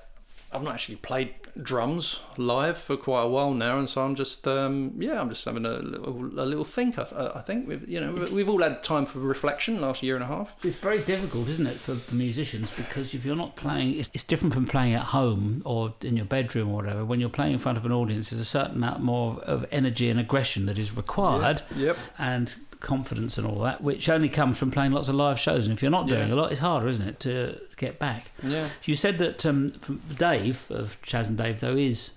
I've 0.53 0.63
not 0.63 0.75
actually 0.75 0.97
played 0.97 1.35
drums 1.61 2.21
live 2.37 2.79
for 2.79 2.97
quite 2.97 3.23
a 3.23 3.29
while 3.29 3.53
now, 3.53 3.79
and 3.81 3.89
so 3.89 4.03
I'm 4.03 4.15
just, 4.15 4.47
um, 4.47 4.93
yeah, 4.99 5.21
I'm 5.21 5.29
just 5.29 5.45
having 5.45 5.67
a 5.67 5.79
little, 5.79 6.15
a 6.41 6.47
little 6.47 6.65
think. 6.65 6.97
I, 6.99 7.33
I 7.35 7.41
think 7.41 7.67
we've, 7.67 7.89
you 7.89 8.01
know, 8.01 8.13
we've 8.33 8.49
all 8.49 8.63
had 8.63 8.83
time 8.85 9.07
for 9.07 9.19
reflection 9.19 9.81
last 9.81 10.03
year 10.05 10.15
and 10.15 10.23
a 10.23 10.29
half. 10.29 10.55
It's 10.65 10.77
very 10.77 11.01
difficult, 11.01 11.49
isn't 11.49 11.67
it, 11.67 11.75
for 11.75 11.95
the 11.95 12.15
musicians 12.15 12.71
because 12.77 13.13
if 13.13 13.25
you're 13.25 13.35
not 13.35 13.57
playing, 13.57 13.99
it's, 13.99 14.11
it's 14.15 14.23
different 14.23 14.55
from 14.55 14.67
playing 14.67 14.95
at 14.95 15.03
home 15.07 15.63
or 15.65 15.95
in 16.03 16.17
your 16.17 16.27
bedroom 16.27 16.69
or 16.69 16.77
whatever. 16.83 17.05
When 17.05 17.19
you're 17.19 17.29
playing 17.29 17.55
in 17.55 17.59
front 17.59 17.77
of 17.79 17.85
an 17.85 17.91
audience, 17.93 18.31
there's 18.31 18.41
a 18.41 18.45
certain 18.45 18.77
amount 18.77 19.01
more 19.01 19.41
of 19.41 19.67
energy 19.73 20.11
and 20.11 20.21
aggression 20.21 20.67
that 20.67 20.79
is 20.79 20.97
required, 20.97 21.63
Yep. 21.75 21.97
and 22.19 22.55
confidence 22.81 23.39
and 23.39 23.47
all 23.47 23.61
that, 23.61 23.81
which 23.83 24.09
only 24.09 24.29
comes 24.29 24.59
from 24.59 24.71
playing 24.71 24.93
lots 24.93 25.09
of 25.09 25.15
live 25.15 25.39
shows. 25.39 25.67
And 25.67 25.75
if 25.77 25.83
you're 25.83 25.91
not 25.91 26.09
doing 26.09 26.29
Yeah. 26.29 26.35
a 26.35 26.37
lot, 26.37 26.51
it's 26.53 26.61
harder, 26.61 26.89
isn't 26.89 27.07
it, 27.07 27.21
to 27.21 27.59
get 27.77 27.99
back? 27.99 28.31
Yeah. 28.43 28.69
You 28.85 28.95
said 28.95 29.19
that 29.19 29.45
um, 29.47 29.73
from 29.81 30.01
Dave 30.17 30.65
of 30.71 30.97
Chas 31.03 31.29
and 31.29 31.37
Dave 31.39 31.61
though 31.61 31.77
is 31.77 32.13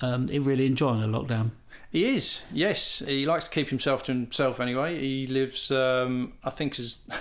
um, 0.00 0.26
really 0.26 0.66
enjoying 0.66 1.02
a 1.02 1.08
lockdown. 1.08 1.50
He 1.92 2.04
is, 2.16 2.42
yes. 2.52 2.98
He 3.06 3.24
likes 3.24 3.46
to 3.46 3.50
keep 3.50 3.70
himself 3.70 4.02
to 4.04 4.12
himself 4.12 4.60
anyway. 4.60 4.98
He 4.98 5.26
lives, 5.28 5.70
um, 5.70 6.34
I 6.44 6.50
think, 6.50 6.78
as 6.78 6.98
I 7.10 7.16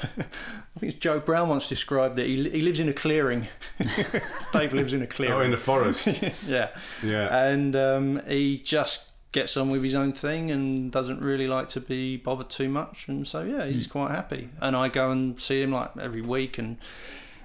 think 0.79 0.93
it's 0.93 0.97
Joe 0.97 1.19
Brown 1.19 1.47
once 1.47 1.69
described 1.69 2.19
it. 2.19 2.25
He, 2.27 2.49
he 2.49 2.61
lives 2.61 2.79
in 2.81 2.89
a 2.89 2.93
clearing. 2.93 3.47
Dave 4.53 4.73
lives 4.73 4.91
in 4.91 5.01
a 5.01 5.07
clearing. 5.07 5.37
Oh, 5.37 5.41
in 5.41 5.51
the 5.51 5.57
forest. 5.57 6.07
yeah, 6.47 6.69
Yeah. 7.03 7.45
and 7.45 7.75
um, 7.75 8.21
he 8.27 8.57
just 8.57 9.09
gets 9.35 9.55
on 9.55 9.69
with 9.69 9.83
his 9.83 9.93
own 9.93 10.13
thing 10.13 10.49
and 10.49 10.91
doesn't 10.91 11.21
really 11.21 11.47
like 11.47 11.67
to 11.69 11.79
be 11.79 12.17
bothered 12.17 12.49
too 12.49 12.69
much. 12.69 13.07
And 13.07 13.27
so, 13.27 13.43
yeah, 13.43 13.67
he's 13.67 13.85
quite 13.85 14.09
happy. 14.09 14.49
And 14.59 14.75
I 14.75 14.89
go 14.89 15.11
and 15.11 15.39
see 15.39 15.61
him 15.61 15.71
like 15.71 15.91
every 16.01 16.21
week 16.21 16.57
and. 16.57 16.77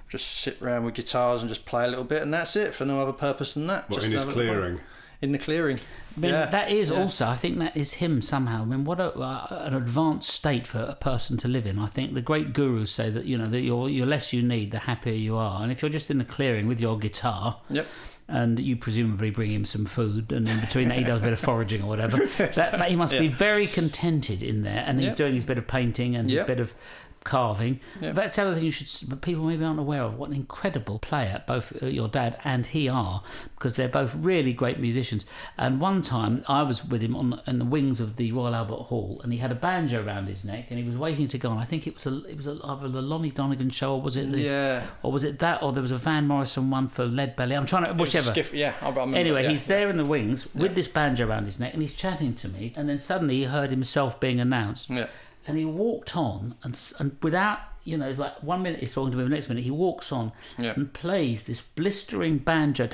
Just 0.09 0.41
sit 0.41 0.61
around 0.61 0.83
with 0.83 0.95
guitars 0.95 1.41
and 1.41 1.47
just 1.47 1.65
play 1.65 1.85
a 1.85 1.87
little 1.87 2.03
bit, 2.03 2.21
and 2.21 2.33
that's 2.33 2.57
it 2.57 2.73
for 2.73 2.83
no 2.83 3.01
other 3.01 3.13
purpose 3.13 3.53
than 3.53 3.67
that. 3.67 3.89
What, 3.89 3.95
just 3.95 4.07
in 4.07 4.11
his 4.11 4.25
have 4.25 4.35
a 4.35 4.37
little 4.37 4.53
fun. 4.53 4.61
clearing? 4.61 4.79
In 5.21 5.31
the 5.31 5.37
clearing. 5.37 5.79
I 6.17 6.19
mean, 6.19 6.31
yeah. 6.31 6.47
that 6.47 6.69
is 6.69 6.91
yeah. 6.91 6.99
also, 6.99 7.27
I 7.27 7.37
think 7.37 7.59
that 7.59 7.77
is 7.77 7.93
him 7.93 8.21
somehow. 8.21 8.63
I 8.63 8.65
mean, 8.65 8.83
what 8.83 8.99
a, 8.99 9.17
uh, 9.17 9.63
an 9.67 9.73
advanced 9.73 10.29
state 10.29 10.67
for 10.67 10.79
a 10.79 10.95
person 10.95 11.37
to 11.37 11.47
live 11.47 11.65
in. 11.65 11.79
I 11.79 11.85
think 11.85 12.13
the 12.13 12.21
great 12.21 12.51
gurus 12.51 12.91
say 12.91 13.09
that, 13.09 13.23
you 13.23 13.37
know, 13.37 13.47
that 13.47 13.61
you're, 13.61 13.87
you're 13.87 14.05
less 14.05 14.33
you 14.33 14.43
need, 14.43 14.71
the 14.71 14.79
happier 14.79 15.13
you 15.13 15.37
are. 15.37 15.63
And 15.63 15.71
if 15.71 15.81
you're 15.81 15.87
just 15.87 16.11
in 16.11 16.17
the 16.17 16.25
clearing 16.25 16.67
with 16.67 16.81
your 16.81 16.99
guitar, 16.99 17.61
Yep. 17.69 17.87
And 18.27 18.59
you 18.59 18.75
presumably 18.75 19.29
bring 19.29 19.51
him 19.51 19.65
some 19.65 19.85
food, 19.85 20.31
and 20.31 20.47
in 20.47 20.59
between 20.59 20.87
that 20.89 20.97
he 20.97 21.03
does 21.03 21.19
a 21.19 21.23
bit 21.23 21.33
of 21.33 21.39
foraging 21.39 21.83
or 21.83 21.87
whatever, 21.87 22.17
that, 22.37 22.89
he 22.89 22.95
must 22.95 23.13
be 23.13 23.27
very 23.27 23.67
contented 23.67 24.41
in 24.43 24.63
there. 24.63 24.83
And 24.87 24.99
he's 24.99 25.09
Yep. 25.09 25.17
doing 25.17 25.35
his 25.35 25.45
bit 25.45 25.57
of 25.57 25.67
painting 25.67 26.15
and 26.15 26.29
his 26.29 26.43
bit 26.43 26.59
of 26.59 26.73
carving. 27.23 27.79
Yep. 28.01 28.15
That's 28.15 28.35
the 28.35 28.41
other 28.43 28.55
thing 28.55 28.65
you 28.65 28.71
should, 28.71 29.09
but 29.09 29.21
people 29.21 29.43
maybe 29.43 29.63
aren't 29.63 29.79
aware 29.79 30.03
of 30.03 30.17
what 30.17 30.29
an 30.29 30.35
incredible 30.35 30.99
player 30.99 31.43
both 31.47 31.81
uh, 31.81 31.85
your 31.85 32.07
dad 32.07 32.37
and 32.43 32.65
he 32.65 32.89
are, 32.89 33.21
because 33.55 33.75
they're 33.75 33.87
both 33.89 34.15
really 34.15 34.53
great 34.53 34.79
musicians. 34.79 35.25
And 35.57 35.79
one 35.79 36.01
time 36.01 36.43
I 36.47 36.63
was 36.63 36.83
with 36.85 37.01
him 37.01 37.15
on 37.15 37.39
in 37.47 37.59
the 37.59 37.65
wings 37.65 37.99
of 38.01 38.15
the 38.15 38.31
Royal 38.31 38.55
Albert 38.55 38.83
Hall, 38.89 39.21
and 39.23 39.31
he 39.31 39.39
had 39.39 39.51
a 39.51 39.55
banjo 39.55 40.03
around 40.05 40.27
his 40.27 40.43
neck, 40.45 40.67
and 40.69 40.79
he 40.79 40.85
was 40.85 40.97
waiting 40.97 41.27
to 41.29 41.37
go 41.37 41.51
on. 41.51 41.57
I 41.57 41.65
think 41.65 41.85
it 41.87 41.93
was 41.93 42.05
a 42.07 42.23
it 42.25 42.37
was 42.37 42.47
a, 42.47 42.59
either 42.63 42.89
the 42.89 43.01
Lonnie 43.01 43.31
Donegan 43.31 43.69
show, 43.69 43.95
or 43.95 44.01
was 44.01 44.15
it 44.15 44.31
the, 44.31 44.39
Yeah. 44.41 44.83
or 45.03 45.11
was 45.11 45.23
it 45.23 45.39
that, 45.39 45.61
or 45.61 45.71
there 45.73 45.81
was 45.83 45.91
a 45.91 45.97
Van 45.97 46.27
Morrison 46.27 46.69
one 46.71 46.87
for 46.87 47.05
Lead 47.05 47.35
Belly. 47.35 47.55
I'm 47.55 47.65
trying 47.65 47.85
to 47.85 47.93
whichever. 47.93 48.31
skiff- 48.31 48.53
yeah, 48.53 48.73
Anyway, 49.13 49.43
yeah. 49.43 49.49
he's 49.49 49.67
there 49.67 49.89
in 49.89 49.97
the 49.97 50.05
wings 50.05 50.47
with 50.55 50.75
this 50.75 50.87
banjo 50.87 51.27
around 51.27 51.45
his 51.45 51.59
neck, 51.59 51.73
and 51.73 51.81
he's 51.81 51.93
chatting 51.93 52.33
to 52.35 52.47
me. 52.49 52.73
And 52.75 52.89
then 52.89 52.97
suddenly 52.99 53.37
he 53.37 53.43
heard 53.43 53.69
himself 53.69 54.19
being 54.19 54.39
announced. 54.39 54.89
Yeah. 54.89 55.07
And 55.47 55.57
he 55.57 55.65
walked 55.65 56.15
on, 56.15 56.55
and 56.63 56.79
and 56.99 57.17
without 57.21 57.59
you 57.83 57.97
know, 57.97 58.07
it's 58.07 58.19
like 58.19 58.43
one 58.43 58.61
minute 58.61 58.79
he's 58.79 58.93
talking 58.93 59.09
to 59.11 59.17
me, 59.17 59.23
the 59.23 59.29
next 59.29 59.49
minute 59.49 59.63
he 59.63 59.71
walks 59.71 60.11
on 60.11 60.31
Yeah. 60.59 60.73
and 60.75 60.93
plays 60.93 61.45
this 61.45 61.63
blistering 61.63 62.37
banjo, 62.37 62.87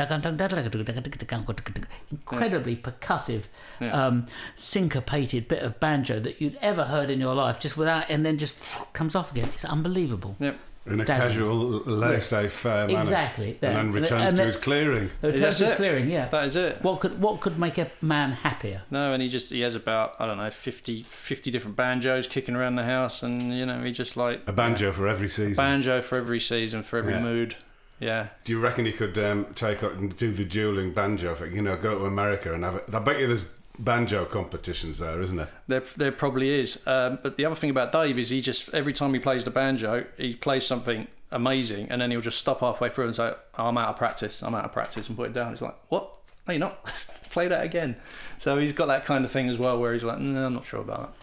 incredibly 2.10 2.76
percussive, 2.78 3.44
um, 3.82 4.26
syncopated 4.56 5.48
bit 5.48 5.62
of 5.62 5.80
banjo 5.80 6.20
that 6.22 6.40
you'd 6.42 6.58
ever 6.62 6.86
heard 6.86 7.10
in 7.10 7.20
your 7.20 7.36
life, 7.36 7.60
just 7.60 7.78
without, 7.78 8.10
and 8.10 8.26
then 8.26 8.38
just 8.38 8.56
comes 8.94 9.16
off 9.16 9.32
again. 9.32 9.50
It's 9.54 9.66
unbelievable. 9.66 10.36
Yep. 10.40 10.58
In 10.88 11.02
a 11.02 11.06
Dazzling. 11.06 11.30
casual, 11.34 11.58
laissez-faire 11.86 12.88
manner. 12.88 13.00
Exactly, 13.02 13.58
yeah. 13.62 13.70
And 13.80 13.94
then 13.94 14.02
returns 14.02 14.12
and 14.22 14.30
to 14.32 14.36
then- 14.38 14.46
his 14.48 14.56
clearing. 14.58 15.10
The 15.22 15.28
return 15.28 15.42
That's 15.42 15.58
to 15.60 15.64
his 15.66 15.74
it. 15.74 15.78
clearing, 15.78 16.10
yeah. 16.10 16.28
That 16.30 16.46
is 16.46 16.56
it. 16.56 16.82
What 16.82 17.00
could 17.00 17.20
what 17.22 17.42
could 17.42 17.60
make 17.60 17.78
a 17.78 17.90
man 18.02 18.32
happier? 18.32 18.82
No, 18.92 19.14
and 19.14 19.22
he 19.22 19.30
just 19.30 19.52
he 19.52 19.62
has 19.62 19.76
about 19.76 20.16
I 20.20 20.26
don't 20.26 20.38
know 20.38 20.50
50, 20.50 21.04
50 21.04 21.52
different 21.52 21.76
banjos 21.78 22.28
kicking 22.28 22.56
around 22.56 22.76
the 22.76 22.84
house, 22.84 23.24
and 23.24 23.54
you 23.54 23.66
know 23.66 23.82
he 23.84 23.92
just 23.92 24.18
like 24.18 24.42
A 24.48 24.54
banjo 24.54 24.92
for 24.92 25.08
every 25.08 25.28
season. 25.28 25.54
banjo 25.56 26.02
for 26.02 26.18
every 26.18 26.40
season, 26.40 26.84
for 26.84 26.98
every 26.98 27.14
Yeah. 27.14 27.22
mood. 27.22 27.56
Yeah, 28.00 28.28
Do 28.44 28.54
you 28.54 28.60
reckon 28.60 28.86
he 28.86 28.92
could 28.92 29.18
um, 29.18 29.48
take 29.56 29.82
up 29.82 29.94
and 29.94 30.16
do 30.16 30.32
the 30.32 30.46
dueling 30.46 30.94
banjo 30.94 31.34
thing? 31.34 31.56
You 31.56 31.64
know, 31.64 31.76
go 31.76 31.98
to 31.98 32.06
America 32.06 32.54
and 32.54 32.64
have 32.64 32.76
it. 32.76 32.84
I 32.94 33.00
bet 33.00 33.20
you 33.20 33.26
there's 33.26 33.52
banjo 33.80 34.26
competitions 34.26 35.00
there, 35.00 35.22
isn't 35.22 35.38
there? 35.38 35.50
there 35.68 35.84
there 35.96 36.12
probably 36.12 36.60
is. 36.60 36.82
Um, 36.88 37.20
but 37.22 37.38
the 37.38 37.46
other 37.46 37.56
thing 37.56 37.70
about 37.70 37.92
Dave 37.92 38.18
is 38.18 38.30
he 38.30 38.42
just 38.42 38.74
every 38.74 38.94
time 38.94 39.14
he 39.14 39.20
plays 39.20 39.44
the 39.44 39.52
banjo, 39.52 40.06
he 40.18 40.36
plays 40.36 40.66
something 40.66 41.08
amazing, 41.32 41.90
and 41.90 42.02
then 42.02 42.12
he'll 42.12 42.22
just 42.22 42.38
stop 42.38 42.62
halfway 42.62 42.90
through 42.90 43.06
and 43.06 43.16
say, 43.16 43.34
oh, 43.58 43.66
"I'm 43.66 43.78
out 43.78 43.90
of 43.90 43.98
practice. 43.98 44.42
I'm 44.42 44.56
out 44.56 44.66
of 44.66 44.72
practice," 44.72 45.08
and 45.08 45.18
put 45.18 45.30
it 45.30 45.34
down. 45.34 45.54
It's 45.54 45.62
like, 45.62 45.76
"What? 45.90 46.10
No, 46.48 46.54
you're 46.54 46.60
not. 46.60 46.84
Play 47.30 47.48
that 47.48 47.64
again." 47.64 47.96
So 48.38 48.58
he's 48.58 48.74
got 48.74 48.88
that 48.88 49.06
kind 49.06 49.26
of 49.26 49.32
thing 49.32 49.50
as 49.50 49.58
well, 49.58 49.80
where 49.80 49.94
he's 49.94 50.04
like, 50.04 50.20
"No, 50.20 50.46
I'm 50.48 50.54
not 50.54 50.64
sure 50.64 50.82
about 50.82 51.16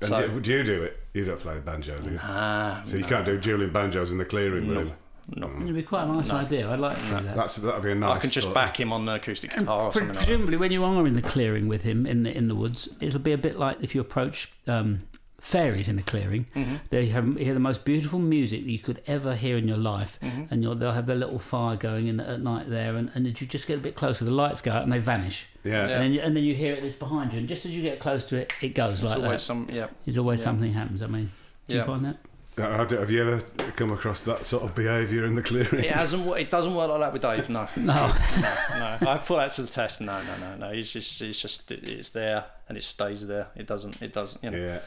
And 0.00 0.10
that." 0.12 0.28
So- 0.30 0.40
do, 0.40 0.52
you 0.52 0.62
do 0.64 0.82
it? 0.82 0.98
You 1.14 1.24
don't 1.24 1.40
play 1.40 1.58
banjo, 1.58 1.96
do 1.96 2.10
you? 2.10 2.18
Ah, 2.22 2.82
so 2.86 2.96
you 2.96 3.04
can't 3.04 3.26
do 3.26 3.38
dueling 3.38 3.70
banjos 3.70 4.10
in 4.12 4.18
the 4.18 4.24
clearing 4.24 4.66
with 4.66 4.92
him. 5.30 5.62
It'd 5.62 5.74
be 5.74 5.82
quite 5.82 6.04
a 6.04 6.06
nice 6.12 6.30
idea. 6.30 6.70
I'd 6.70 6.78
like 6.80 6.96
to 6.96 7.02
see 7.02 7.10
that. 7.12 7.36
That's 7.36 7.56
that'd 7.56 7.82
be 7.82 7.92
a 7.92 7.94
nice. 7.94 8.16
I 8.16 8.20
can 8.20 8.30
just 8.30 8.48
thought. 8.48 8.54
back 8.54 8.78
him 8.80 8.92
on 8.92 9.06
the 9.06 9.14
acoustic 9.14 9.54
guitar 9.54 9.82
or 9.84 9.90
Pre- 9.90 10.00
something 10.00 10.08
like 10.08 10.18
that. 10.18 10.26
presumably, 10.26 10.56
when 10.56 10.72
you 10.72 10.84
are 10.84 11.06
in 11.06 11.14
the 11.14 11.22
clearing 11.22 11.68
with 11.68 11.82
him 11.82 12.06
in 12.06 12.22
the 12.24 12.36
in 12.36 12.48
the 12.48 12.54
woods, 12.54 12.88
it'll 13.00 13.20
be 13.20 13.32
a 13.32 13.38
bit 13.38 13.58
like 13.58 13.82
if 13.82 13.94
you 13.94 14.00
approach 14.00 14.52
um, 14.66 15.02
fairies 15.40 15.88
in 15.88 15.98
a 15.98 16.02
clearing. 16.02 16.46
Mm-hmm. 16.54 16.74
They 16.90 17.06
have 17.08 17.36
hear 17.36 17.54
the 17.54 17.60
most 17.60 17.84
beautiful 17.84 18.18
music 18.20 18.64
that 18.64 18.70
you 18.70 18.78
could 18.78 19.02
ever 19.06 19.34
hear 19.34 19.56
in 19.56 19.66
your 19.66 19.76
life, 19.78 20.18
Mm-hmm. 20.22 20.42
and 20.52 20.62
you'll, 20.62 20.74
they'll 20.76 20.92
have 20.92 21.06
their 21.06 21.16
little 21.16 21.38
fire 21.40 21.76
going 21.76 22.06
in 22.06 22.20
at 22.20 22.40
night 22.40 22.70
there, 22.70 22.96
and, 22.96 23.10
and 23.14 23.26
as 23.26 23.40
you 23.40 23.46
just 23.46 23.66
get 23.66 23.78
a 23.78 23.80
bit 23.82 23.94
closer, 23.96 24.24
the 24.24 24.30
lights 24.30 24.60
go 24.60 24.70
out 24.72 24.82
and 24.84 24.92
they 24.92 24.98
vanish. 25.00 25.46
Yeah. 25.64 25.82
And, 25.88 26.02
then 26.02 26.12
you, 26.12 26.20
and 26.20 26.36
then 26.36 26.44
you 26.44 26.54
hear 26.54 26.74
it 26.74 26.80
this 26.82 26.94
behind 26.96 27.32
you, 27.32 27.38
and 27.40 27.48
just 27.48 27.64
as 27.64 27.72
you 27.76 27.82
get 27.82 27.98
close 27.98 28.24
to 28.26 28.36
it, 28.36 28.52
it 28.62 28.74
goes 28.74 28.94
It's 28.94 29.02
like 29.02 29.16
always 29.18 29.30
that. 29.32 29.38
some, 29.40 29.66
yeah. 29.72 29.88
There's 30.04 30.18
always 30.18 30.40
yeah. 30.40 30.44
something 30.44 30.72
happens. 30.72 31.02
I 31.02 31.06
mean, 31.08 31.32
do 31.66 31.74
Yeah. 31.74 31.80
you 31.80 31.86
find 31.86 32.04
that? 32.04 32.16
Uh, 32.58 32.86
Have 32.86 33.10
you 33.10 33.22
ever 33.22 33.40
come 33.76 33.92
across 33.92 34.22
that 34.24 34.44
sort 34.44 34.62
of 34.62 34.74
behaviour 34.74 35.24
in 35.24 35.34
the 35.36 35.42
clearing? 35.42 35.84
It 35.84 35.90
hasn't. 35.90 36.26
It 36.36 36.50
doesn't 36.50 36.74
work 36.74 36.90
like 36.90 37.00
that 37.00 37.12
with 37.14 37.22
Dave. 37.22 37.48
No, 37.48 37.66
No. 37.76 38.12
no, 38.40 38.56
no. 38.78 38.98
I 39.08 39.16
put 39.16 39.36
that 39.36 39.52
to 39.52 39.62
the 39.62 39.68
test. 39.68 40.02
No, 40.02 40.20
no, 40.22 40.36
no, 40.38 40.56
no. 40.56 40.68
It's 40.68 40.92
just, 40.92 41.22
it's 41.22 41.40
just, 41.40 41.70
it's 41.70 42.10
there 42.10 42.44
and 42.68 42.76
it 42.76 42.82
stays 42.84 43.26
there. 43.26 43.48
It 43.56 43.66
doesn't, 43.66 44.02
it 44.02 44.12
doesn't. 44.12 44.44
You 44.44 44.50
know. 44.50 44.58
Yeah. 44.58 44.80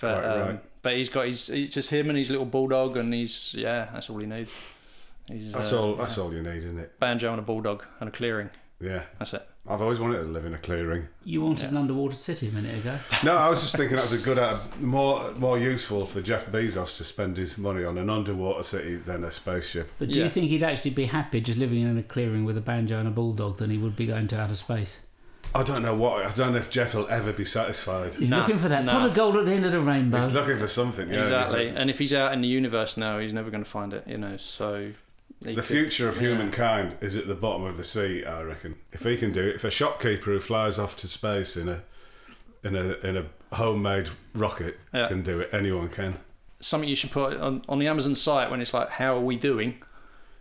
But, 0.00 0.20
quite 0.22 0.24
um, 0.24 0.40
right. 0.40 0.60
but 0.82 0.96
he's 0.96 1.10
got, 1.10 1.26
he's, 1.26 1.46
he's 1.48 1.70
just 1.70 1.90
him 1.90 2.08
and 2.08 2.16
his 2.16 2.30
little 2.30 2.46
bulldog, 2.46 2.96
and 2.96 3.12
he's, 3.12 3.52
yeah, 3.54 3.88
that's 3.92 4.08
all 4.08 4.18
he 4.18 4.26
needs. 4.26 4.52
He's 5.28 5.52
That's 5.52 5.72
uh, 5.72 5.82
all. 5.82 5.94
That's 5.96 6.18
all 6.18 6.32
you 6.32 6.42
need, 6.42 6.56
isn't 6.56 6.78
it? 6.78 6.98
banjo 6.98 7.30
and 7.30 7.38
a 7.38 7.42
bulldog 7.42 7.84
and 8.00 8.08
a 8.08 8.12
clearing. 8.12 8.50
Yeah. 8.80 9.02
That's 9.18 9.34
it. 9.34 9.46
I've 9.68 9.82
always 9.82 10.00
wanted 10.00 10.16
to 10.20 10.24
live 10.24 10.46
in 10.46 10.54
a 10.54 10.58
clearing. 10.58 11.06
You 11.22 11.42
wanted 11.42 11.70
an 11.70 11.76
underwater 11.76 12.14
city 12.14 12.48
a 12.48 12.50
minute 12.50 12.78
ago. 12.78 12.98
No, 13.24 13.36
I 13.36 13.48
was 13.50 13.60
just 13.60 13.76
thinking 13.76 13.96
that 13.96 14.10
was 14.10 14.18
a 14.20 14.24
good, 14.24 14.38
uh, 14.38 14.58
more 14.80 15.30
more 15.36 15.58
useful 15.58 16.06
for 16.06 16.22
Jeff 16.22 16.46
Bezos 16.46 16.96
to 16.96 17.04
spend 17.04 17.36
his 17.36 17.58
money 17.58 17.84
on 17.84 17.98
an 17.98 18.08
underwater 18.08 18.62
city 18.62 18.96
than 18.96 19.22
a 19.24 19.30
spaceship. 19.30 19.90
But 19.98 20.08
do 20.08 20.18
Yeah. 20.18 20.24
you 20.24 20.30
think 20.30 20.48
he'd 20.48 20.62
actually 20.62 20.92
be 20.92 21.04
happy 21.06 21.40
just 21.42 21.58
living 21.58 21.82
in 21.82 21.98
a 21.98 22.02
clearing 22.02 22.44
with 22.46 22.56
a 22.56 22.62
banjo 22.62 22.98
and 22.98 23.06
a 23.06 23.10
bulldog 23.10 23.58
than 23.58 23.68
he 23.70 23.76
would 23.78 23.96
be 23.96 24.06
going 24.06 24.28
to 24.28 24.40
outer 24.40 24.54
space? 24.56 24.98
I 25.54 25.62
don't 25.64 25.82
know 25.82 25.94
what. 25.94 26.24
I 26.24 26.32
don't 26.32 26.52
know 26.52 26.58
if 26.58 26.70
Jeff 26.70 26.94
will 26.94 27.08
ever 27.08 27.32
be 27.32 27.44
satisfied. 27.44 28.14
He's 28.14 28.30
Nah, 28.30 28.38
looking 28.38 28.58
for 28.58 28.68
that 28.68 28.84
nah. 28.84 28.92
pot 28.92 29.08
of 29.10 29.14
gold 29.14 29.36
at 29.36 29.44
the 29.46 29.52
end 29.52 29.66
of 29.66 29.72
the 29.72 29.80
rainbow. 29.80 30.20
He's 30.22 30.32
looking 30.32 30.58
for 30.58 30.68
something. 30.68 31.08
Yeah, 31.08 31.20
exactly. 31.20 31.64
he's- 31.66 31.76
And 31.76 31.90
if 31.90 31.98
he's 31.98 32.14
out 32.14 32.32
in 32.32 32.40
the 32.40 32.48
universe 32.48 32.96
now, 32.96 33.18
he's 33.18 33.32
never 33.32 33.50
going 33.50 33.64
to 33.64 33.68
find 33.70 33.92
it. 33.92 34.04
You 34.06 34.16
know. 34.16 34.36
So 34.36 34.92
he 35.44 35.54
The 35.54 35.62
could- 35.62 35.64
future 35.64 36.08
of 36.08 36.16
yeah. 36.16 36.22
humankind 36.28 36.96
is 37.00 37.16
at 37.16 37.26
the 37.26 37.34
bottom 37.34 37.64
of 37.64 37.76
the 37.76 37.84
sea. 37.84 38.24
I 38.24 38.42
reckon. 38.42 38.76
If 38.92 39.04
he 39.04 39.16
can 39.16 39.32
do 39.32 39.42
it, 39.42 39.54
if 39.56 39.64
a 39.64 39.70
shopkeeper 39.70 40.30
who 40.32 40.40
flies 40.40 40.78
off 40.78 40.96
to 40.98 41.08
space 41.08 41.56
in 41.56 41.68
a 41.68 41.82
in 42.62 42.76
a 42.76 42.92
in 43.06 43.16
a 43.16 43.26
homemade 43.56 44.10
rocket 44.34 44.78
Yeah. 44.92 45.08
can 45.08 45.22
do 45.22 45.40
it, 45.40 45.50
anyone 45.52 45.88
can. 45.88 46.16
Something 46.60 46.88
you 46.90 46.96
should 46.96 47.10
put 47.10 47.38
on, 47.38 47.62
on 47.68 47.78
the 47.78 47.86
Amazon 47.86 48.14
site 48.14 48.50
when 48.50 48.60
it's 48.60 48.74
like, 48.74 48.90
"How 48.90 49.14
are 49.16 49.20
we 49.20 49.36
doing?" 49.36 49.78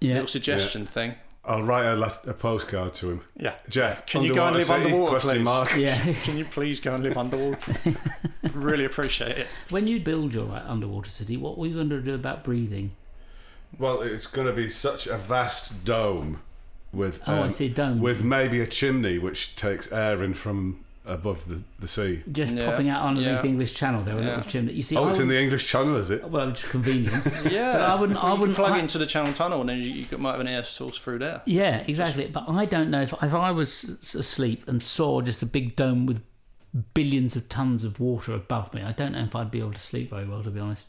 yeah. 0.02 0.16
Little 0.16 0.28
suggestion 0.28 0.86
thing. 0.86 1.16
I'll 1.46 1.64
write 1.64 1.86
a, 1.86 1.96
let- 1.96 2.28
a 2.28 2.34
postcard 2.34 2.94
to 2.96 3.10
him. 3.12 3.22
Yeah. 3.38 3.56
Jeff, 3.70 4.06
Can 4.06 4.24
you 4.24 4.36
go 4.36 4.46
and 4.46 4.58
live 4.58 4.70
underwater 4.70 5.20
city? 5.22 5.40
underwater, 5.40 5.66
Question 5.72 5.78
please? 5.78 5.96
mark. 5.96 6.08
Yeah. 6.10 6.14
Can 6.24 6.38
you 6.38 6.46
please 6.46 6.80
go 6.82 6.94
and 6.96 7.04
live 7.06 7.18
underwater? 7.18 7.74
really 8.54 8.84
appreciate 8.86 9.38
it. 9.38 9.48
when 9.70 9.88
you 9.88 10.00
build 10.02 10.34
your 10.36 10.52
uh, 10.52 10.64
underwater 10.68 11.10
city, 11.10 11.38
what 11.38 11.58
were 11.58 11.68
you 11.68 11.76
going 11.76 11.90
to 11.90 12.02
do 12.02 12.14
about 12.14 12.44
breathing? 12.44 12.92
Well, 13.78 14.02
it's 14.02 14.28
going 14.28 14.48
to 14.48 14.54
be 14.54 14.70
such 14.70 15.08
a 15.08 15.18
vast 15.18 15.86
dome 15.86 16.42
with 16.92 17.22
um, 17.28 17.40
Oh, 17.40 17.44
I 17.44 17.48
see, 17.50 17.70
dome. 17.70 18.00
with 18.00 18.24
maybe 18.24 18.60
a 18.62 18.68
chimney 18.68 19.20
which 19.20 19.56
takes 19.56 19.92
air 19.92 20.24
in 20.24 20.34
from 20.34 20.84
above 21.06 21.48
the, 21.48 21.64
the 21.80 21.88
sea. 21.88 22.24
Just 22.32 22.54
Yeah, 22.54 22.70
popping 22.70 22.90
out 22.90 23.04
underneath 23.06 23.28
yeah. 23.34 23.42
the 23.42 23.48
English 23.48 23.74
Channel 23.76 24.04
there, 24.04 24.18
a 24.18 24.22
Yeah. 24.22 24.36
little 24.38 24.44
chimney. 24.52 24.74
You 24.74 24.84
see, 24.84 24.96
Oh, 24.98 25.06
I 25.06 25.10
it's 25.10 25.20
in 25.20 25.28
the 25.28 25.40
English 25.40 25.68
Channel, 25.68 25.96
is 25.98 26.10
it? 26.12 26.24
well, 26.30 26.52
just 26.52 26.70
convenience. 26.70 27.28
Yeah. 27.50 27.74
But 27.74 27.82
I 27.82 27.96
wouldn't. 27.96 28.24
I 28.24 28.28
You 28.28 28.32
can 28.34 28.40
wouldn't 28.42 28.58
plug 28.58 28.72
I- 28.74 28.80
into 28.80 28.98
the 28.98 29.06
channel 29.06 29.34
tunnel 29.34 29.62
and 29.62 29.70
then 29.70 29.78
you, 29.80 30.06
you 30.12 30.18
might 30.18 30.32
have 30.32 30.40
an 30.42 30.48
air 30.48 30.64
source 30.64 30.98
through 30.98 31.20
there. 31.20 31.42
Yeah, 31.46 31.84
exactly. 31.88 32.28
But 32.28 32.50
I 32.50 32.66
don't 32.66 32.90
know 32.90 33.02
if 33.02 33.14
if 33.14 33.34
I 33.34 33.52
was 33.52 33.86
s- 34.02 34.16
asleep 34.16 34.68
and 34.68 34.82
saw 34.84 35.22
just 35.22 35.42
a 35.42 35.46
big 35.48 35.76
dome 35.76 36.06
with 36.06 36.22
billions 36.94 37.36
of 37.36 37.50
tons 37.50 37.84
of 37.84 38.00
water 38.00 38.34
above 38.34 38.74
me, 38.74 38.84
I 38.84 38.92
don't 38.92 39.14
know 39.14 39.24
if 39.24 39.36
I'd 39.36 39.50
be 39.52 39.60
able 39.60 39.74
to 39.74 39.80
sleep 39.80 40.12
very 40.12 40.28
well, 40.28 40.44
to 40.44 40.52
be 40.52 40.60
honest. 40.60 40.84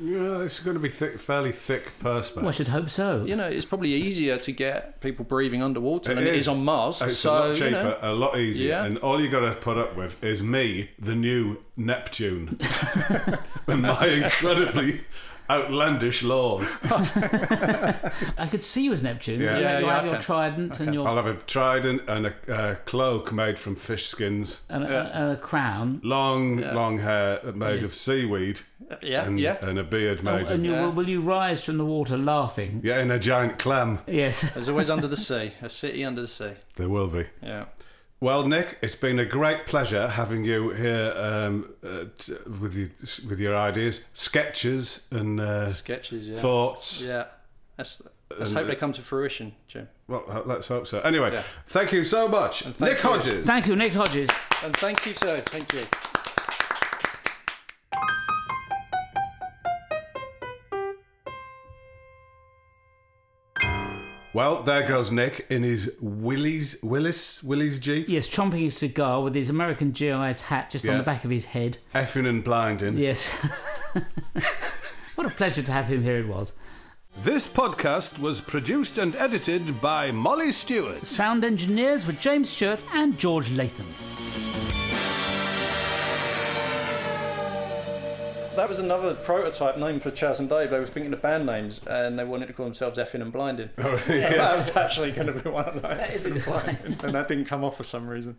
Yeah, 0.00 0.40
it's 0.42 0.60
going 0.60 0.74
to 0.76 0.80
be 0.80 0.88
thick, 0.88 1.18
fairly 1.18 1.52
thick 1.52 1.92
perspex. 2.00 2.36
Well, 2.36 2.48
I 2.48 2.52
should 2.52 2.68
hope 2.68 2.88
so. 2.88 3.24
You 3.24 3.36
know, 3.36 3.46
it's 3.46 3.66
probably 3.66 3.90
easier 3.90 4.36
to 4.38 4.50
get 4.52 5.00
people 5.00 5.24
breathing 5.24 5.62
underwater 5.62 6.12
It 6.12 6.14
than 6.16 6.26
it 6.26 6.34
is. 6.34 6.42
is 6.42 6.48
on 6.48 6.64
Mars. 6.64 7.00
It's 7.02 7.18
so, 7.18 7.30
a 7.32 7.34
lot 7.48 7.54
cheaper, 7.56 7.66
you 7.66 7.70
know, 7.72 7.98
a 8.00 8.12
lot 8.14 8.38
easier, 8.38 8.68
Yeah. 8.70 8.84
and 8.86 8.98
all 8.98 9.20
you 9.20 9.28
got 9.28 9.40
to 9.40 9.54
put 9.54 9.76
up 9.78 9.94
with 9.94 10.22
is 10.24 10.42
me, 10.42 10.90
the 10.98 11.14
new 11.14 11.58
Neptune, 11.76 12.58
and 13.68 13.82
my 13.82 14.06
incredibly 14.06 15.00
outlandish 15.50 16.22
laws. 16.22 16.80
I 18.38 18.48
could 18.50 18.62
see 18.62 18.84
you 18.84 18.92
as 18.94 19.02
Neptune. 19.02 19.40
Yeah. 19.40 19.56
You 19.56 19.62
Yeah, 19.62 19.78
you 19.80 19.86
yeah, 19.86 19.94
have 19.94 20.02
I 20.02 20.06
your 20.06 20.14
can. 20.14 20.22
trident 20.22 20.80
and 20.80 20.94
your 20.94 21.06
I'll 21.06 21.16
have 21.16 21.26
a 21.26 21.34
trident 21.34 22.02
and 22.08 22.26
a 22.28 22.34
uh, 22.52 22.74
cloak 22.86 23.32
made 23.32 23.58
from 23.58 23.76
fish 23.76 24.06
skins, 24.06 24.62
and, 24.70 24.84
a, 24.84 25.14
and 25.14 25.32
a 25.32 25.36
crown. 25.36 26.00
long, 26.02 26.58
long 26.72 26.98
hair 26.98 27.40
made 27.54 27.80
Yes. 27.82 27.90
of 27.90 27.94
seaweed, 27.94 28.60
yeah, 29.02 29.24
and, 29.26 29.38
yeah. 29.40 29.56
and 29.64 29.78
a 29.78 29.84
beard 29.84 30.20
Oh, 30.20 30.24
made 30.24 30.46
and 30.50 30.50
of 30.50 30.64
you, 30.64 30.72
will, 30.72 30.90
will 30.92 31.08
you 31.08 31.20
rise 31.20 31.64
from 31.64 31.78
the 31.78 31.84
water 31.84 32.16
laughing? 32.18 32.80
yeah, 32.84 33.00
in 33.00 33.10
a 33.10 33.18
giant 33.18 33.58
clam. 33.58 33.98
Yes. 34.06 34.42
There's 34.54 34.68
always 34.68 34.90
under 34.90 35.06
the 35.08 35.16
sea, 35.16 35.52
a 35.62 35.68
city 35.68 36.04
under 36.04 36.20
the 36.22 36.28
sea. 36.28 36.52
There 36.76 36.88
will 36.88 37.08
be. 37.08 37.26
Yeah. 37.42 37.66
Well, 38.20 38.46
Nick, 38.46 38.78
it's 38.80 38.94
been 38.94 39.18
a 39.18 39.24
great 39.26 39.66
pleasure 39.66 40.08
having 40.08 40.44
you 40.44 40.70
here 40.70 41.12
um, 41.16 41.74
uh, 41.84 42.04
t- 42.16 42.32
with 42.60 42.74
you, 42.74 42.88
with 43.28 43.38
your 43.38 43.54
ideas, 43.56 44.02
sketches, 44.14 45.02
and 45.10 45.38
uh, 45.40 45.70
Sketches, 45.70 46.28
yeah. 46.28 46.38
thoughts. 46.40 47.02
Yeah. 47.02 47.24
Let's, 47.76 48.00
let's 48.30 48.50
And, 48.50 48.58
hope 48.58 48.68
they 48.68 48.76
come 48.76 48.92
to 48.94 49.02
fruition, 49.02 49.52
Jim. 49.68 49.88
Well, 50.08 50.42
let's 50.46 50.68
hope 50.68 50.86
so. 50.86 51.00
Anyway, 51.00 51.32
Yeah. 51.32 51.42
thank 51.66 51.92
you 51.92 52.02
so 52.04 52.26
much, 52.28 52.62
thank 52.62 52.80
Nick 52.80 53.02
you. 53.02 53.08
Hodges. 53.10 53.46
Thank 53.46 53.66
you, 53.66 53.76
Nick 53.76 53.92
Hodges. 53.92 54.30
And 54.64 54.74
thank 54.76 55.04
you, 55.04 55.12
sir. 55.14 55.40
Thank 55.40 55.72
you. 55.74 55.82
Well, 64.34 64.62
there 64.62 64.86
goes 64.86 65.10
Nick 65.10 65.46
in 65.48 65.62
his 65.62 65.94
Willys 66.00 66.82
Willis 66.82 67.42
Willys 67.42 67.78
Jeep, 67.80 68.08
Yes, 68.08 68.28
chomping 68.28 68.66
a 68.66 68.70
cigar 68.70 69.22
with 69.22 69.34
his 69.34 69.48
American 69.48 69.92
GI's 69.92 70.42
hat 70.42 70.70
just 70.70 70.84
on 70.86 70.92
Yeah. 70.92 70.98
the 70.98 71.04
back 71.04 71.24
of 71.24 71.30
his 71.30 71.46
head. 71.46 71.78
effing 71.94 72.28
and 72.28 72.44
blinding. 72.44 72.98
Yes. 72.98 73.28
what 75.14 75.26
a 75.26 75.30
pleasure 75.30 75.62
to 75.62 75.72
have 75.72 75.86
him 75.86 76.02
here 76.02 76.18
it 76.18 76.28
was. 76.28 76.52
This 77.22 77.46
podcast 77.46 78.18
was 78.18 78.40
produced 78.40 78.98
and 78.98 79.14
edited 79.14 79.80
by 79.80 80.10
Molly 80.10 80.50
Stewart. 80.50 81.06
Sound 81.06 81.44
engineers 81.44 82.06
were 82.06 82.12
James 82.14 82.50
Stewart 82.50 82.80
and 82.92 83.16
George 83.16 83.50
Latham. 83.52 83.86
That 88.56 88.68
was 88.68 88.78
another 88.78 89.14
prototype 89.14 89.78
name 89.78 90.00
for 90.00 90.10
Chas 90.10 90.40
and 90.40 90.48
Dave. 90.48 90.70
They 90.70 90.78
were 90.78 90.86
thinking 90.86 91.12
of 91.12 91.20
band 91.22 91.46
names 91.46 91.80
and 91.86 92.18
they 92.18 92.24
wanted 92.24 92.46
to 92.46 92.52
call 92.52 92.66
themselves 92.66 92.98
Effing 92.98 93.20
and 93.20 93.32
Blinding. 93.32 93.70
Oh, 93.78 93.92
yeah. 94.08 94.34
That 94.34 94.56
was 94.56 94.76
actually 94.76 95.12
going 95.12 95.26
to 95.26 95.32
be 95.32 95.50
one 95.50 95.64
of 95.64 95.74
those. 95.74 95.82
That 95.82 96.10
is 96.10 96.26
a 96.26 96.30
good. 96.30 96.44
And 97.04 97.14
that 97.14 97.28
didn't 97.28 97.46
come 97.46 97.64
off 97.64 97.76
for 97.76 97.84
some 97.84 98.10
reason. 98.10 98.38